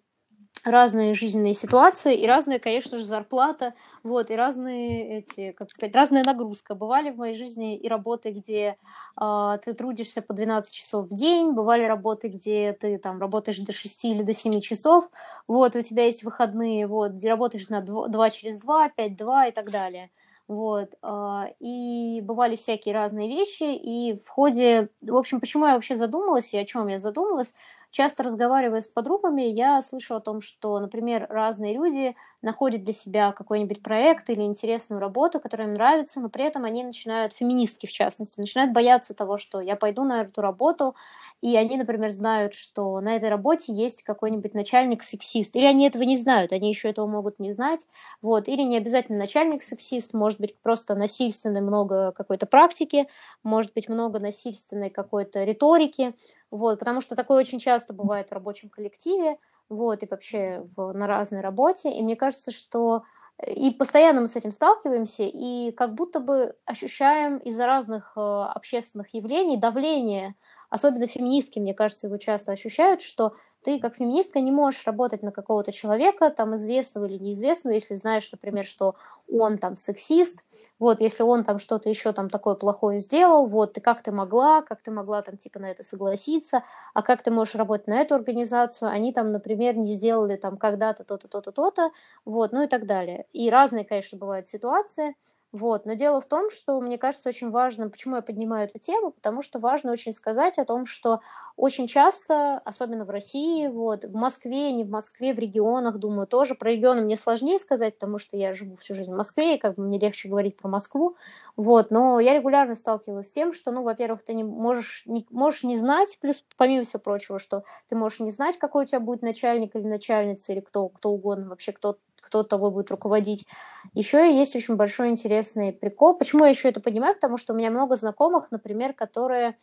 разные 0.62 1.14
жизненные 1.14 1.54
ситуации 1.54 2.16
и 2.16 2.26
разная, 2.26 2.58
конечно 2.58 2.98
же, 2.98 3.04
зарплата, 3.04 3.74
вот, 4.02 4.30
и 4.30 4.36
разные 4.36 5.18
эти, 5.18 5.52
как 5.52 5.70
сказать, 5.70 5.94
разная 5.94 6.22
нагрузка. 6.24 6.74
Бывали 6.74 7.10
в 7.10 7.16
моей 7.16 7.34
жизни 7.34 7.76
и 7.76 7.88
работы, 7.88 8.30
где 8.30 8.76
э, 9.20 9.58
ты 9.64 9.74
трудишься 9.74 10.22
по 10.22 10.32
12 10.32 10.72
часов 10.72 11.08
в 11.08 11.14
день, 11.14 11.52
бывали 11.52 11.84
работы, 11.84 12.28
где 12.28 12.72
ты 12.72 12.98
там 12.98 13.20
работаешь 13.20 13.58
до 13.58 13.72
6 13.72 14.12
или 14.12 14.22
до 14.22 14.32
7 14.32 14.60
часов, 14.60 15.08
вот, 15.48 15.76
у 15.76 15.82
тебя 15.82 16.06
есть 16.06 16.22
выходные, 16.24 16.86
вот, 16.86 17.12
где 17.12 17.28
работаешь 17.28 17.68
на 17.68 17.80
2, 17.80 18.08
2 18.08 18.30
через 18.30 18.58
2, 18.60 18.90
5-2 18.96 19.48
и 19.48 19.52
так 19.52 19.70
далее. 19.70 20.10
Вот. 20.46 20.94
А, 21.02 21.46
и 21.58 22.20
бывали 22.22 22.56
всякие 22.56 22.94
разные 22.94 23.28
вещи. 23.28 23.62
И 23.74 24.18
в 24.24 24.28
ходе... 24.28 24.90
В 25.02 25.16
общем, 25.16 25.40
почему 25.40 25.66
я 25.66 25.74
вообще 25.74 25.96
задумалась 25.96 26.52
и 26.52 26.58
о 26.58 26.66
чем 26.66 26.88
я 26.88 26.98
задумалась? 26.98 27.54
Часто 27.96 28.24
разговаривая 28.24 28.80
с 28.80 28.88
подругами, 28.88 29.42
я 29.42 29.80
слышу 29.80 30.16
о 30.16 30.20
том, 30.20 30.40
что, 30.40 30.80
например, 30.80 31.28
разные 31.30 31.74
люди 31.74 32.16
находят 32.42 32.82
для 32.82 32.92
себя 32.92 33.30
какой-нибудь 33.30 33.84
проект 33.84 34.28
или 34.30 34.42
интересную 34.42 34.98
работу, 35.00 35.38
которая 35.38 35.68
им 35.68 35.74
нравится, 35.74 36.18
но 36.18 36.28
при 36.28 36.44
этом 36.44 36.64
они 36.64 36.82
начинают, 36.82 37.34
феминистки 37.34 37.86
в 37.86 37.92
частности, 37.92 38.40
начинают 38.40 38.72
бояться 38.72 39.14
того, 39.14 39.38
что 39.38 39.60
я 39.60 39.76
пойду 39.76 40.02
на 40.02 40.22
эту 40.22 40.40
работу, 40.40 40.96
и 41.44 41.56
они, 41.58 41.76
например, 41.76 42.10
знают, 42.10 42.54
что 42.54 42.98
на 43.02 43.16
этой 43.16 43.28
работе 43.28 43.70
есть 43.70 44.02
какой-нибудь 44.02 44.54
начальник-сексист, 44.54 45.54
или 45.54 45.66
они 45.66 45.86
этого 45.86 46.02
не 46.02 46.16
знают, 46.16 46.52
они 46.52 46.70
еще 46.70 46.88
этого 46.88 47.06
могут 47.06 47.38
не 47.38 47.52
знать, 47.52 47.86
вот, 48.22 48.48
или 48.48 48.62
не 48.62 48.78
обязательно 48.78 49.18
начальник-сексист, 49.18 50.14
может 50.14 50.40
быть, 50.40 50.58
просто 50.62 50.94
насильственной 50.94 51.60
много 51.60 52.12
какой-то 52.12 52.46
практики, 52.46 53.08
может 53.42 53.74
быть, 53.74 53.90
много 53.90 54.20
насильственной 54.20 54.88
какой-то 54.88 55.44
риторики, 55.44 56.14
вот, 56.50 56.78
потому 56.78 57.02
что 57.02 57.14
такое 57.14 57.40
очень 57.40 57.58
часто 57.58 57.92
бывает 57.92 58.30
в 58.30 58.32
рабочем 58.32 58.70
коллективе, 58.70 59.36
вот, 59.68 60.02
и 60.02 60.06
вообще 60.10 60.66
в, 60.74 60.92
на 60.92 61.06
разной 61.06 61.42
работе, 61.42 61.90
и 61.90 62.02
мне 62.02 62.16
кажется, 62.16 62.52
что 62.52 63.02
э, 63.36 63.52
и 63.52 63.70
постоянно 63.70 64.22
мы 64.22 64.28
с 64.28 64.36
этим 64.36 64.50
сталкиваемся, 64.50 65.24
и 65.24 65.72
как 65.72 65.92
будто 65.92 66.20
бы 66.20 66.56
ощущаем 66.64 67.36
из-за 67.36 67.66
разных 67.66 68.14
э, 68.16 68.20
общественных 68.20 69.12
явлений 69.12 69.58
давление, 69.58 70.36
особенно 70.74 71.06
феминистки, 71.06 71.58
мне 71.58 71.74
кажется, 71.74 72.06
его 72.08 72.18
часто 72.18 72.52
ощущают, 72.52 73.00
что 73.02 73.34
ты 73.62 73.80
как 73.80 73.94
феминистка 73.96 74.40
не 74.40 74.50
можешь 74.52 74.84
работать 74.86 75.22
на 75.22 75.32
какого-то 75.32 75.72
человека, 75.72 76.30
там 76.30 76.54
известного 76.56 77.06
или 77.06 77.16
неизвестного, 77.18 77.74
если 77.74 77.94
знаешь, 77.94 78.30
например, 78.30 78.66
что 78.66 78.94
он 79.32 79.56
там 79.56 79.76
сексист, 79.76 80.44
вот, 80.78 81.00
если 81.00 81.22
он 81.22 81.44
там 81.44 81.58
что-то 81.58 81.88
еще 81.88 82.12
там 82.12 82.28
такое 82.28 82.56
плохое 82.56 82.98
сделал, 82.98 83.46
вот, 83.46 83.72
ты 83.72 83.80
как 83.80 84.02
ты 84.02 84.12
могла, 84.12 84.60
как 84.62 84.82
ты 84.82 84.90
могла 84.90 85.22
там 85.22 85.38
типа 85.38 85.58
на 85.60 85.70
это 85.70 85.82
согласиться, 85.82 86.62
а 86.92 87.02
как 87.02 87.22
ты 87.22 87.30
можешь 87.30 87.54
работать 87.54 87.86
на 87.86 88.00
эту 88.00 88.14
организацию, 88.16 88.90
они 88.90 89.12
там, 89.14 89.32
например, 89.32 89.76
не 89.76 89.94
сделали 89.94 90.36
там 90.36 90.58
когда-то 90.58 91.04
то-то, 91.04 91.28
то-то, 91.28 91.52
то-то, 91.52 91.90
вот, 92.26 92.52
ну 92.52 92.62
и 92.64 92.66
так 92.66 92.84
далее. 92.86 93.26
И 93.32 93.48
разные, 93.48 93.84
конечно, 93.86 94.18
бывают 94.18 94.46
ситуации, 94.46 95.14
вот. 95.54 95.86
Но 95.86 95.94
дело 95.94 96.20
в 96.20 96.26
том, 96.26 96.50
что 96.50 96.80
мне 96.80 96.98
кажется 96.98 97.28
очень 97.28 97.50
важно, 97.50 97.88
почему 97.88 98.16
я 98.16 98.22
поднимаю 98.22 98.66
эту 98.66 98.80
тему, 98.80 99.12
потому 99.12 99.40
что 99.40 99.60
важно 99.60 99.92
очень 99.92 100.12
сказать 100.12 100.58
о 100.58 100.64
том, 100.64 100.84
что 100.84 101.20
очень 101.56 101.86
часто, 101.86 102.58
особенно 102.64 103.04
в 103.04 103.10
России, 103.10 103.68
вот, 103.68 104.04
в 104.04 104.14
Москве, 104.16 104.72
не 104.72 104.82
в 104.82 104.90
Москве, 104.90 105.32
в 105.32 105.38
регионах, 105.38 105.98
думаю, 105.98 106.26
тоже. 106.26 106.56
Про 106.56 106.72
регионы 106.72 107.02
мне 107.02 107.16
сложнее 107.16 107.60
сказать, 107.60 107.94
потому 107.94 108.18
что 108.18 108.36
я 108.36 108.52
живу 108.52 108.74
всю 108.74 108.96
жизнь 108.96 109.12
в 109.12 109.16
Москве, 109.16 109.54
и 109.54 109.58
как 109.58 109.76
бы 109.76 109.84
мне 109.84 110.00
легче 110.00 110.28
говорить 110.28 110.56
про 110.56 110.68
Москву. 110.68 111.14
Вот. 111.54 111.92
Но 111.92 112.18
я 112.18 112.34
регулярно 112.34 112.74
сталкивалась 112.74 113.28
с 113.28 113.30
тем, 113.30 113.52
что, 113.52 113.70
ну, 113.70 113.84
во-первых, 113.84 114.24
ты 114.24 114.34
не 114.34 114.42
можешь 114.42 115.04
не, 115.06 115.24
можешь 115.30 115.62
не 115.62 115.76
знать, 115.76 116.18
плюс, 116.20 116.44
помимо 116.56 116.82
всего 116.82 116.98
прочего, 116.98 117.38
что 117.38 117.62
ты 117.88 117.94
можешь 117.94 118.18
не 118.18 118.32
знать, 118.32 118.58
какой 118.58 118.82
у 118.82 118.86
тебя 118.86 118.98
будет 118.98 119.22
начальник 119.22 119.76
или 119.76 119.86
начальница, 119.86 120.52
или 120.52 120.58
кто, 120.58 120.88
кто 120.88 121.10
угодно, 121.10 121.48
вообще 121.48 121.70
кто 121.70 121.98
кто 122.24 122.42
тобой 122.42 122.70
будет 122.70 122.90
руководить. 122.90 123.46
Еще 123.92 124.34
есть 124.36 124.56
очень 124.56 124.76
большой 124.76 125.10
интересный 125.10 125.72
прикол. 125.72 126.16
Почему 126.16 126.44
я 126.44 126.50
еще 126.50 126.68
это 126.68 126.80
понимаю? 126.80 127.14
Потому 127.14 127.36
что 127.36 127.52
у 127.52 127.56
меня 127.56 127.70
много 127.70 127.96
знакомых, 127.96 128.50
например, 128.50 128.94
которые 128.94 129.56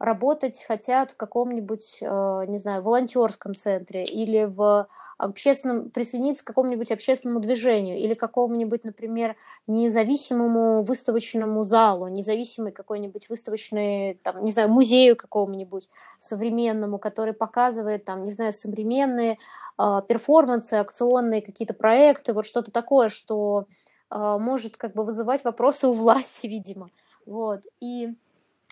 работать 0.00 0.64
хотят 0.66 1.12
в 1.12 1.16
каком-нибудь, 1.16 1.98
э, 2.00 2.44
не 2.48 2.58
знаю, 2.58 2.82
волонтерском 2.82 3.54
центре 3.54 4.02
или 4.02 4.44
в 4.44 4.88
общественном, 5.18 5.90
присоединиться 5.90 6.42
к 6.42 6.46
какому-нибудь 6.46 6.90
общественному 6.90 7.40
движению 7.40 7.98
или 7.98 8.14
какому-нибудь, 8.14 8.84
например, 8.84 9.36
независимому 9.66 10.82
выставочному 10.82 11.64
залу, 11.64 12.08
независимый 12.08 12.72
какой-нибудь 12.72 13.28
выставочный, 13.28 14.14
там, 14.22 14.42
не 14.42 14.52
знаю, 14.52 14.70
музею 14.70 15.16
какому-нибудь 15.16 15.90
современному, 16.18 16.98
который 16.98 17.34
показывает, 17.34 18.06
там, 18.06 18.24
не 18.24 18.32
знаю, 18.32 18.54
современные 18.54 19.36
э, 19.78 20.00
перформансы, 20.08 20.74
акционные 20.74 21.42
какие-то 21.42 21.74
проекты, 21.74 22.32
вот 22.32 22.46
что-то 22.46 22.70
такое, 22.70 23.10
что 23.10 23.66
э, 24.10 24.16
может 24.40 24.78
как 24.78 24.94
бы 24.94 25.04
вызывать 25.04 25.44
вопросы 25.44 25.88
у 25.88 25.92
власти, 25.92 26.46
видимо. 26.48 26.88
Вот. 27.26 27.60
И 27.80 28.14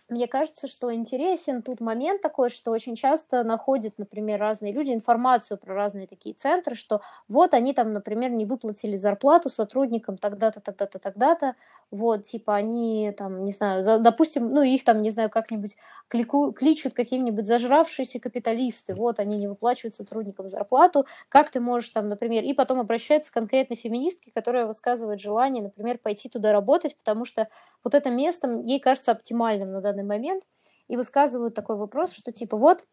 мне 0.08 0.26
кажется, 0.28 0.68
что 0.68 0.94
интересен 0.94 1.62
тут 1.62 1.80
момент 1.80 2.22
такой, 2.22 2.48
что 2.50 2.70
очень 2.70 2.96
часто 2.96 3.42
находят, 3.44 3.94
например, 3.98 4.40
разные 4.40 4.72
люди 4.72 4.92
информацию 4.92 5.58
про 5.58 5.74
разные 5.74 6.06
такие 6.06 6.34
центры, 6.34 6.74
что 6.76 7.02
вот 7.28 7.52
они 7.54 7.74
там, 7.74 7.92
например, 7.92 8.30
не 8.30 8.46
выплатили 8.46 8.96
зарплату 8.96 9.50
сотрудникам 9.50 10.16
тогда-то, 10.16 10.60
тогда-то, 10.60 10.98
тогда-то, 10.98 11.54
вот, 11.90 12.24
типа 12.26 12.54
они 12.54 13.12
там, 13.16 13.44
не 13.44 13.52
знаю, 13.52 13.82
за, 13.82 13.98
допустим, 13.98 14.50
ну 14.50 14.62
их 14.62 14.84
там, 14.84 15.00
не 15.02 15.10
знаю, 15.10 15.30
как-нибудь 15.30 15.76
клику, 16.08 16.52
кличут 16.52 16.92
какие-нибудь 16.94 17.46
зажравшиеся 17.46 18.20
капиталисты, 18.20 18.94
вот, 18.94 19.20
они 19.20 19.36
не 19.38 19.48
выплачивают 19.48 19.94
сотрудникам 19.94 20.48
зарплату, 20.48 21.06
как 21.28 21.50
ты 21.50 21.60
можешь 21.60 21.90
там, 21.90 22.08
например, 22.08 22.44
и 22.44 22.52
потом 22.54 22.80
обращаются 22.80 23.30
к 23.30 23.34
конкретной 23.34 23.76
феминистке, 23.76 24.30
которая 24.34 24.66
высказывает 24.66 25.20
желание, 25.20 25.62
например, 25.62 25.98
пойти 25.98 26.28
туда 26.28 26.52
работать, 26.52 26.96
потому 26.96 27.24
что 27.24 27.48
вот 27.84 27.94
это 27.94 28.10
место 28.10 28.48
ей 28.62 28.80
кажется 28.80 29.12
оптимальным 29.12 29.72
на 29.72 29.80
данный 29.80 29.97
момент, 30.04 30.44
и 30.88 30.96
высказывают 30.96 31.54
такой 31.54 31.76
вопрос, 31.76 32.12
что 32.12 32.32
типа 32.32 32.56
вот, 32.56 32.86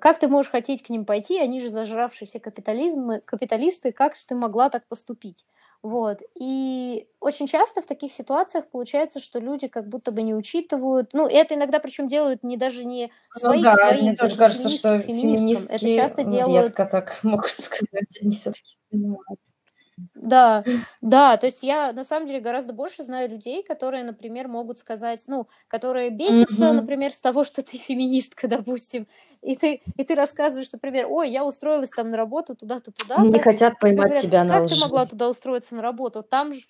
как 0.00 0.18
ты 0.18 0.28
можешь 0.28 0.50
хотеть 0.50 0.82
к 0.82 0.88
ним 0.88 1.04
пойти, 1.04 1.38
они 1.38 1.60
же 1.60 1.70
зажравшиеся 1.70 2.40
капитализм, 2.40 3.20
капиталисты, 3.24 3.92
как 3.92 4.16
же 4.16 4.22
ты 4.26 4.34
могла 4.34 4.68
так 4.68 4.86
поступить? 4.88 5.46
Вот. 5.82 6.20
И 6.34 7.06
очень 7.20 7.46
часто 7.46 7.82
в 7.82 7.86
таких 7.86 8.10
ситуациях 8.10 8.68
получается, 8.70 9.20
что 9.20 9.38
люди 9.38 9.68
как 9.68 9.88
будто 9.88 10.10
бы 10.10 10.22
не 10.22 10.34
учитывают, 10.34 11.10
ну, 11.12 11.28
это 11.28 11.54
иногда 11.54 11.78
причем 11.78 12.08
делают 12.08 12.42
не 12.42 12.56
даже 12.56 12.84
не 12.84 13.12
свои, 13.36 13.58
ну, 13.58 13.64
да, 13.64 13.76
свои 13.76 14.02
мне 14.02 14.16
тоже 14.16 14.36
кажется, 14.36 14.68
что 14.68 14.98
феминистки 14.98 15.72
это 15.72 15.94
часто 15.94 16.24
делают... 16.24 16.66
редко 16.66 16.86
так 16.86 17.18
могут 17.22 17.50
сказать, 17.50 18.18
они 18.20 18.32
все-таки 18.32 18.76
понимают. 18.90 19.40
Да, 20.14 20.64
да, 21.00 21.36
то 21.36 21.46
есть 21.46 21.62
я 21.62 21.92
на 21.92 22.04
самом 22.04 22.26
деле 22.26 22.40
гораздо 22.40 22.72
больше 22.72 23.02
знаю 23.02 23.28
людей, 23.30 23.62
которые, 23.62 24.02
например, 24.04 24.48
могут 24.48 24.78
сказать, 24.78 25.24
ну, 25.28 25.46
которые 25.68 26.10
бесятся, 26.10 26.72
Мгм. 26.72 26.72
например, 26.72 27.12
с 27.12 27.20
того, 27.20 27.44
что 27.44 27.62
ты 27.62 27.76
феминистка, 27.78 28.48
допустим, 28.48 29.06
и 29.42 29.56
ты, 29.56 29.82
и 29.96 30.04
ты 30.04 30.14
рассказываешь, 30.14 30.72
например, 30.72 31.06
ой, 31.08 31.30
я 31.30 31.44
устроилась 31.44 31.92
там 31.92 32.10
на 32.10 32.16
работу 32.16 32.54
туда-то, 32.56 32.92
Не 33.16 33.38
туда-то, 33.38 33.40
хотят 33.40 33.78
и 33.80 33.84
тебе 33.86 34.02
поймать 34.02 34.04
говорят, 34.04 34.26
тебя 34.26 34.42
на 34.44 34.58
как 34.60 34.66
ты 34.68 34.76
лжи. 34.76 34.76
могла 34.76 35.06
туда 35.06 35.28
устроиться 35.28 35.74
на 35.74 35.82
работу, 35.82 36.22
там 36.22 36.54
же, 36.54 36.60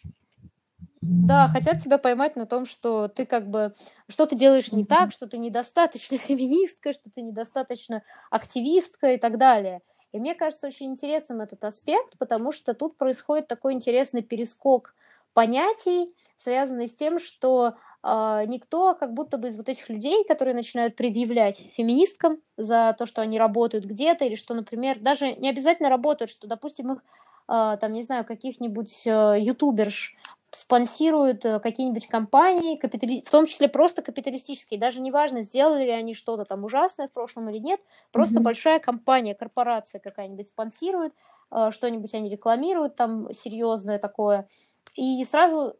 да, 1.22 1.48
хотят 1.48 1.78
тебя 1.78 1.98
поймать 1.98 2.36
на 2.36 2.46
том, 2.46 2.66
что 2.66 3.08
ты 3.08 3.26
как 3.26 3.48
бы, 3.48 3.74
что 4.08 4.26
ты 4.26 4.36
делаешь 4.36 4.72
не 4.72 4.84
так, 4.84 5.12
что 5.12 5.26
ты 5.26 5.38
недостаточно 5.38 6.18
феминистка, 6.18 6.92
что 6.92 7.10
ты 7.10 7.22
недостаточно 7.22 8.02
активистка 8.30 9.12
и 9.14 9.18
так 9.18 9.38
далее. 9.38 9.80
И 10.16 10.18
мне 10.18 10.34
кажется 10.34 10.66
очень 10.66 10.86
интересным 10.86 11.42
этот 11.42 11.62
аспект, 11.64 12.16
потому 12.16 12.50
что 12.50 12.72
тут 12.72 12.96
происходит 12.96 13.48
такой 13.48 13.74
интересный 13.74 14.22
перескок 14.22 14.94
понятий, 15.34 16.14
связанный 16.38 16.88
с 16.88 16.96
тем, 16.96 17.18
что 17.18 17.74
а, 18.02 18.42
никто 18.46 18.94
как 18.94 19.12
будто 19.12 19.36
бы 19.36 19.48
из 19.48 19.58
вот 19.58 19.68
этих 19.68 19.90
людей, 19.90 20.24
которые 20.24 20.54
начинают 20.54 20.96
предъявлять 20.96 21.68
феминисткам 21.74 22.38
за 22.56 22.96
то, 22.98 23.04
что 23.04 23.20
они 23.20 23.38
работают 23.38 23.84
где-то, 23.84 24.24
или 24.24 24.36
что, 24.36 24.54
например, 24.54 24.98
даже 25.00 25.34
не 25.34 25.50
обязательно 25.50 25.90
работают, 25.90 26.30
что, 26.30 26.46
допустим, 26.46 26.94
их, 26.94 27.04
а, 27.46 27.76
там, 27.76 27.92
не 27.92 28.02
знаю, 28.02 28.24
каких-нибудь 28.24 29.06
а, 29.06 29.34
ютуберш 29.34 30.16
спонсируют 30.56 31.44
э, 31.44 31.60
какие-нибудь 31.60 32.06
компании, 32.08 32.76
капитали... 32.76 33.20
в 33.20 33.30
том 33.30 33.46
числе 33.46 33.68
просто 33.68 34.00
капиталистические. 34.02 34.80
Даже 34.80 35.00
неважно, 35.00 35.42
сделали 35.42 35.84
ли 35.84 35.90
они 35.90 36.14
что-то 36.14 36.44
там 36.44 36.64
ужасное 36.64 37.08
в 37.08 37.12
прошлом 37.12 37.50
или 37.50 37.58
нет, 37.58 37.80
просто 38.10 38.36
Мгм. 38.36 38.44
большая 38.44 38.78
компания, 38.78 39.34
корпорация 39.34 40.00
какая-нибудь 40.00 40.48
спонсирует, 40.48 41.12
э, 41.52 41.70
что-нибудь 41.72 42.14
они 42.14 42.30
рекламируют 42.30 42.96
там 42.96 43.32
серьезное 43.34 43.98
такое, 43.98 44.48
и 44.94 45.22
сразу 45.24 45.76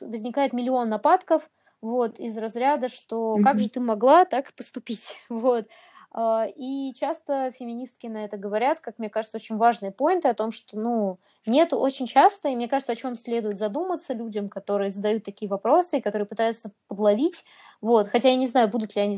возникает 0.00 0.52
миллион 0.52 0.88
нападков, 0.90 1.48
вот, 1.80 2.18
из 2.18 2.36
разряда, 2.36 2.88
что 2.88 3.38
как 3.38 3.54
Мгм. 3.54 3.60
же 3.60 3.70
ты 3.70 3.80
могла 3.80 4.24
так 4.24 4.52
поступить, 4.54 5.16
вот. 5.28 5.66
А, 6.10 6.46
И 6.56 6.92
часто 6.94 7.52
феминистки 7.52 8.06
на 8.06 8.24
это 8.24 8.36
говорят, 8.38 8.80
как 8.80 8.98
мне 8.98 9.10
кажется, 9.10 9.36
очень 9.36 9.56
важные 9.56 9.92
поинты 9.92 10.28
о 10.28 10.34
том, 10.34 10.52
что, 10.52 10.78
ну, 10.78 11.18
нет 11.46 11.72
очень 11.72 12.06
часто, 12.06 12.48
и 12.48 12.56
мне 12.56 12.66
кажется, 12.68 12.92
о 12.92 12.96
чем 12.96 13.14
следует 13.14 13.58
задуматься 13.58 14.14
людям, 14.14 14.48
которые 14.48 14.90
задают 14.90 15.24
такие 15.24 15.48
вопросы 15.50 15.98
и 15.98 16.00
которые 16.00 16.26
пытаются 16.26 16.72
подловить, 16.88 17.44
вот, 17.80 18.08
хотя 18.08 18.30
я 18.30 18.36
не 18.36 18.46
знаю, 18.46 18.68
будут 18.68 18.96
ли 18.96 19.02
они 19.02 19.16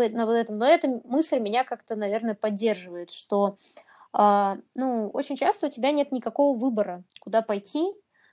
этом, 0.00 0.22
об 0.24 0.28
этом 0.30 0.58
но 0.58 0.66
эта 0.66 0.88
мысль 1.04 1.38
меня 1.38 1.64
как-то, 1.64 1.94
наверное, 1.96 2.34
поддерживает, 2.34 3.10
что, 3.10 3.56
а, 4.12 4.58
ну, 4.74 5.10
очень 5.12 5.36
часто 5.36 5.66
у 5.66 5.70
тебя 5.70 5.90
нет 5.92 6.12
никакого 6.12 6.56
выбора, 6.56 7.04
куда 7.20 7.42
пойти, 7.42 7.92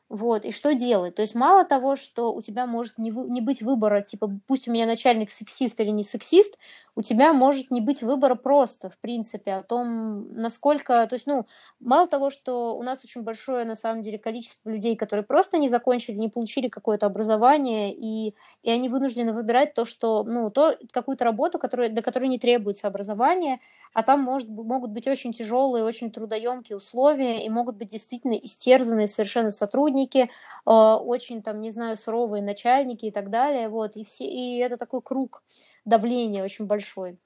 вот, 0.09 0.45
и 0.45 0.51
что 0.51 0.73
делать. 0.75 1.15
То 1.15 1.21
есть 1.23 1.33
мало 1.35 1.65
того, 1.65 1.95
что 1.95 2.33
у 2.33 2.41
тебя 2.41 2.65
может 2.67 2.97
не, 2.97 3.11
вы- 3.11 3.29
не 3.29 3.41
быть 3.41 3.61
выбора, 3.61 4.01
типа, 4.01 4.29
пусть 4.47 4.67
у 4.67 4.71
меня 4.71 4.85
начальник 4.85 5.31
сексист 5.31 5.79
или 5.79 5.89
не 5.89 6.03
сексист, 6.03 6.57
у 6.95 7.01
тебя 7.01 7.33
может 7.33 7.71
не 7.71 7.81
быть 7.81 8.03
выбора 8.03 8.35
просто, 8.35 8.89
в 8.89 8.97
принципе, 8.99 9.53
о 9.53 9.63
том, 9.63 10.31
насколько... 10.33 11.07
То 11.07 11.15
есть, 11.15 11.25
ну, 11.25 11.47
мало 11.79 12.07
того, 12.07 12.29
что 12.29 12.77
у 12.77 12.83
нас 12.83 13.03
очень 13.03 13.23
большое, 13.23 13.65
на 13.65 13.75
самом 13.75 14.03
деле, 14.03 14.19
количество 14.19 14.69
людей, 14.69 14.95
которые 14.95 15.25
просто 15.25 15.57
не 15.57 15.69
закончили, 15.69 16.15
не 16.15 16.29
получили 16.29 16.67
какое-то 16.67 17.07
образование, 17.07 17.93
и, 17.93 18.35
и 18.61 18.69
они 18.69 18.89
вынуждены 18.89 19.33
выбирать 19.33 19.73
то, 19.73 19.85
что, 19.85 20.23
ну, 20.23 20.51
то, 20.51 20.77
какую-то 20.91 21.25
работу, 21.25 21.57
которая, 21.57 21.89
для 21.89 22.03
которой 22.03 22.27
не 22.27 22.37
требуется 22.37 22.87
образование, 22.87 23.59
а 23.93 24.03
там 24.03 24.21
может, 24.21 24.47
могут 24.49 24.91
быть 24.91 25.07
очень 25.07 25.33
тяжелые, 25.33 25.83
очень 25.83 26.11
трудоемкие 26.11 26.77
условия, 26.77 27.43
и 27.43 27.49
могут 27.49 27.77
быть 27.77 27.89
действительно 27.89 28.33
истерзанные 28.33 29.07
совершенно 29.07 29.49
сотрудники, 29.51 30.29
э, 30.65 30.69
очень 30.69 31.41
там, 31.41 31.59
не 31.59 31.71
знаю, 31.71 31.97
суровые 31.97 32.43
начальники 32.43 33.05
и 33.05 33.11
так 33.11 33.31
далее, 33.31 33.69
вот, 33.69 33.95
и, 33.95 34.03
все, 34.03 34.25
и 34.25 34.57
это 34.57 34.77
такой 34.77 35.01
круг 35.01 35.41
давления 35.85 36.43
очень 36.43 36.65
большой 36.65 37.19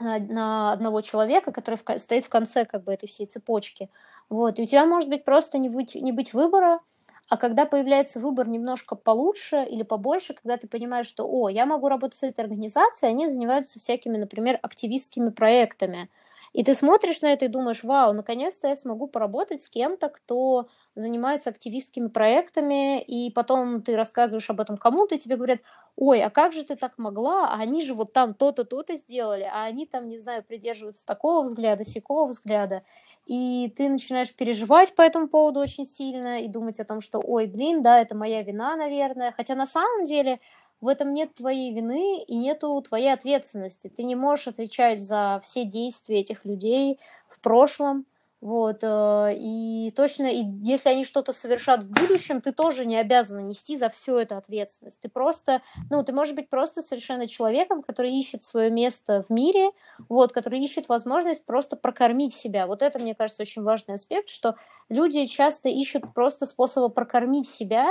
на, 0.00 0.18
на 0.18 0.72
одного 0.72 1.00
человека, 1.00 1.52
который 1.52 1.76
в 1.76 1.98
стоит 1.98 2.24
в 2.24 2.28
конце 2.28 2.64
как 2.64 2.84
бы 2.84 2.92
этой 2.92 3.08
всей 3.08 3.26
цепочки. 3.26 3.90
Вот. 4.28 4.58
И 4.58 4.62
у 4.62 4.66
тебя 4.66 4.86
может 4.86 5.08
быть 5.08 5.24
просто 5.24 5.58
не 5.58 5.68
быть, 5.68 5.94
не 5.94 6.12
быть 6.12 6.32
выбора, 6.34 6.80
а 7.28 7.36
когда 7.36 7.66
появляется 7.66 8.20
выбор 8.20 8.48
немножко 8.48 8.96
получше 8.96 9.64
или 9.68 9.82
побольше, 9.82 10.34
когда 10.34 10.56
ты 10.56 10.66
понимаешь, 10.66 11.06
что, 11.06 11.28
о, 11.28 11.48
я 11.48 11.66
могу 11.66 11.88
работать 11.88 12.18
с 12.18 12.22
этой 12.22 12.40
организацией, 12.40 13.10
они 13.10 13.28
занимаются 13.28 13.78
всякими, 13.78 14.16
например, 14.16 14.58
активистскими 14.62 15.28
проектами. 15.30 16.08
И 16.54 16.64
ты 16.64 16.72
смотришь 16.74 17.20
на 17.20 17.32
это 17.32 17.44
и 17.44 17.48
думаешь, 17.48 17.84
вау, 17.84 18.14
наконец-то 18.14 18.68
я 18.68 18.76
смогу 18.76 19.08
поработать 19.08 19.62
с 19.62 19.68
кем-то, 19.68 20.08
кто 20.08 20.68
занимается 20.98 21.50
активистскими 21.50 22.08
проектами, 22.08 23.00
и 23.00 23.30
потом 23.30 23.82
ты 23.82 23.96
рассказываешь 23.96 24.50
об 24.50 24.60
этом 24.60 24.76
кому-то, 24.76 25.14
и 25.14 25.18
тебе 25.18 25.36
говорят, 25.36 25.60
ой, 25.96 26.22
а 26.22 26.30
как 26.30 26.52
же 26.52 26.64
ты 26.64 26.76
так 26.76 26.98
могла, 26.98 27.52
а 27.52 27.58
они 27.58 27.84
же 27.84 27.94
вот 27.94 28.12
там 28.12 28.34
то-то, 28.34 28.64
то-то 28.64 28.96
сделали, 28.96 29.48
а 29.50 29.64
они 29.64 29.86
там, 29.86 30.08
не 30.08 30.18
знаю, 30.18 30.42
придерживаются 30.42 31.06
такого 31.06 31.42
взгляда, 31.42 31.84
сякого 31.84 32.26
взгляда, 32.26 32.82
и 33.26 33.72
ты 33.76 33.88
начинаешь 33.88 34.34
переживать 34.34 34.94
по 34.94 35.02
этому 35.02 35.28
поводу 35.28 35.60
очень 35.60 35.86
сильно 35.86 36.40
и 36.42 36.48
думать 36.48 36.80
о 36.80 36.84
том, 36.84 37.00
что, 37.00 37.20
ой, 37.20 37.46
блин, 37.46 37.82
да, 37.82 38.00
это 38.00 38.16
моя 38.16 38.42
вина, 38.42 38.74
наверное, 38.76 39.32
хотя 39.36 39.54
на 39.54 39.66
самом 39.66 40.04
деле 40.04 40.40
в 40.80 40.88
этом 40.88 41.12
нет 41.12 41.34
твоей 41.34 41.72
вины 41.74 42.22
и 42.22 42.36
нету 42.36 42.80
твоей 42.82 43.12
ответственности, 43.12 43.88
ты 43.88 44.02
не 44.02 44.16
можешь 44.16 44.48
отвечать 44.48 45.02
за 45.02 45.40
все 45.44 45.64
действия 45.64 46.20
этих 46.20 46.44
людей 46.44 46.98
в 47.28 47.40
прошлом, 47.40 48.06
вот, 48.40 48.78
э, 48.82 49.34
и 49.36 49.92
точно, 49.96 50.26
и 50.26 50.44
если 50.62 50.90
они 50.90 51.04
что-то 51.04 51.32
совершат 51.32 51.82
в 51.82 51.90
будущем, 51.90 52.40
ты 52.40 52.52
тоже 52.52 52.86
не 52.86 52.96
обязана 52.96 53.40
нести 53.40 53.76
за 53.76 53.88
все 53.88 54.18
это 54.20 54.36
ответственность. 54.36 55.00
Ты 55.00 55.08
просто, 55.08 55.60
ну, 55.90 56.04
ты 56.04 56.12
можешь 56.12 56.34
быть 56.34 56.48
просто 56.48 56.80
совершенно 56.82 57.26
человеком, 57.26 57.82
который 57.82 58.12
ищет 58.12 58.44
свое 58.44 58.70
место 58.70 59.24
в 59.28 59.32
мире, 59.32 59.70
вот, 60.08 60.32
который 60.32 60.60
ищет 60.60 60.88
возможность 60.88 61.44
просто 61.46 61.76
прокормить 61.76 62.34
себя. 62.34 62.68
Вот 62.68 62.82
это, 62.82 63.00
мне 63.00 63.16
кажется, 63.16 63.42
очень 63.42 63.62
важный 63.62 63.96
аспект, 63.96 64.28
что 64.28 64.54
люди 64.88 65.26
часто 65.26 65.68
ищут 65.68 66.14
просто 66.14 66.46
способы 66.46 66.90
прокормить 66.90 67.48
себя 67.48 67.88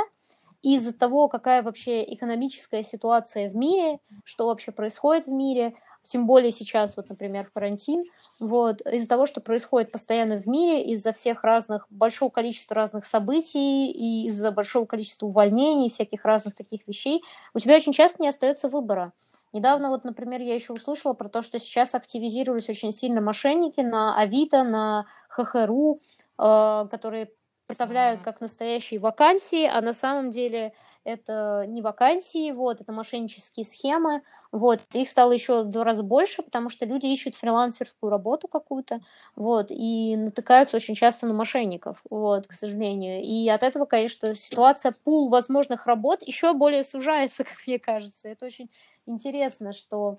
из-за 0.62 0.94
того, 0.98 1.28
какая 1.28 1.62
вообще 1.62 2.04
экономическая 2.14 2.84
ситуация 2.84 3.50
в 3.50 3.56
мире, 3.56 4.00
что 4.24 4.48
вообще 4.48 4.72
происходит 4.72 5.26
в 5.28 5.32
мире, 5.32 5.76
тем 6.08 6.26
более 6.26 6.52
сейчас, 6.52 6.98
вот, 6.98 7.10
например, 7.10 7.50
карантин, 7.54 8.04
вот, 8.40 8.82
из-за 8.82 9.08
того, 9.08 9.26
что 9.26 9.42
происходит 9.42 9.92
постоянно 9.92 10.40
в 10.42 10.48
мире, 10.48 10.84
из-за 10.94 11.14
всех 11.14 11.44
разных, 11.44 11.86
большого 11.90 12.30
количества 12.30 12.76
разных 12.76 13.06
событий 13.06 13.92
и 13.92 14.28
из-за 14.28 14.52
большого 14.52 14.86
количества 14.86 15.28
увольнений, 15.28 15.90
всяких 15.90 16.26
разных 16.26 16.56
таких 16.56 16.88
вещей, 16.88 17.24
у 17.54 17.60
тебя 17.60 17.76
очень 17.76 17.94
часто 17.94 18.22
не 18.22 18.30
остается 18.30 18.70
выбора. 18.70 19.14
Недавно 19.54 19.90
вот, 19.90 20.04
например, 20.04 20.42
я 20.42 20.56
еще 20.56 20.74
услышала 20.74 21.14
про 21.14 21.30
то, 21.30 21.42
что 21.42 21.60
сейчас 21.60 21.96
активизировались 21.96 22.70
очень 22.70 22.92
сильно 22.92 23.22
мошенники 23.22 23.82
на 23.82 24.20
Авито, 24.20 24.64
на 24.64 25.06
ХХРУ, 25.30 26.00
э, 26.40 26.88
которые 26.92 27.30
представляют 27.68 28.22
как 28.22 28.40
настоящие 28.42 29.00
вакансии, 29.00 29.66
а 29.66 29.82
на 29.82 29.94
самом 29.94 30.32
деле 30.32 30.74
это 31.08 31.66
не 31.68 31.82
вакансии, 31.82 32.52
вот, 32.52 32.82
это 32.82 32.92
мошеннические 32.92 33.66
схемы, 33.66 34.22
вот, 34.52 34.82
их 34.94 35.08
стало 35.08 35.32
еще 35.32 35.64
в 35.64 35.70
два 35.70 35.86
раза 35.86 36.04
больше, 36.04 36.44
потому 36.44 36.70
что 36.70 36.86
люди 36.86 37.08
ищут 37.08 37.36
фрилансерскую 37.36 38.10
работу 38.10 38.50
какую-то, 38.50 39.00
вот, 39.38 39.68
и 39.70 40.18
натыкаются 40.18 40.76
очень 40.76 40.96
часто 40.96 41.26
на 41.26 41.34
мошенников, 41.34 42.02
вот, 42.10 42.48
к 42.48 42.52
сожалению, 42.52 43.24
и 43.24 43.48
от 43.48 43.64
этого, 43.64 43.86
конечно, 43.86 44.36
ситуация, 44.36 44.94
пул 45.04 45.30
возможных 45.30 45.88
работ 45.88 46.22
еще 46.24 46.54
более 46.54 46.84
сужается, 46.84 47.44
как 47.46 47.66
мне 47.66 47.80
кажется, 47.80 48.28
это 48.28 48.46
очень 48.46 48.70
интересно, 49.06 49.72
что 49.72 50.18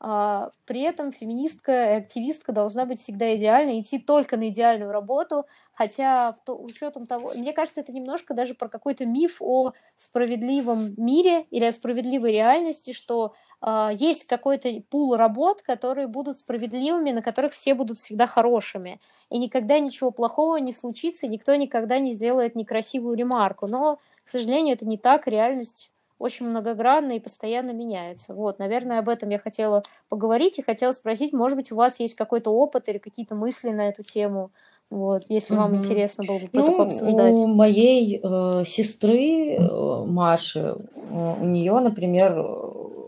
а, 0.00 0.52
при 0.64 0.82
этом 0.82 1.10
феминистка 1.10 1.72
и 1.72 1.96
активистка 1.96 2.52
должна 2.52 2.86
быть 2.86 3.00
всегда 3.00 3.34
идеальной, 3.36 3.80
идти 3.80 3.98
только 3.98 4.36
на 4.36 4.50
идеальную 4.50 4.92
работу, 4.92 5.46
хотя 5.78 6.32
в 6.32 6.40
то, 6.40 6.58
учетом 6.60 7.06
того, 7.06 7.30
мне 7.36 7.52
кажется, 7.52 7.80
это 7.80 7.92
немножко 7.92 8.34
даже 8.34 8.54
про 8.54 8.68
какой-то 8.68 9.06
миф 9.06 9.36
о 9.40 9.74
справедливом 9.96 10.92
мире 10.96 11.46
или 11.52 11.64
о 11.64 11.72
справедливой 11.72 12.32
реальности, 12.32 12.92
что 12.92 13.32
э, 13.62 13.90
есть 13.92 14.24
какой-то 14.24 14.68
пул 14.90 15.14
работ, 15.14 15.62
которые 15.62 16.08
будут 16.08 16.36
справедливыми, 16.36 17.12
на 17.12 17.22
которых 17.22 17.52
все 17.52 17.74
будут 17.74 17.98
всегда 17.98 18.26
хорошими, 18.26 19.00
и 19.30 19.38
никогда 19.38 19.78
ничего 19.78 20.10
плохого 20.10 20.56
не 20.56 20.72
случится, 20.72 21.28
никто 21.28 21.54
никогда 21.54 22.00
не 22.00 22.12
сделает 22.12 22.56
некрасивую 22.56 23.16
ремарку, 23.16 23.68
но, 23.68 24.00
к 24.24 24.28
сожалению, 24.28 24.74
это 24.74 24.84
не 24.84 24.98
так, 24.98 25.28
реальность 25.28 25.92
очень 26.18 26.46
многогранно 26.46 27.12
и 27.12 27.20
постоянно 27.20 27.70
меняется. 27.70 28.34
Вот, 28.34 28.58
наверное, 28.58 28.98
об 28.98 29.08
этом 29.08 29.28
я 29.28 29.38
хотела 29.38 29.84
поговорить 30.08 30.58
и 30.58 30.62
хотела 30.62 30.90
спросить, 30.90 31.32
может 31.32 31.56
быть, 31.56 31.70
у 31.70 31.76
вас 31.76 32.00
есть 32.00 32.16
какой-то 32.16 32.50
опыт 32.50 32.88
или 32.88 32.98
какие-то 32.98 33.36
мысли 33.36 33.70
на 33.70 33.88
эту 33.88 34.02
тему, 34.02 34.50
вот, 34.90 35.24
если 35.28 35.54
вам 35.54 35.74
угу. 35.74 35.82
интересно 35.82 36.24
было 36.24 36.38
бы 36.38 36.48
ну, 36.52 36.80
обсуждать. 36.80 37.34
У 37.34 37.46
моей 37.46 38.20
э, 38.22 38.64
сестры 38.64 39.56
э, 39.56 40.04
Маши, 40.06 40.76
э, 40.94 41.34
у 41.40 41.44
нее, 41.44 41.78
например, 41.80 42.38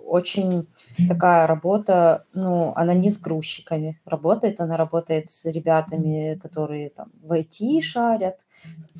очень 0.06 0.66
такая 1.08 1.46
работа, 1.46 2.26
ну, 2.34 2.72
она 2.74 2.92
не 2.94 3.08
с 3.08 3.18
грузчиками 3.18 3.98
работает, 4.04 4.60
она 4.60 4.76
работает 4.76 5.30
с 5.30 5.46
ребятами, 5.46 6.38
которые 6.42 6.90
там 6.90 7.12
в 7.22 7.32
IT 7.32 7.80
шарят, 7.80 8.44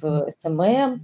в 0.01 0.27
SMM, 0.39 1.03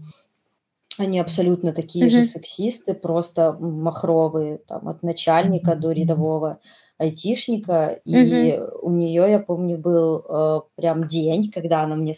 они 0.98 1.20
абсолютно 1.20 1.72
такие 1.72 2.08
же 2.08 2.24
сексисты, 2.24 2.94
просто 2.94 3.52
махровые, 3.52 4.58
там, 4.58 4.88
от 4.88 5.02
начальника 5.02 5.74
до 5.74 5.92
рядового 5.92 6.60
айтишника. 6.98 8.00
И 8.04 8.58
у 8.82 8.90
нее, 8.90 9.30
я 9.30 9.38
помню, 9.38 9.78
был 9.78 10.24
э, 10.28 10.60
прям 10.76 11.08
день, 11.08 11.50
когда 11.50 11.82
она 11.82 11.96
мне 11.96 12.14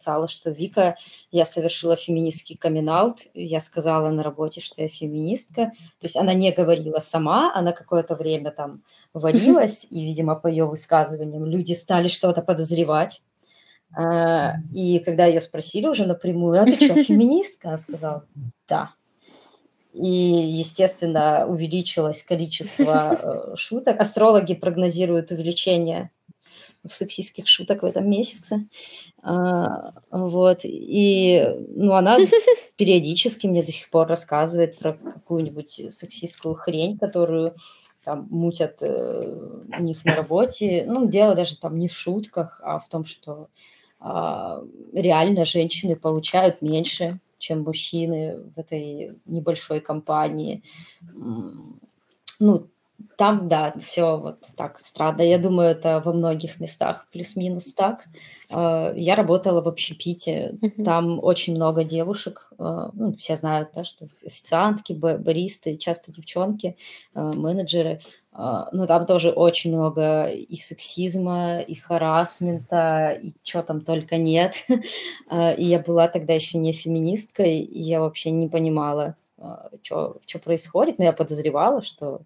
сказала, 0.00 0.28
что 0.28 0.50
Вика, 0.50 0.96
я 1.30 1.44
совершила 1.44 1.96
феминистский 1.96 2.56
каминг-аут, 2.56 2.90
я 3.34 3.60
сказала 3.60 4.08
на 4.10 4.22
работе, 4.22 4.60
что 4.60 4.82
я 4.82 4.88
феминистка. 4.88 5.66
То 6.00 6.06
есть 6.06 6.16
она 6.16 6.32
не 6.32 6.50
говорила 6.52 7.00
сама, 7.00 7.52
она 7.54 7.72
какое-то 7.72 8.14
время 8.14 8.50
там 8.50 8.82
варилась, 9.12 9.86
и, 9.90 10.04
видимо, 10.04 10.36
по 10.36 10.48
ее 10.48 10.64
высказываниям 10.64 11.44
люди 11.44 11.74
стали 11.74 12.08
что-то 12.08 12.42
подозревать. 12.42 13.22
А, 13.96 14.54
и 14.72 15.00
когда 15.00 15.26
ее 15.26 15.40
спросили 15.40 15.86
уже 15.86 16.06
напрямую, 16.06 16.60
а 16.60 16.64
ты 16.64 16.72
что, 16.72 17.02
феминистка? 17.04 17.68
Она 17.68 17.78
сказала, 17.78 18.24
да. 18.68 18.90
И, 19.92 20.08
естественно, 20.08 21.46
увеличилось 21.48 22.22
количество 22.22 23.52
э, 23.52 23.56
шуток. 23.56 24.00
Астрологи 24.00 24.54
прогнозируют 24.54 25.32
увеличение 25.32 26.10
сексистских 26.88 27.46
шуток 27.48 27.82
в 27.82 27.86
этом 27.86 28.08
месяце. 28.08 28.68
А, 29.22 29.92
вот. 30.10 30.60
И 30.64 31.44
ну, 31.68 31.92
она 31.94 32.16
периодически 32.76 33.46
мне 33.46 33.62
до 33.62 33.72
сих 33.72 33.90
пор 33.90 34.06
рассказывает 34.06 34.78
про 34.78 34.94
какую-нибудь 34.94 35.92
сексистскую 35.92 36.54
хрень, 36.54 36.98
которую 36.98 37.54
там 38.04 38.28
мутят 38.30 38.78
э, 38.80 39.36
у 39.78 39.82
них 39.82 40.04
на 40.04 40.14
работе. 40.14 40.84
Ну, 40.86 41.06
дело 41.06 41.34
даже 41.34 41.58
там 41.58 41.78
не 41.78 41.88
в 41.88 41.92
шутках, 41.92 42.60
а 42.64 42.78
в 42.78 42.88
том, 42.88 43.04
что 43.04 43.48
а, 43.98 44.62
реально 44.94 45.44
женщины 45.44 45.96
получают 45.96 46.62
меньше, 46.62 47.20
чем 47.40 47.62
мужчины 47.62 48.38
в 48.54 48.58
этой 48.58 49.18
небольшой 49.26 49.80
компании. 49.80 50.62
Ну, 52.38 52.68
там, 53.16 53.48
да, 53.48 53.74
все 53.78 54.18
вот 54.18 54.40
так 54.56 54.78
странно. 54.80 55.22
Я 55.22 55.38
думаю, 55.38 55.70
это 55.70 56.02
во 56.04 56.12
многих 56.12 56.60
местах 56.60 57.08
плюс-минус 57.12 57.74
так. 57.74 58.04
А, 58.50 58.92
я 58.94 59.14
работала 59.14 59.62
в 59.62 59.68
общепите, 59.68 60.58
там 60.84 61.18
очень 61.22 61.54
много 61.54 61.84
девушек, 61.84 62.52
а, 62.58 62.90
ну, 62.92 63.12
все 63.14 63.36
знают, 63.36 63.70
да, 63.74 63.84
что 63.84 64.06
официантки, 64.24 64.92
баристы, 64.92 65.76
часто 65.76 66.12
девчонки, 66.12 66.76
менеджеры– 67.14 68.00
а, 68.32 68.68
ну, 68.72 68.86
там 68.86 69.06
тоже 69.06 69.30
очень 69.30 69.74
много 69.76 70.26
и 70.26 70.56
сексизма, 70.56 71.60
и 71.60 71.74
харасмента, 71.74 73.18
и 73.20 73.34
чего 73.42 73.62
там 73.62 73.80
только 73.80 74.16
нет. 74.16 74.54
А, 75.28 75.52
и 75.52 75.64
я 75.64 75.78
была 75.78 76.08
тогда 76.08 76.34
еще 76.34 76.58
не 76.58 76.72
феминисткой, 76.72 77.60
и 77.60 77.80
я 77.82 78.00
вообще 78.00 78.30
не 78.30 78.48
понимала, 78.48 79.16
что 79.82 80.18
а, 80.34 80.38
происходит, 80.38 80.98
но 80.98 81.04
я 81.04 81.12
подозревала, 81.12 81.82
что 81.82 82.22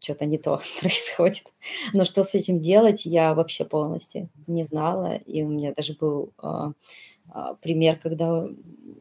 что-то 0.00 0.24
не 0.24 0.38
то 0.38 0.60
происходит. 0.80 1.44
Но 1.92 2.04
что 2.04 2.24
с 2.24 2.34
этим 2.34 2.60
делать, 2.60 3.06
я 3.06 3.34
вообще 3.34 3.64
полностью 3.64 4.28
не 4.46 4.64
знала. 4.64 5.16
И 5.16 5.42
у 5.42 5.48
меня 5.48 5.74
даже 5.74 5.94
был 5.94 6.32
пример, 7.60 7.98
когда 7.98 8.46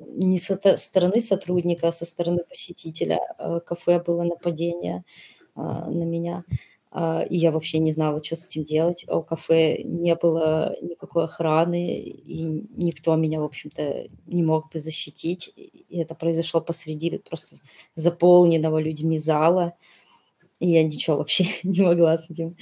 не 0.08 0.40
со 0.40 0.60
стороны 0.78 1.20
сотрудника, 1.20 1.90
а 1.90 1.92
со 1.92 2.06
стороны 2.06 2.44
посетителя 2.50 3.20
кафе 3.66 4.02
было 4.02 4.24
нападение– 4.24 5.04
а, 5.56 5.90
на 5.90 6.04
меня. 6.04 6.44
А, 6.92 7.26
и 7.30 7.38
я 7.38 7.52
вообще 7.52 7.80
не 7.80 7.92
знала, 7.92 8.24
что 8.24 8.36
с 8.36 8.48
этим 8.48 8.64
делать. 8.64 9.06
А 9.08 9.18
у 9.18 9.24
кафе 9.24 9.82
не 9.84 10.16
было 10.16 10.76
никакой 10.82 11.26
охраны, 11.26 12.00
и 12.00 12.44
никто 12.76 13.16
меня, 13.16 13.42
в 13.42 13.46
общем-то, 13.46 14.08
не 14.28 14.44
мог 14.44 14.72
бы 14.72 14.80
защитить. 14.80 15.52
И 15.56 15.98
это 15.98 16.16
произошло 16.16 16.62
посреди 16.62 17.18
просто 17.18 17.58
заполненного 17.96 18.80
людьми 18.80 19.18
зала. 19.18 19.74
И 20.60 20.70
я 20.70 20.84
ничего 20.84 21.18
вообще 21.18 21.46
не 21.64 21.82
могла 21.82 22.18
с 22.18 22.30
этим 22.30 22.56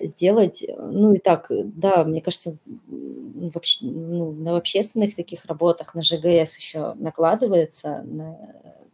сделать. 0.00 0.64
Ну 0.78 1.14
и 1.14 1.18
так, 1.18 1.50
да, 1.50 2.04
мне 2.04 2.20
кажется, 2.20 2.58
вообще, 2.86 3.86
ну, 3.86 4.30
на 4.30 4.56
общественных 4.56 5.16
таких 5.16 5.44
работах, 5.46 5.94
на 5.94 6.02
ЖГС 6.02 6.56
еще 6.56 6.94
накладывается 6.94 8.02
на 8.02 8.38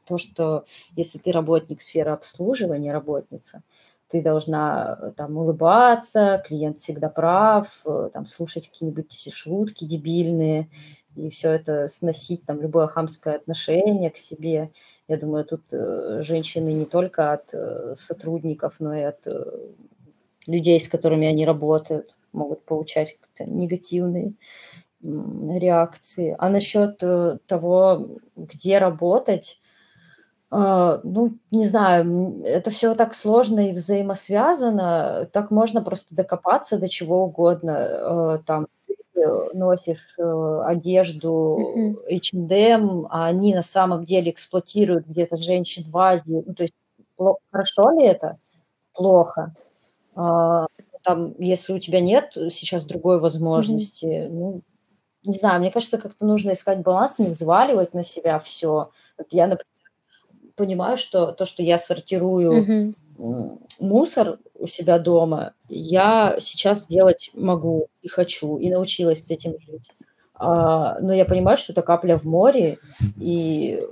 то, 0.05 0.19
что 0.19 0.65
если 0.97 1.19
ты 1.19 1.33
работник 1.33 1.83
сферы 1.83 2.11
обслуживания, 2.11 2.93
работница, 2.93 3.63
ты 4.11 4.23
должна 4.23 4.99
э, 5.01 5.13
там 5.17 5.37
улыбаться, 5.37 6.43
клиент 6.45 6.81
всегда 6.81 7.09
прав, 7.09 7.81
э, 7.87 8.11
там 8.13 8.27
слушать 8.27 8.69
какие-нибудь 8.69 9.33
шутки 9.33 9.85
дебильные, 9.85 10.69
и 11.15 11.31
все 11.31 11.51
это 11.51 11.87
сносить, 11.87 12.45
там, 12.45 12.61
любое 12.61 12.89
хамское 12.89 13.37
отношение 13.37 14.11
к 14.11 14.17
себе. 14.17 14.73
Я 15.07 15.17
думаю, 15.17 15.45
тут 15.45 15.63
э, 15.73 16.23
женщины 16.23 16.73
не 16.73 16.87
только 16.87 17.33
от 17.33 17.55
сотрудников, 17.99 18.81
но 18.81 18.95
и 18.95 19.03
от 19.03 19.27
людей, 20.47 20.81
с 20.81 20.89
которыми 20.89 21.27
они 21.27 21.47
работают, 21.47 22.15
могут 22.33 22.65
получать 22.65 23.17
негативные 23.39 24.35
реакции. 25.03 26.35
А 26.39 26.49
насчет 26.49 26.99
того, 27.47 28.19
где 28.37 28.79
работать, 28.79 29.60
ну, 30.51 31.33
не 31.53 31.67
знаю, 31.67 32.43
это 32.45 32.71
все 32.71 32.95
так 32.97 33.15
сложно 33.15 33.69
и 33.69 33.73
взаимосвязано, 33.73 35.29
так 35.33 35.53
можно 35.53 35.81
просто 35.81 36.15
докопаться 36.15 36.79
до 36.79 36.89
чего 36.89 37.25
угодно. 37.25 37.71
Э, 37.71 38.39
там 38.45 38.67
ты 38.89 38.97
носишь 39.55 40.15
э, 40.19 40.63
одежду 40.67 42.03
H&M, 42.11 43.07
а 43.11 43.27
они 43.27 43.55
на 43.55 43.63
самом 43.63 44.05
деле 44.05 44.33
эксплуатируют 44.33 45.07
где-то 45.07 45.37
женщин 45.37 45.85
в 45.89 45.97
Азии. 45.97 46.43
Ну, 46.45 46.55
то 46.55 46.65
есть 46.65 46.75
хорошо 47.53 47.91
ли 47.91 48.07
это? 48.07 48.39
Плохо. 48.93 49.55
А, 50.17 50.67
там, 51.03 51.35
если 51.39 51.73
у 51.73 51.79
тебя 51.79 52.01
нет 52.01 52.33
сейчас 52.35 52.85
другой 52.85 53.21
возможности, 53.21 54.27
ну, 54.29 54.63
не 55.23 55.37
знаю, 55.37 55.61
мне 55.61 55.71
кажется, 55.71 55.99
как-то 55.99 56.27
нужно 56.27 56.53
искать 56.53 56.81
баланс, 56.81 57.19
не 57.19 57.29
взваливать 57.29 57.95
на 57.95 58.03
себя 58.03 58.39
все. 58.39 58.91
Я, 59.31 59.47
например, 59.47 59.67
понимаю, 60.61 60.99
что 60.99 61.33
то, 61.33 61.47
что 61.47 61.63
я 61.63 61.79
сортирую 61.79 62.95
угу. 63.17 63.59
мусор 63.79 64.39
у 64.59 64.67
себя 64.67 64.99
дома, 64.99 65.55
я 65.69 66.37
сейчас 66.39 66.87
делать 66.87 67.31
могу 67.35 67.89
и 68.03 68.09
хочу, 68.09 68.59
и 68.59 68.71
научилась 68.71 69.25
с 69.25 69.31
этим 69.31 69.59
жить. 69.59 69.91
А, 70.35 70.99
но 71.01 71.15
я 71.15 71.25
понимаю, 71.25 71.57
что 71.57 71.73
это 71.73 71.81
капля 71.81 72.19
в 72.19 72.25
море, 72.25 72.77
и 73.19 73.83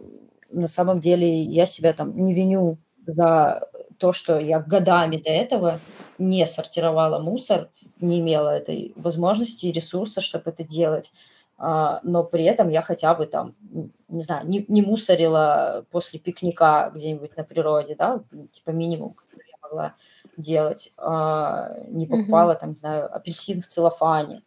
на 0.51 0.67
самом 0.67 1.01
деле 1.01 1.43
я 1.43 1.65
себя 1.65 1.95
там 1.95 2.23
не 2.23 2.35
виню 2.35 2.77
за 3.07 3.67
то, 3.99 4.13
что 4.13 4.39
я 4.39 4.61
годами 4.61 5.17
до 5.17 5.31
этого 5.31 5.81
не 6.19 6.47
сортировала 6.47 7.19
мусор, 7.19 7.71
не 8.01 8.21
имела 8.21 8.57
этой 8.57 8.93
возможности 8.97 9.67
и 9.67 9.73
ресурса, 9.73 10.21
чтобы 10.21 10.51
это 10.51 10.65
делать. 10.65 11.13
А, 11.61 11.99
но 12.05 12.23
при 12.23 12.45
этом 12.45 12.69
я 12.69 12.83
хотя 12.83 13.15
бы 13.15 13.27
там, 13.27 13.57
не 14.09 14.23
знаю, 14.23 14.47
не, 14.47 14.65
не 14.69 14.81
мусорила 14.81 15.85
после 15.91 16.21
пикника 16.21 16.91
где-нибудь 16.95 17.37
на 17.37 17.43
природе, 17.43 17.97
да, 17.97 18.23
типа 18.53 18.71
минимум, 18.71 19.15
который 19.15 19.49
я 19.51 19.59
могла 19.61 19.95
делать, 20.37 20.93
а, 20.97 21.71
не 21.89 22.07
покупала 22.07 22.55
там, 22.55 22.71
не 22.71 22.77
знаю, 22.77 23.13
апельсин 23.15 23.61
в 23.61 23.67
целлофане. 23.67 24.43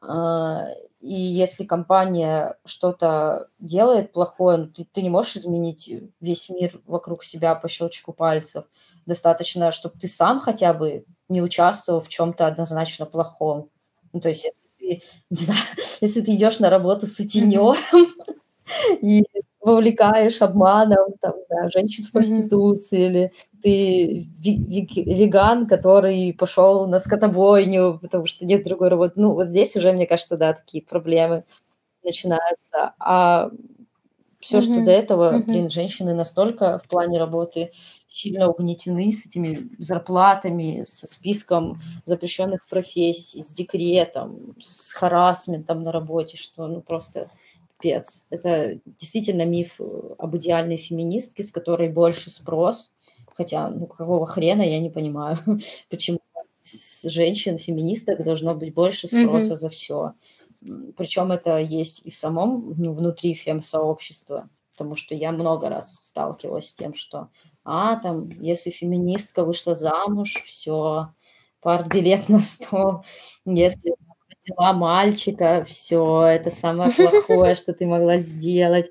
А, 0.00 0.68
и 1.00 1.12
если 1.14 1.64
компания 1.64 2.56
что-то 2.64 3.48
делает 3.58 4.12
плохое, 4.12 4.58
ну, 4.58 4.66
ты, 4.68 4.84
ты 4.84 5.02
не 5.02 5.10
можешь 5.10 5.36
изменить 5.36 5.92
весь 6.20 6.48
мир 6.48 6.80
вокруг 6.86 7.24
себя 7.24 7.56
по 7.56 7.66
щелчку 7.66 8.12
пальцев. 8.12 8.66
Достаточно, 9.04 9.72
чтобы 9.72 9.98
ты 9.98 10.06
сам 10.06 10.38
хотя 10.38 10.72
бы 10.74 11.04
не 11.28 11.42
участвовал 11.42 12.00
в 12.00 12.08
чем-то 12.08 12.46
однозначно 12.46 13.04
плохом. 13.06 13.68
Ну, 14.12 14.20
то 14.20 14.28
есть, 14.28 14.44
если 14.44 14.62
ты, 14.82 15.02
не 15.30 15.36
знаю, 15.36 15.60
если 16.00 16.20
ты 16.20 16.34
идешь 16.34 16.58
на 16.58 16.70
работу 16.70 17.06
сутенером 17.06 17.76
и 19.02 19.24
вовлекаешь 19.60 20.42
обманом 20.42 21.12
там, 21.20 21.34
да, 21.48 21.70
женщин 21.70 22.04
в 22.04 22.10
проституции, 22.10 23.06
или 23.06 23.32
ты 23.62 24.28
веган, 24.42 25.68
который 25.68 26.34
пошел 26.36 26.88
на 26.88 26.98
скотобойню, 26.98 27.98
потому 28.02 28.26
что 28.26 28.44
нет 28.44 28.64
другой 28.64 28.88
работы. 28.88 29.14
Ну, 29.16 29.34
вот 29.34 29.46
здесь 29.46 29.76
уже, 29.76 29.92
мне 29.92 30.06
кажется, 30.06 30.36
да, 30.36 30.54
такие 30.54 30.84
проблемы 30.84 31.44
начинаются. 32.02 32.94
А 32.98 33.50
все, 34.40 34.58
mm-hmm. 34.58 34.60
что 34.62 34.84
до 34.84 34.90
этого, 34.90 35.34
mm-hmm. 35.34 35.44
блин, 35.44 35.70
женщины 35.70 36.12
настолько 36.12 36.80
в 36.84 36.88
плане 36.88 37.20
работы 37.20 37.70
сильно 38.12 38.48
угнетены 38.48 39.12
с 39.12 39.26
этими 39.26 39.70
зарплатами, 39.78 40.84
со 40.84 41.06
списком 41.06 41.80
запрещенных 42.04 42.66
профессий, 42.68 43.42
с 43.42 43.52
декретом, 43.52 44.56
с 44.60 44.92
харасментом 44.92 45.82
на 45.82 45.92
работе, 45.92 46.36
что 46.36 46.66
ну 46.66 46.80
просто 46.80 47.30
пипец. 47.78 48.24
Это 48.30 48.78
действительно 48.98 49.44
миф 49.44 49.80
об 50.18 50.36
идеальной 50.36 50.76
феминистке, 50.76 51.42
с 51.42 51.50
которой 51.50 51.88
больше 51.88 52.30
спрос, 52.30 52.94
хотя 53.34 53.68
ну 53.68 53.86
какого 53.86 54.26
хрена 54.26 54.62
я 54.62 54.78
не 54.78 54.90
понимаю, 54.90 55.38
почему 55.90 56.20
с 56.60 57.08
женщин, 57.10 57.58
феминисток 57.58 58.22
должно 58.22 58.54
быть 58.54 58.72
больше 58.72 59.08
спроса 59.08 59.54
mm-hmm. 59.54 59.56
за 59.56 59.68
все. 59.68 60.12
Причем 60.96 61.32
это 61.32 61.58
есть 61.58 62.02
и 62.06 62.10
в 62.10 62.14
самом, 62.14 62.74
ну, 62.78 62.92
внутри 62.92 63.34
фем-сообщества, 63.34 64.48
потому 64.70 64.94
что 64.94 65.16
я 65.16 65.32
много 65.32 65.68
раз 65.68 65.98
сталкивалась 66.02 66.68
с 66.68 66.74
тем, 66.74 66.94
что, 66.94 67.30
а, 67.64 67.96
там, 67.96 68.28
если 68.40 68.70
феминистка 68.70 69.44
вышла 69.44 69.74
замуж, 69.74 70.42
все, 70.46 71.08
партбилет 71.60 72.28
на 72.28 72.40
стол, 72.40 73.04
если 73.44 73.94
родила 74.28 74.72
мальчика, 74.72 75.64
все, 75.64 76.22
это 76.24 76.50
самое 76.50 76.90
плохое, 76.90 77.54
что 77.54 77.72
ты 77.72 77.86
могла 77.86 78.18
сделать. 78.18 78.90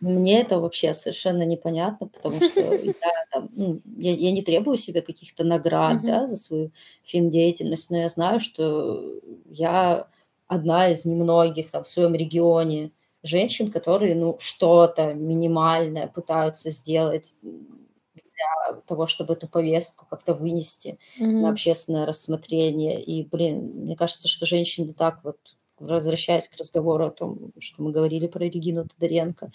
Мне 0.00 0.40
это 0.40 0.58
вообще 0.58 0.94
совершенно 0.94 1.42
непонятно, 1.42 2.08
потому 2.08 2.36
что 2.42 2.60
я, 2.74 2.92
там, 3.30 3.50
ну, 3.52 3.80
я, 3.98 4.12
я 4.14 4.32
не 4.32 4.42
требую 4.42 4.78
себе 4.78 5.02
каких-то 5.02 5.44
наград 5.44 6.00
да, 6.02 6.26
за 6.26 6.36
свою 6.36 6.72
фем-деятельность, 7.04 7.90
но 7.90 7.98
я 7.98 8.08
знаю, 8.08 8.40
что 8.40 9.20
я 9.44 10.08
одна 10.46 10.88
из 10.88 11.04
немногих 11.04 11.70
там, 11.70 11.84
в 11.84 11.88
своем 11.88 12.14
регионе 12.14 12.92
женщин, 13.22 13.70
которые 13.70 14.14
ну, 14.14 14.36
что-то 14.38 15.14
минимальное 15.14 16.06
пытаются 16.06 16.70
сделать 16.70 17.34
для 17.42 18.80
того, 18.86 19.06
чтобы 19.06 19.34
эту 19.34 19.48
повестку 19.48 20.06
как-то 20.08 20.34
вынести 20.34 20.98
mm-hmm. 21.18 21.26
на 21.26 21.50
общественное 21.50 22.06
рассмотрение. 22.06 23.02
И, 23.02 23.24
блин, 23.24 23.72
мне 23.74 23.96
кажется, 23.96 24.28
что 24.28 24.46
женщины 24.46 24.92
так 24.92 25.20
вот 25.24 25.38
возвращаясь 25.80 26.48
к 26.48 26.56
разговору 26.56 27.06
о 27.06 27.10
том, 27.10 27.52
что 27.60 27.82
мы 27.82 27.92
говорили 27.92 28.26
про 28.26 28.44
Регину 28.44 28.86
Тодоренко, 28.86 29.52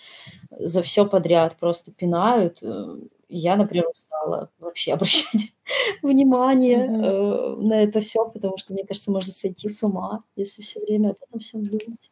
за 0.52 0.82
все 0.82 1.06
подряд 1.06 1.58
просто 1.58 1.92
пинают. 1.92 2.60
Э, 2.62 2.98
я, 3.30 3.56
например, 3.56 3.90
устала 3.90 4.50
вообще 4.60 4.94
обращать 4.94 5.54
внимание 6.02 6.88
mm-hmm. 6.88 7.04
э, 7.04 7.62
на 7.62 7.84
это 7.84 8.00
все, 8.00 8.30
потому 8.30 8.58
что, 8.58 8.74
мне 8.74 8.86
кажется, 8.86 9.12
можно 9.12 9.34
сойти 9.34 9.68
с 9.70 9.84
ума, 9.84 10.24
если 10.36 10.62
все 10.62 10.80
время 10.80 11.10
об 11.10 11.18
этом 11.28 11.40
всем 11.40 11.66
думать. 11.66 12.12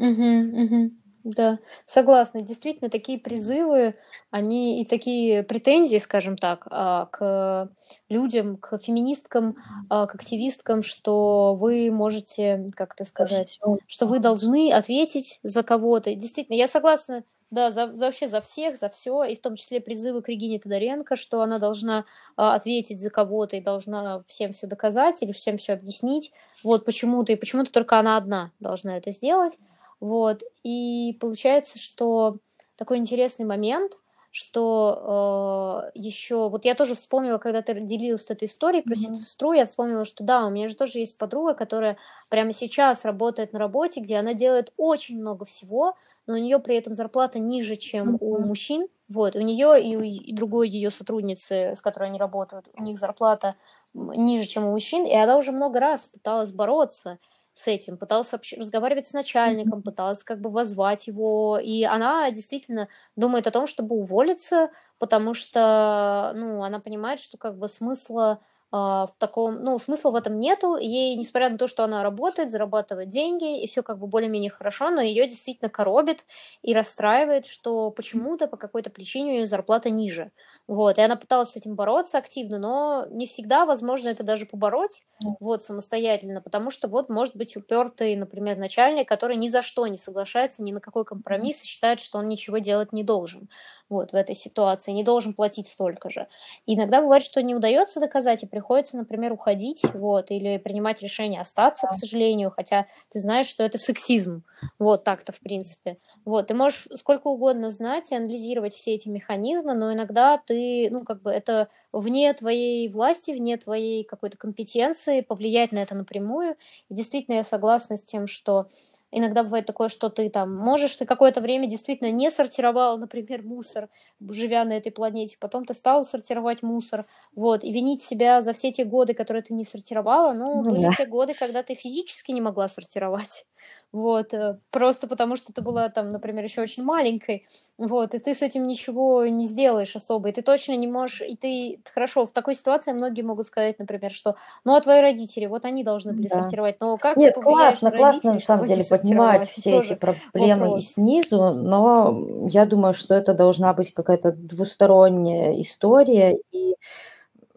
Угу, 0.00 0.62
угу. 0.62 0.90
Да, 1.24 1.58
согласна. 1.86 2.40
Действительно, 2.40 2.88
такие 2.88 3.18
призывы, 3.18 3.94
они 4.30 4.80
и 4.80 4.86
такие 4.86 5.42
претензии, 5.42 5.98
скажем 5.98 6.38
так, 6.38 6.66
а, 6.70 7.06
к 7.06 7.70
людям, 8.08 8.56
к 8.56 8.78
феминисткам, 8.78 9.56
а, 9.90 10.06
к 10.06 10.14
активисткам, 10.14 10.82
что 10.82 11.54
вы 11.60 11.90
можете, 11.90 12.70
как 12.74 12.94
это 12.94 13.04
сказать, 13.04 13.60
что 13.86 14.06
вы 14.06 14.18
должны 14.18 14.72
ответить 14.72 15.40
за 15.42 15.62
кого-то. 15.62 16.14
Действительно, 16.14 16.56
я 16.56 16.66
согласна, 16.66 17.24
да, 17.50 17.70
за, 17.70 17.94
за 17.94 18.06
вообще 18.06 18.26
за 18.28 18.40
всех, 18.40 18.78
за 18.78 18.88
все, 18.88 19.22
и 19.24 19.34
в 19.36 19.40
том 19.42 19.56
числе 19.56 19.80
призывы 19.82 20.22
к 20.22 20.28
Регине 20.28 20.58
Тодоренко, 20.58 21.16
что 21.16 21.42
она 21.42 21.58
должна 21.58 22.06
а, 22.36 22.54
ответить 22.54 23.00
за 23.00 23.10
кого-то 23.10 23.56
и 23.56 23.60
должна 23.60 24.22
всем 24.26 24.52
все 24.52 24.66
доказать 24.66 25.22
или 25.22 25.32
всем 25.32 25.58
все 25.58 25.74
объяснить. 25.74 26.32
Вот 26.64 26.86
почему-то, 26.86 27.32
и 27.32 27.36
почему-то 27.36 27.72
только 27.72 27.98
она 27.98 28.16
одна 28.16 28.52
должна 28.60 28.96
это 28.96 29.10
сделать. 29.10 29.58
Вот. 30.00 30.42
И 30.62 31.16
получается, 31.20 31.78
что 31.78 32.36
такой 32.76 32.98
интересный 32.98 33.44
момент, 33.44 33.92
что 34.32 35.90
э, 35.94 35.98
еще... 35.98 36.48
Вот 36.48 36.64
я 36.64 36.74
тоже 36.74 36.94
вспомнила, 36.94 37.38
когда 37.38 37.62
ты 37.62 37.78
делилась 37.80 38.26
этой 38.30 38.46
историей 38.46 38.82
про 38.82 38.94
mm-hmm. 38.94 39.16
сестру, 39.16 39.52
я 39.52 39.66
вспомнила, 39.66 40.04
что 40.04 40.24
да, 40.24 40.46
у 40.46 40.50
меня 40.50 40.68
же 40.68 40.76
тоже 40.76 41.00
есть 41.00 41.18
подруга, 41.18 41.54
которая 41.54 41.96
прямо 42.28 42.52
сейчас 42.52 43.04
работает 43.04 43.52
на 43.52 43.58
работе, 43.58 44.00
где 44.00 44.16
она 44.16 44.34
делает 44.34 44.72
очень 44.76 45.20
много 45.20 45.44
всего, 45.44 45.96
но 46.26 46.34
у 46.34 46.38
нее 46.38 46.60
при 46.60 46.76
этом 46.76 46.94
зарплата 46.94 47.38
ниже, 47.40 47.76
чем 47.76 48.14
mm-hmm. 48.14 48.18
у 48.20 48.38
мужчин. 48.38 48.86
Вот, 49.08 49.34
у 49.34 49.40
нее 49.40 49.82
и 49.82 49.96
у 49.96 50.02
и 50.02 50.32
другой 50.32 50.68
ее 50.68 50.92
сотрудницы, 50.92 51.74
с 51.74 51.80
которой 51.80 52.10
они 52.10 52.18
работают, 52.18 52.68
у 52.74 52.82
них 52.82 52.96
зарплата 52.96 53.56
ниже, 53.92 54.46
чем 54.46 54.64
у 54.66 54.70
мужчин, 54.70 55.04
и 55.04 55.14
она 55.14 55.36
уже 55.36 55.50
много 55.50 55.80
раз 55.80 56.06
пыталась 56.06 56.52
бороться 56.52 57.18
с 57.60 57.68
этим, 57.68 57.96
пыталась 57.98 58.32
разговаривать 58.56 59.06
с 59.06 59.12
начальником, 59.12 59.82
пыталась 59.82 60.24
как 60.24 60.40
бы 60.40 60.50
возвать 60.50 61.06
его, 61.06 61.58
и 61.62 61.84
она 61.84 62.30
действительно 62.30 62.88
думает 63.16 63.46
о 63.46 63.50
том, 63.50 63.66
чтобы 63.66 63.96
уволиться, 63.96 64.70
потому 64.98 65.34
что, 65.34 66.32
ну, 66.36 66.62
она 66.62 66.80
понимает, 66.80 67.20
что 67.20 67.38
как 67.38 67.58
бы 67.58 67.68
смысла 67.68 68.40
в 68.72 69.14
таком, 69.18 69.62
ну, 69.62 69.78
смысла 69.78 70.10
в 70.10 70.14
этом 70.14 70.38
нету. 70.38 70.76
Ей, 70.76 71.16
несмотря 71.16 71.50
на 71.50 71.58
то, 71.58 71.66
что 71.68 71.84
она 71.84 72.02
работает, 72.02 72.50
зарабатывает 72.50 73.08
деньги, 73.08 73.62
и 73.62 73.66
все 73.66 73.82
как 73.82 73.98
бы 73.98 74.06
более-менее 74.06 74.50
хорошо, 74.50 74.90
но 74.90 75.00
ее 75.00 75.26
действительно 75.28 75.70
коробит 75.70 76.24
и 76.62 76.72
расстраивает, 76.74 77.46
что 77.46 77.90
почему-то 77.90 78.46
по 78.46 78.56
какой-то 78.56 78.90
причине 78.90 79.30
у 79.30 79.34
нее 79.34 79.46
зарплата 79.46 79.90
ниже. 79.90 80.30
Вот, 80.68 80.98
и 80.98 81.02
она 81.02 81.16
пыталась 81.16 81.50
с 81.50 81.56
этим 81.56 81.74
бороться 81.74 82.18
активно, 82.18 82.58
но 82.58 83.06
не 83.10 83.26
всегда 83.26 83.66
возможно 83.66 84.08
это 84.08 84.22
даже 84.22 84.46
побороть, 84.46 85.02
вот, 85.40 85.62
самостоятельно, 85.62 86.40
потому 86.40 86.70
что 86.70 86.86
вот 86.88 87.08
может 87.08 87.34
быть 87.36 87.56
упертый, 87.56 88.14
например, 88.16 88.56
начальник, 88.56 89.08
который 89.08 89.36
ни 89.36 89.48
за 89.48 89.62
что 89.62 89.86
не 89.88 89.98
соглашается, 89.98 90.62
ни 90.62 90.72
на 90.72 90.80
какой 90.80 91.04
компромисс 91.04 91.62
и 91.64 91.66
считает, 91.66 92.00
что 92.00 92.18
он 92.18 92.28
ничего 92.28 92.58
делать 92.58 92.92
не 92.92 93.02
должен 93.02 93.48
вот, 93.90 94.12
в 94.12 94.14
этой 94.14 94.34
ситуации, 94.34 94.92
не 94.92 95.04
должен 95.04 95.34
платить 95.34 95.68
столько 95.68 96.08
же. 96.10 96.28
И 96.64 96.74
иногда 96.74 97.02
бывает, 97.02 97.22
что 97.22 97.42
не 97.42 97.54
удается 97.54 98.00
доказать, 98.00 98.42
и 98.42 98.46
приходится, 98.46 98.96
например, 98.96 99.32
уходить, 99.32 99.82
вот, 99.92 100.30
или 100.30 100.56
принимать 100.56 101.02
решение 101.02 101.40
остаться, 101.40 101.88
к 101.88 101.94
сожалению, 101.94 102.50
хотя 102.50 102.86
ты 103.10 103.18
знаешь, 103.18 103.46
что 103.46 103.64
это 103.64 103.76
сексизм, 103.76 104.44
вот, 104.78 105.04
так-то, 105.04 105.32
в 105.32 105.40
принципе. 105.40 105.98
Вот, 106.24 106.46
ты 106.46 106.54
можешь 106.54 106.86
сколько 106.94 107.26
угодно 107.28 107.70
знать 107.70 108.12
и 108.12 108.16
анализировать 108.16 108.74
все 108.74 108.94
эти 108.94 109.08
механизмы, 109.08 109.74
но 109.74 109.92
иногда 109.92 110.38
ты, 110.38 110.88
ну, 110.90 111.04
как 111.04 111.22
бы 111.22 111.30
это 111.30 111.68
вне 111.92 112.32
твоей 112.32 112.88
власти, 112.88 113.32
вне 113.32 113.56
твоей 113.56 114.04
какой-то 114.04 114.36
компетенции, 114.36 115.20
повлиять 115.20 115.72
на 115.72 115.78
это 115.78 115.94
напрямую. 115.94 116.56
И 116.88 116.94
действительно 116.94 117.36
я 117.36 117.44
согласна 117.44 117.96
с 117.96 118.04
тем, 118.04 118.26
что 118.26 118.68
Иногда 119.12 119.42
бывает 119.42 119.66
такое, 119.66 119.88
что 119.88 120.08
ты 120.08 120.30
там 120.30 120.54
можешь, 120.54 120.96
ты 120.96 121.04
какое-то 121.04 121.40
время 121.40 121.66
действительно 121.66 122.10
не 122.12 122.30
сортировал, 122.30 122.96
например, 122.98 123.42
мусор, 123.42 123.88
живя 124.20 124.64
на 124.64 124.74
этой 124.74 124.92
планете, 124.92 125.36
потом 125.40 125.64
ты 125.64 125.74
стал 125.74 126.04
сортировать 126.04 126.62
мусор, 126.62 127.06
вот, 127.34 127.64
и 127.64 127.72
винить 127.72 128.02
себя 128.02 128.40
за 128.40 128.52
все 128.52 128.70
те 128.72 128.84
годы, 128.84 129.14
которые 129.14 129.42
ты 129.42 129.52
не 129.54 129.64
сортировала, 129.64 130.32
ну, 130.32 130.62
ну 130.62 130.62
были 130.62 130.86
да. 130.86 130.90
те 130.90 131.06
годы, 131.06 131.34
когда 131.34 131.62
ты 131.62 131.74
физически 131.74 132.30
не 132.32 132.40
могла 132.40 132.68
сортировать, 132.68 133.46
вот, 133.92 134.34
э, 134.34 134.56
просто 134.70 135.08
потому 135.08 135.36
что 135.36 135.52
ты 135.52 135.62
была 135.62 135.88
там, 135.88 136.08
например, 136.10 136.44
еще 136.44 136.62
очень 136.62 136.84
маленькой, 136.84 137.46
вот, 137.76 138.14
и 138.14 138.18
ты 138.18 138.34
с 138.34 138.42
этим 138.42 138.66
ничего 138.66 139.26
не 139.26 139.46
сделаешь 139.46 139.96
особо, 139.96 140.28
и 140.28 140.32
ты 140.32 140.42
точно 140.42 140.76
не 140.76 140.86
можешь, 140.86 141.22
и 141.22 141.36
ты, 141.36 141.80
хорошо, 141.92 142.26
в 142.26 142.30
такой 142.30 142.54
ситуации 142.54 142.92
многие 142.92 143.22
могут 143.22 143.46
сказать, 143.46 143.78
например, 143.78 144.12
что, 144.12 144.36
ну, 144.64 144.76
а 144.76 144.80
твои 144.80 145.00
родители, 145.00 145.46
вот 145.46 145.64
они 145.64 145.82
должны 145.82 146.12
были 146.12 146.28
да. 146.28 146.42
сортировать, 146.42 146.76
но 146.80 146.96
как 146.98 147.16
Нет, 147.16 147.34
классно, 147.34 147.90
классно, 147.90 148.34
на 148.34 148.38
самом 148.38 148.66
деле, 148.66 148.84
поднимать 148.84 149.50
все 149.50 149.80
эти 149.80 149.94
проблемы 149.94 150.66
вопрос. 150.66 150.82
и 150.82 150.86
снизу, 150.86 151.54
но 151.54 152.46
я 152.48 152.66
думаю, 152.66 152.94
что 152.94 153.14
это 153.14 153.34
должна 153.34 153.74
быть 153.74 153.92
какая-то 153.92 154.32
двусторонняя 154.32 155.60
история. 155.60 156.38
И, 156.52 156.76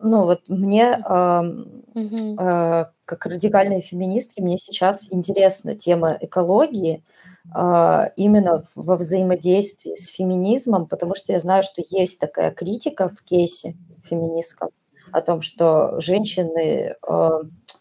ну, 0.03 0.23
вот 0.23 0.41
мне, 0.47 1.01
э, 1.07 1.41
э, 1.95 2.85
как 3.05 3.25
радикальной 3.25 3.81
феминистке, 3.81 4.41
мне 4.41 4.57
сейчас 4.57 5.11
интересна 5.11 5.75
тема 5.75 6.17
экологии, 6.19 7.03
э, 7.55 8.03
именно 8.15 8.63
во 8.75 8.97
взаимодействии 8.97 9.95
с 9.95 10.07
феминизмом, 10.07 10.87
потому 10.87 11.15
что 11.15 11.31
я 11.31 11.39
знаю, 11.39 11.63
что 11.63 11.81
есть 11.89 12.19
такая 12.19 12.51
критика 12.51 13.09
в 13.09 13.23
кейсе 13.23 13.75
феминистском 14.03 14.69
о 15.11 15.21
том, 15.21 15.41
что 15.41 15.99
женщины, 16.01 16.95
э, 16.95 17.29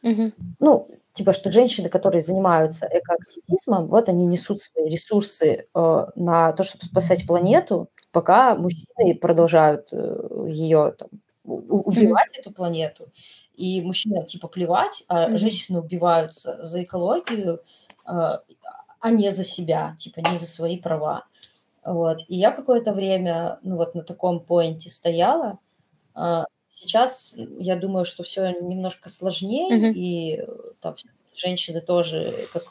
угу. 0.03 0.33
ну, 0.61 0.89
типа, 1.15 1.33
что 1.33 1.51
женщины, 1.51 1.89
которые 1.89 2.23
занимаются 2.23 2.89
экоактивизмом, 2.91 3.89
вот 3.89 4.09
они 4.09 4.27
несут 4.27 4.61
свои 4.61 4.89
ресурсы 4.89 5.67
э, 5.75 6.07
на 6.15 6.53
то, 6.53 6.63
чтобы 6.63 6.85
спасать 6.85 7.27
планету, 7.27 7.89
пока 8.13 8.55
мужчины 8.55 9.15
продолжают 9.15 9.89
э, 9.93 10.47
ее 10.49 10.95
там, 10.99 11.09
убивать 11.45 12.37
mm-hmm. 12.37 12.41
эту 12.41 12.53
планету. 12.53 13.09
И 13.55 13.81
мужчинам 13.83 14.27
типа 14.27 14.49
плевать, 14.49 15.05
а 15.09 15.29
mm-hmm. 15.29 15.37
женщины 15.37 15.81
убиваются 15.81 16.63
за 16.65 16.83
экологию, 16.83 17.63
э, 18.07 18.39
а 19.01 19.11
не 19.11 19.31
за 19.31 19.45
себя, 19.45 19.97
типа 19.99 20.21
не 20.21 20.39
за 20.39 20.47
свои 20.47 20.79
права. 20.79 21.25
Вот. 21.85 22.21
И 22.29 22.37
я 22.37 22.53
какое-то 22.53 22.93
время 22.93 23.59
ну, 23.63 23.77
вот 23.77 23.95
на 23.95 24.03
таком 24.03 24.41
поинте 24.41 24.91
стояла. 24.91 25.59
Э, 26.15 26.45
Сейчас 26.75 27.35
я 27.37 27.77
думаю, 27.77 28.07
что 28.07 28.23
все 28.23 28.51
немножко 28.61 29.11
сложнее, 29.11 29.77
mm-hmm. 29.77 29.93
и 29.93 30.47
там 30.81 30.97
женщины 31.35 31.83
тоже 31.83 32.47
как 32.53 32.65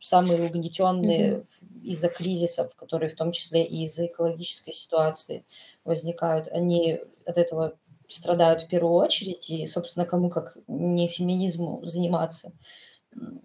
самые 0.00 0.44
угнетенные 0.44 1.32
mm-hmm. 1.32 1.82
из-за 1.82 2.08
кризисов, 2.08 2.74
которые 2.76 3.10
в 3.10 3.16
том 3.16 3.32
числе 3.32 3.64
и 3.64 3.84
из-за 3.84 4.06
экологической 4.06 4.72
ситуации 4.72 5.46
возникают, 5.84 6.48
они 6.48 7.00
от 7.24 7.38
этого 7.38 7.74
страдают 8.08 8.62
в 8.62 8.68
первую 8.68 8.94
очередь, 8.94 9.50
и, 9.50 9.66
собственно, 9.66 10.06
кому 10.06 10.30
как 10.30 10.56
не 10.66 11.08
феминизму 11.08 11.80
заниматься 11.84 12.52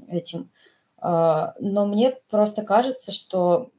этим. 0.07 0.51
А, 0.97 1.53
но 1.59 1.85
мне 1.85 2.17
просто 2.29 2.63
кажется, 2.63 3.11
что 3.11 3.69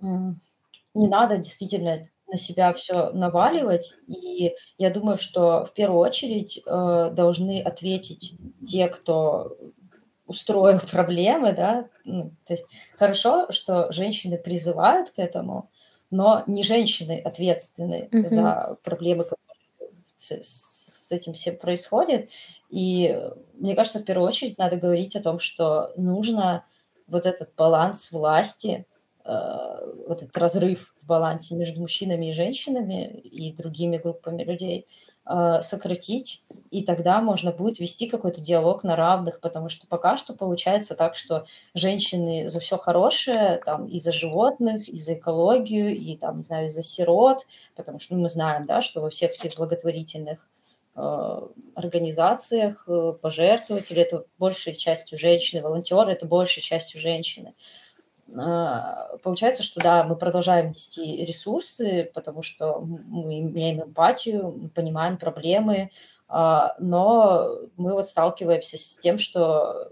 не 0.00 1.08
надо 1.08 1.38
действительно 1.38 2.02
на 2.28 2.36
себя 2.36 2.72
все 2.74 3.10
наваливать. 3.10 3.94
И 4.06 4.54
я 4.76 4.90
думаю, 4.90 5.16
что 5.16 5.64
в 5.64 5.72
первую 5.72 6.00
очередь 6.00 6.60
э, 6.64 7.10
должны 7.12 7.62
ответить 7.62 8.34
те, 8.66 8.88
кто 8.88 9.56
устроил 10.26 10.78
проблемы, 10.90 11.52
да. 11.52 11.88
Ну, 12.04 12.32
то 12.46 12.54
есть 12.54 12.66
хорошо, 12.96 13.50
что 13.50 13.90
женщины 13.92 14.38
призывают 14.38 15.10
к 15.10 15.18
этому, 15.18 15.70
но 16.10 16.44
не 16.46 16.62
женщины 16.62 17.20
ответственны 17.24 18.08
mm-hmm. 18.10 18.28
за 18.28 18.76
проблемы, 18.82 19.24
которые 19.24 19.47
с, 20.18 20.42
с 20.42 21.12
этим 21.12 21.32
всем 21.32 21.56
происходят. 21.56 22.28
И 22.68 23.18
мне 23.54 23.74
кажется, 23.74 24.00
в 24.00 24.04
первую 24.04 24.28
очередь 24.28 24.58
надо 24.58 24.76
говорить 24.76 25.16
о 25.16 25.22
том, 25.22 25.38
что 25.38 25.92
нужно 25.96 26.64
вот 27.06 27.24
этот 27.24 27.54
баланс 27.56 28.12
власти, 28.12 28.84
э, 29.24 29.30
вот 30.06 30.22
этот 30.22 30.36
разрыв 30.36 30.94
балансе 31.08 31.56
между 31.56 31.80
мужчинами 31.80 32.26
и 32.26 32.34
женщинами 32.34 33.18
и 33.20 33.52
другими 33.52 33.96
группами 33.96 34.44
людей 34.44 34.86
сократить, 35.62 36.42
и 36.70 36.82
тогда 36.82 37.20
можно 37.20 37.52
будет 37.52 37.78
вести 37.78 38.08
какой-то 38.08 38.40
диалог 38.40 38.84
на 38.84 38.96
равных, 38.96 39.40
потому 39.40 39.68
что 39.68 39.86
пока 39.86 40.16
что 40.16 40.34
получается 40.34 40.94
так, 40.94 41.16
что 41.16 41.46
женщины 41.74 42.48
за 42.48 42.60
все 42.60 42.78
хорошее, 42.78 43.60
там, 43.64 43.86
и 43.86 44.00
за 44.00 44.12
животных, 44.12 44.88
и 44.88 44.96
за 44.96 45.14
экологию, 45.14 45.96
и, 45.96 46.16
там, 46.16 46.38
не 46.38 46.42
знаю, 46.42 46.66
и 46.66 46.70
за 46.70 46.82
сирот, 46.82 47.46
потому 47.76 48.00
что 48.00 48.14
ну, 48.14 48.22
мы 48.22 48.30
знаем, 48.30 48.66
да, 48.66 48.82
что 48.82 49.00
во 49.00 49.10
всех 49.10 49.32
этих 49.32 49.56
благотворительных 49.56 50.48
э, 50.96 51.40
организациях 51.74 52.84
э, 52.86 53.14
пожертвователи 53.20 54.02
это 54.02 54.24
большей 54.38 54.74
частью 54.74 55.18
женщины, 55.18 55.62
волонтеры 55.62 56.12
это 56.12 56.26
большей 56.26 56.62
частью 56.62 57.00
женщины. 57.00 57.54
Получается, 59.22 59.62
что 59.62 59.80
да, 59.80 60.04
мы 60.04 60.16
продолжаем 60.16 60.70
нести 60.70 61.24
ресурсы, 61.24 62.10
потому 62.14 62.42
что 62.42 62.80
мы 62.80 63.40
имеем 63.40 63.82
эмпатию, 63.82 64.52
мы 64.52 64.68
понимаем 64.68 65.16
проблемы, 65.16 65.90
а, 66.28 66.74
но 66.78 67.58
мы 67.76 67.92
вот 67.94 68.06
сталкиваемся 68.06 68.76
с 68.76 68.98
тем, 68.98 69.18
что 69.18 69.88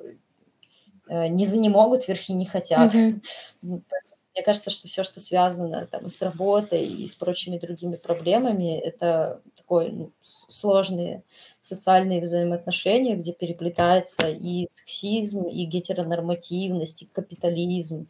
э, 1.09 1.29
не 1.29 1.47
за 1.47 1.59
не 1.59 1.71
могут, 1.71 2.07
верхи 2.09 2.33
не 2.33 2.45
хотят. 2.45 2.95
Mm-hmm. 2.95 3.83
Мне 4.37 4.45
кажется, 4.45 4.69
что 4.69 4.87
все, 4.87 5.03
что 5.03 5.19
связано 5.19 5.87
там, 5.87 6.11
с 6.11 6.21
работой 6.21 6.85
и 6.85 7.09
с 7.09 7.15
прочими 7.15 7.57
другими 7.57 7.97
проблемами, 7.97 8.79
это 8.79 9.41
такое 9.57 9.91
ну, 9.91 10.13
сложные 10.23 11.23
социальные 11.63 12.21
взаимоотношения, 12.21 13.17
где 13.17 13.33
переплетается 13.33 14.29
и 14.29 14.69
сексизм, 14.71 15.45
и 15.45 15.65
гетеронормативность, 15.65 17.01
и 17.01 17.07
капитализм. 17.07 18.09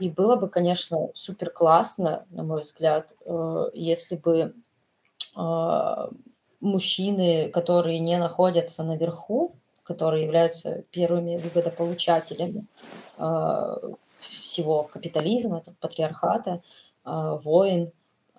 И 0.00 0.08
было 0.08 0.36
бы, 0.36 0.48
конечно, 0.48 1.10
супер 1.12 1.50
классно, 1.50 2.24
на 2.30 2.42
мой 2.42 2.62
взгляд, 2.62 3.08
э, 3.26 3.70
если 3.74 4.16
бы 4.16 4.54
э, 5.36 6.08
мужчины, 6.60 7.50
которые 7.50 7.98
не 7.98 8.16
находятся 8.16 8.84
наверху, 8.84 9.54
которые 9.82 10.24
являются 10.24 10.82
первыми 10.90 11.36
выгодополучателями 11.36 12.64
э, 13.18 13.92
всего 14.22 14.84
капитализма, 14.84 15.64
патриархата, 15.80 16.62
войн, 17.04 17.92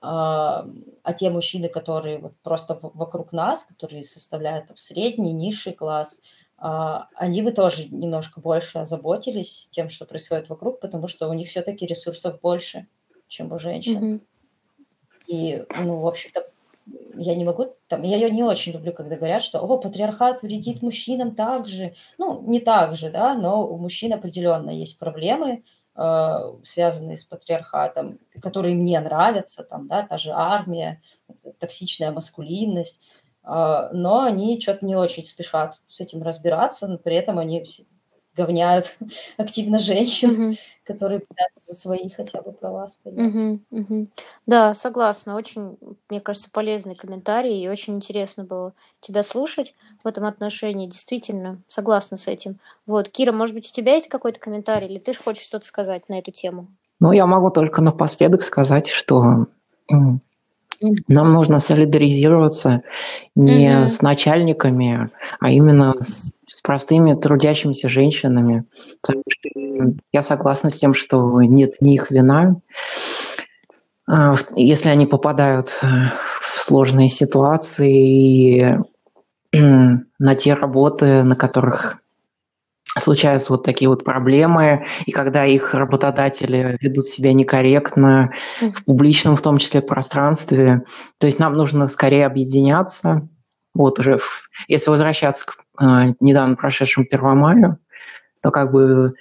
а, 0.05 0.68
а 1.03 1.14
те 1.14 1.30
мужчины, 1.30 1.69
которые 1.69 2.18
вот 2.18 2.34
просто 2.43 2.77
вокруг 2.81 3.31
нас, 3.31 3.64
которые 3.64 4.03
составляют 4.03 4.68
там, 4.68 4.76
средний, 4.76 5.31
низший 5.31 5.72
класс, 5.72 6.19
а, 6.57 7.07
они 7.15 7.41
бы 7.41 7.53
тоже 7.53 7.88
немножко 7.89 8.41
больше 8.41 8.80
озаботились 8.80 9.69
тем, 9.72 9.89
что 9.89 10.05
происходит 10.05 10.49
вокруг, 10.49 10.81
потому 10.81 11.07
что 11.07 11.30
у 11.30 11.34
них 11.34 11.47
все-таки 11.47 11.85
ресурсов 11.85 12.41
больше, 12.41 12.88
чем 13.30 13.53
у 13.53 13.60
женщин. 13.60 14.15
Mm-hmm. 14.15 14.22
И, 15.27 15.65
ну, 15.80 15.99
в 15.99 16.07
общем-то, 16.07 16.51
я 17.15 17.35
не 17.35 17.45
могу, 17.45 17.76
там, 17.88 18.03
я 18.03 18.18
ее 18.18 18.30
не 18.30 18.43
очень 18.43 18.73
люблю, 18.73 18.93
когда 18.93 19.15
говорят, 19.15 19.43
что, 19.43 19.60
о, 19.60 19.77
патриархат 19.77 20.41
вредит 20.41 20.81
мужчинам 20.81 21.35
так 21.35 21.68
же. 21.68 21.95
Ну, 22.18 22.41
не 22.41 22.60
так 22.60 22.95
же, 22.95 23.10
да, 23.10 23.35
но 23.35 23.68
у 23.68 23.77
мужчин 23.77 24.14
определенно 24.14 24.69
есть 24.69 24.99
проблемы, 24.99 25.64
Э, 25.95 26.55
связанные 26.64 27.18
с 27.18 27.23
патриархатом, 27.23 28.19
которые 28.41 28.73
мне 28.73 28.99
нравятся, 28.99 29.64
там, 29.64 29.88
да, 29.88 30.01
та 30.01 30.18
же 30.18 30.31
армия, 30.31 31.03
токсичная 31.60 32.11
маскулинность, 32.11 32.99
э, 33.43 33.89
но 33.91 34.23
они 34.23 34.60
что-то 34.60 34.88
не 34.88 34.95
очень 34.95 35.23
спешат 35.23 35.80
с 35.88 35.99
этим 35.99 36.23
разбираться, 36.23 36.88
но 36.88 36.97
при 36.97 37.15
этом 37.15 37.38
они 37.38 37.64
говняют 38.35 38.97
активно 39.38 39.80
женщин, 39.80 40.51
mm-hmm. 40.51 40.57
которые 40.85 41.19
пытаются 41.19 41.61
за 41.64 41.76
свои 41.76 42.10
хотя 42.10 42.41
бы 42.41 42.51
права 42.51 42.88
стоять. 42.88 43.19
Mm-hmm. 43.19 43.60
Mm-hmm. 43.72 44.07
Да, 44.45 44.73
согласна. 44.73 45.35
Очень, 45.35 45.77
мне 46.10 46.19
кажется, 46.19 46.49
полезный 46.51 46.95
комментарий, 46.95 47.64
и 47.64 47.69
очень 47.69 47.95
интересно 47.95 48.43
было 48.43 48.73
тебя 49.01 49.23
слушать 49.23 49.73
в 50.03 50.07
этом 50.07 50.26
отношении. 50.26 50.88
Действительно, 50.88 51.61
согласна 51.68 52.18
с 52.18 52.27
этим. 52.27 52.60
Вот, 52.85 53.10
Кира, 53.10 53.31
может 53.31 53.55
быть, 53.55 53.69
у 53.69 53.73
тебя 53.73 53.93
есть 53.93 54.10
какой-то 54.10 54.39
комментарий, 54.39 54.88
или 54.88 54.99
ты 54.99 55.14
хочешь 55.14 55.43
что-то 55.43 55.65
сказать 55.65 56.10
на 56.10 56.19
эту 56.19 56.31
тему? 56.31 56.68
Ну, 56.99 57.11
я 57.11 57.26
могу 57.26 57.49
только 57.49 57.81
напоследок 57.81 58.43
сказать, 58.43 58.88
что 58.88 59.47
нам 61.07 61.34
нужно 61.34 61.60
солидаризироваться 61.60 62.84
не 63.35 63.69
mm-hmm. 63.69 63.88
с 63.88 64.01
начальниками, 64.01 65.10
а 65.39 65.49
именно 65.49 65.95
с, 65.99 66.31
с 66.54 66.62
простыми 66.62 67.14
трудящимися 67.14 67.90
женщинами. 67.90 68.64
Потому 69.02 69.24
что 69.28 69.50
я 70.12 70.22
согласна 70.22 70.70
с 70.70 70.78
тем, 70.78 70.94
что 70.94 71.42
нет 71.42 71.78
ни 71.82 71.96
их 71.96 72.12
вина, 72.12 72.58
а, 74.08 74.36
если 74.56 74.90
они 74.90 75.08
попадают 75.08 75.80
э, 75.82 75.88
в 76.54 76.60
сложные 76.60 77.10
ситуации 77.10 78.80
на 79.54 80.36
те 80.36 80.54
работы, 80.54 81.24
на 81.24 81.36
которых 81.36 81.98
случаются 83.00 83.54
вот 83.54 83.64
такие 83.64 83.90
вот 83.90 84.04
проблемы, 84.04 84.86
и 85.08 85.12
когда 85.12 85.46
их 85.46 85.74
работодатели 85.74 86.78
ведут 86.80 87.08
себя 87.08 87.34
некорректно 87.34 88.32
в 88.62 88.84
публичном, 88.84 89.36
в 89.36 89.42
том 89.42 89.58
числе, 89.58 89.82
пространстве. 89.82 90.84
То 91.18 91.26
есть 91.26 91.40
нам 91.40 91.54
нужно 91.54 91.88
скорее 91.88 92.28
объединяться. 92.28 93.28
Вот 93.74 93.98
уже, 93.98 94.20
если 94.68 94.92
возвращаться 94.92 95.48
к 95.48 95.62
недавно 95.80 96.56
прошедшему 96.56 97.06
Первомаю, 97.06 97.78
то 98.41 98.52
как 98.52 98.72
бы 98.72 99.14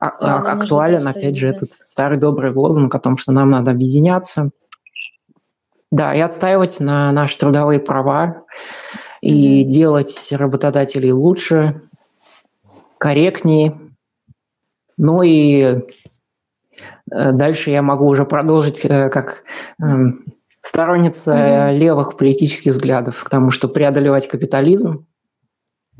а, 0.00 0.16
да, 0.18 0.52
актуален, 0.52 1.06
опять 1.06 1.36
же, 1.36 1.48
этот 1.48 1.74
старый 1.74 2.18
добрый 2.18 2.52
лозунг 2.52 2.94
о 2.94 2.98
том, 2.98 3.18
что 3.18 3.32
нам 3.32 3.50
надо 3.50 3.70
объединяться. 3.70 4.50
Да, 5.90 6.14
и 6.14 6.20
отстаивать 6.20 6.80
на 6.80 7.12
наши 7.12 7.36
трудовые 7.36 7.80
права, 7.80 8.44
и 9.20 9.62
mm-hmm. 9.62 9.66
делать 9.66 10.28
работодателей 10.32 11.12
лучше, 11.12 11.82
корректнее, 12.96 13.78
Ну 14.96 15.22
и 15.22 15.62
э, 15.62 17.32
дальше 17.32 17.70
я 17.70 17.82
могу 17.82 18.06
уже 18.06 18.24
продолжить 18.24 18.84
э, 18.84 19.10
как 19.10 19.42
эм, 19.82 20.24
сторонница 20.60 21.32
mm-hmm. 21.32 21.76
левых 21.76 22.16
политических 22.16 22.72
взглядов, 22.72 23.22
к 23.22 23.28
тому, 23.28 23.50
что 23.50 23.68
преодолевать 23.68 24.28
капитализм. 24.28 25.06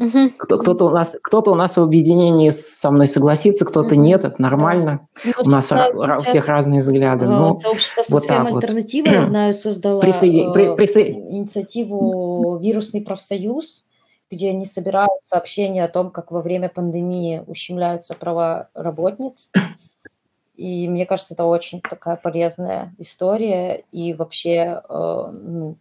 Mm-hmm. 0.00 0.32
Кто, 0.38 0.56
кто-то, 0.56 0.86
у 0.86 0.90
нас, 0.90 1.16
кто-то 1.22 1.50
у 1.50 1.54
нас 1.54 1.76
в 1.76 1.82
объединении 1.82 2.48
со 2.48 2.90
мной 2.90 3.06
согласится, 3.06 3.66
кто-то 3.66 3.94
mm-hmm. 3.94 3.98
нет, 3.98 4.24
это 4.24 4.40
нормально. 4.40 5.08
Да. 5.22 5.32
Ну, 5.36 5.42
у 5.44 5.50
нас 5.50 5.68
знаю, 5.68 5.94
у 5.94 6.22
всех 6.22 6.48
разные 6.48 6.80
взгляды. 6.80 7.26
А, 7.26 7.28
ну, 7.28 7.56
сообщество 7.56 8.02
вот 8.08 8.26
так 8.26 8.46
альтернатива, 8.46 9.06
вот. 9.06 9.12
я 9.12 9.24
знаю, 9.26 9.54
создала 9.54 10.00
Присоедин... 10.00 10.54
при, 10.54 10.74
присо... 10.74 11.02
инициативу 11.02 12.58
«Вирусный 12.62 13.02
профсоюз», 13.02 13.84
где 14.30 14.50
они 14.50 14.64
собирают 14.64 15.22
сообщения 15.22 15.84
о 15.84 15.88
том, 15.88 16.10
как 16.10 16.30
во 16.30 16.40
время 16.40 16.70
пандемии 16.70 17.44
ущемляются 17.46 18.14
права 18.14 18.68
работниц. 18.72 19.50
И 20.56 20.88
мне 20.88 21.04
кажется, 21.04 21.34
это 21.34 21.44
очень 21.44 21.80
такая 21.82 22.16
полезная 22.16 22.94
история. 22.98 23.84
И 23.92 24.14
вообще, 24.14 24.82
э, 24.88 25.72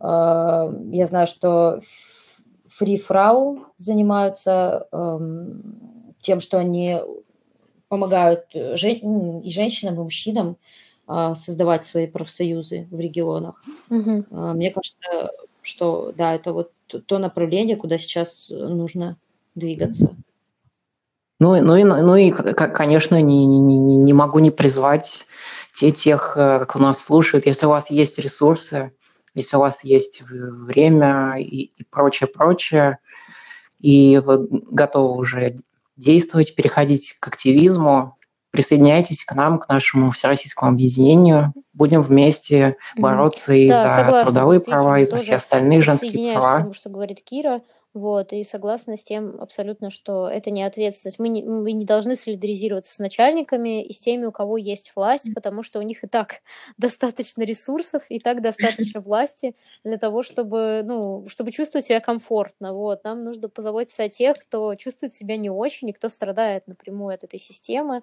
э, 0.00 0.74
я 0.90 1.06
знаю, 1.06 1.26
что 1.26 1.80
фрифрау 2.72 3.66
занимаются 3.76 4.86
э, 4.90 5.18
тем, 6.20 6.40
что 6.40 6.58
они 6.58 7.00
помогают 7.88 8.46
жен- 8.52 9.40
и 9.40 9.50
женщинам, 9.50 9.96
и 9.96 10.04
мужчинам 10.04 10.56
э, 11.08 11.34
создавать 11.36 11.84
свои 11.84 12.06
профсоюзы 12.06 12.88
в 12.90 12.98
регионах. 12.98 13.62
Mm-hmm. 13.90 14.26
Э, 14.30 14.52
мне 14.54 14.70
кажется, 14.70 15.30
что 15.60 16.12
да, 16.16 16.34
это 16.34 16.52
вот 16.52 16.72
то 17.06 17.18
направление, 17.18 17.76
куда 17.76 17.98
сейчас 17.98 18.50
нужно 18.50 19.16
двигаться. 19.54 20.16
Ну, 21.40 21.60
ну, 21.60 21.76
и, 21.76 21.82
ну 21.82 22.14
и, 22.16 22.30
конечно, 22.30 23.20
не, 23.20 23.44
не, 23.46 23.96
не 23.96 24.12
могу 24.12 24.38
не 24.38 24.50
призвать 24.50 25.26
те, 25.74 25.90
тех, 25.90 26.34
э, 26.36 26.64
кто 26.66 26.78
нас 26.78 27.02
слушает, 27.02 27.46
если 27.46 27.66
у 27.66 27.70
вас 27.70 27.90
есть 27.90 28.18
ресурсы, 28.18 28.92
если 29.34 29.56
у 29.56 29.60
вас 29.60 29.84
есть 29.84 30.22
время 30.22 31.36
и, 31.38 31.72
и 31.76 31.84
прочее, 31.90 32.28
прочее, 32.28 32.98
и 33.78 34.18
вы 34.18 34.46
готовы 34.70 35.16
уже 35.16 35.56
действовать, 35.96 36.54
переходить 36.54 37.16
к 37.18 37.28
активизму, 37.28 38.16
присоединяйтесь 38.50 39.24
к 39.24 39.34
нам, 39.34 39.58
к 39.58 39.68
нашему 39.68 40.10
всероссийскому 40.10 40.70
объединению. 40.70 41.52
Будем 41.72 42.02
вместе 42.02 42.76
бороться 42.96 43.52
mm-hmm. 43.52 43.58
и 43.58 43.68
да, 43.68 43.88
за 43.88 43.94
согласна, 43.96 44.30
трудовые 44.30 44.60
права, 44.60 45.00
и 45.00 45.04
за 45.04 45.16
все 45.16 45.34
остальные 45.34 45.80
женские 45.80 46.34
права. 46.34 46.58
К 46.58 46.60
тому, 46.60 46.74
что 46.74 46.90
говорит 46.90 47.22
Кира. 47.24 47.62
Вот, 47.94 48.32
и 48.32 48.42
согласна 48.42 48.96
с 48.96 49.04
тем 49.04 49.38
абсолютно, 49.38 49.90
что 49.90 50.26
это 50.26 50.50
не 50.50 50.62
ответственность. 50.62 51.18
Мы 51.18 51.28
не, 51.28 51.42
мы 51.42 51.72
не 51.72 51.84
должны 51.84 52.16
солидаризироваться 52.16 52.94
с 52.94 52.98
начальниками 52.98 53.84
и 53.84 53.92
с 53.92 54.00
теми, 54.00 54.24
у 54.24 54.32
кого 54.32 54.56
есть 54.56 54.92
власть, 54.96 55.34
потому 55.34 55.62
что 55.62 55.78
у 55.78 55.82
них 55.82 56.02
и 56.02 56.06
так 56.06 56.40
достаточно 56.78 57.42
ресурсов, 57.42 58.04
и 58.08 58.18
так 58.18 58.40
достаточно 58.40 59.00
власти 59.02 59.54
для 59.84 59.98
того, 59.98 60.22
чтобы, 60.22 60.82
ну, 60.86 61.28
чтобы 61.28 61.52
чувствовать 61.52 61.84
себя 61.84 62.00
комфортно. 62.00 62.72
Вот. 62.72 63.04
Нам 63.04 63.24
нужно 63.24 63.50
позаботиться 63.50 64.04
о 64.04 64.08
тех, 64.08 64.38
кто 64.38 64.74
чувствует 64.74 65.12
себя 65.12 65.36
не 65.36 65.50
очень 65.50 65.90
и 65.90 65.92
кто 65.92 66.08
страдает 66.08 66.66
напрямую 66.66 67.14
от 67.14 67.24
этой 67.24 67.38
системы. 67.38 68.02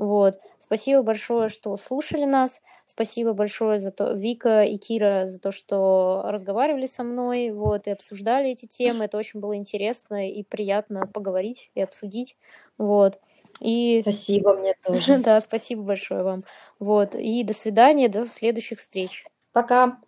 Вот. 0.00 0.40
Спасибо 0.58 1.02
большое, 1.02 1.50
что 1.50 1.76
слушали 1.76 2.24
нас. 2.24 2.62
Спасибо 2.86 3.34
большое 3.34 3.78
за 3.78 3.92
то, 3.92 4.14
Вика 4.14 4.62
и 4.62 4.78
Кира, 4.78 5.26
за 5.26 5.38
то, 5.38 5.52
что 5.52 6.22
разговаривали 6.24 6.86
со 6.86 7.04
мной, 7.04 7.50
вот, 7.50 7.86
и 7.86 7.90
обсуждали 7.90 8.48
эти 8.48 8.64
темы. 8.64 9.04
Это 9.04 9.18
очень 9.18 9.40
было 9.40 9.54
интересно 9.54 10.26
и 10.26 10.42
приятно 10.42 11.06
поговорить 11.06 11.70
и 11.74 11.82
обсудить. 11.82 12.38
Вот. 12.78 13.20
И... 13.60 14.00
Спасибо 14.00 14.54
мне 14.54 14.74
тоже. 14.82 15.18
Да, 15.22 15.38
спасибо 15.40 15.82
большое 15.82 16.22
вам. 16.22 16.44
Вот. 16.78 17.14
И 17.14 17.44
до 17.44 17.52
свидания, 17.52 18.08
до 18.08 18.24
следующих 18.24 18.78
встреч. 18.78 19.26
Пока. 19.52 19.98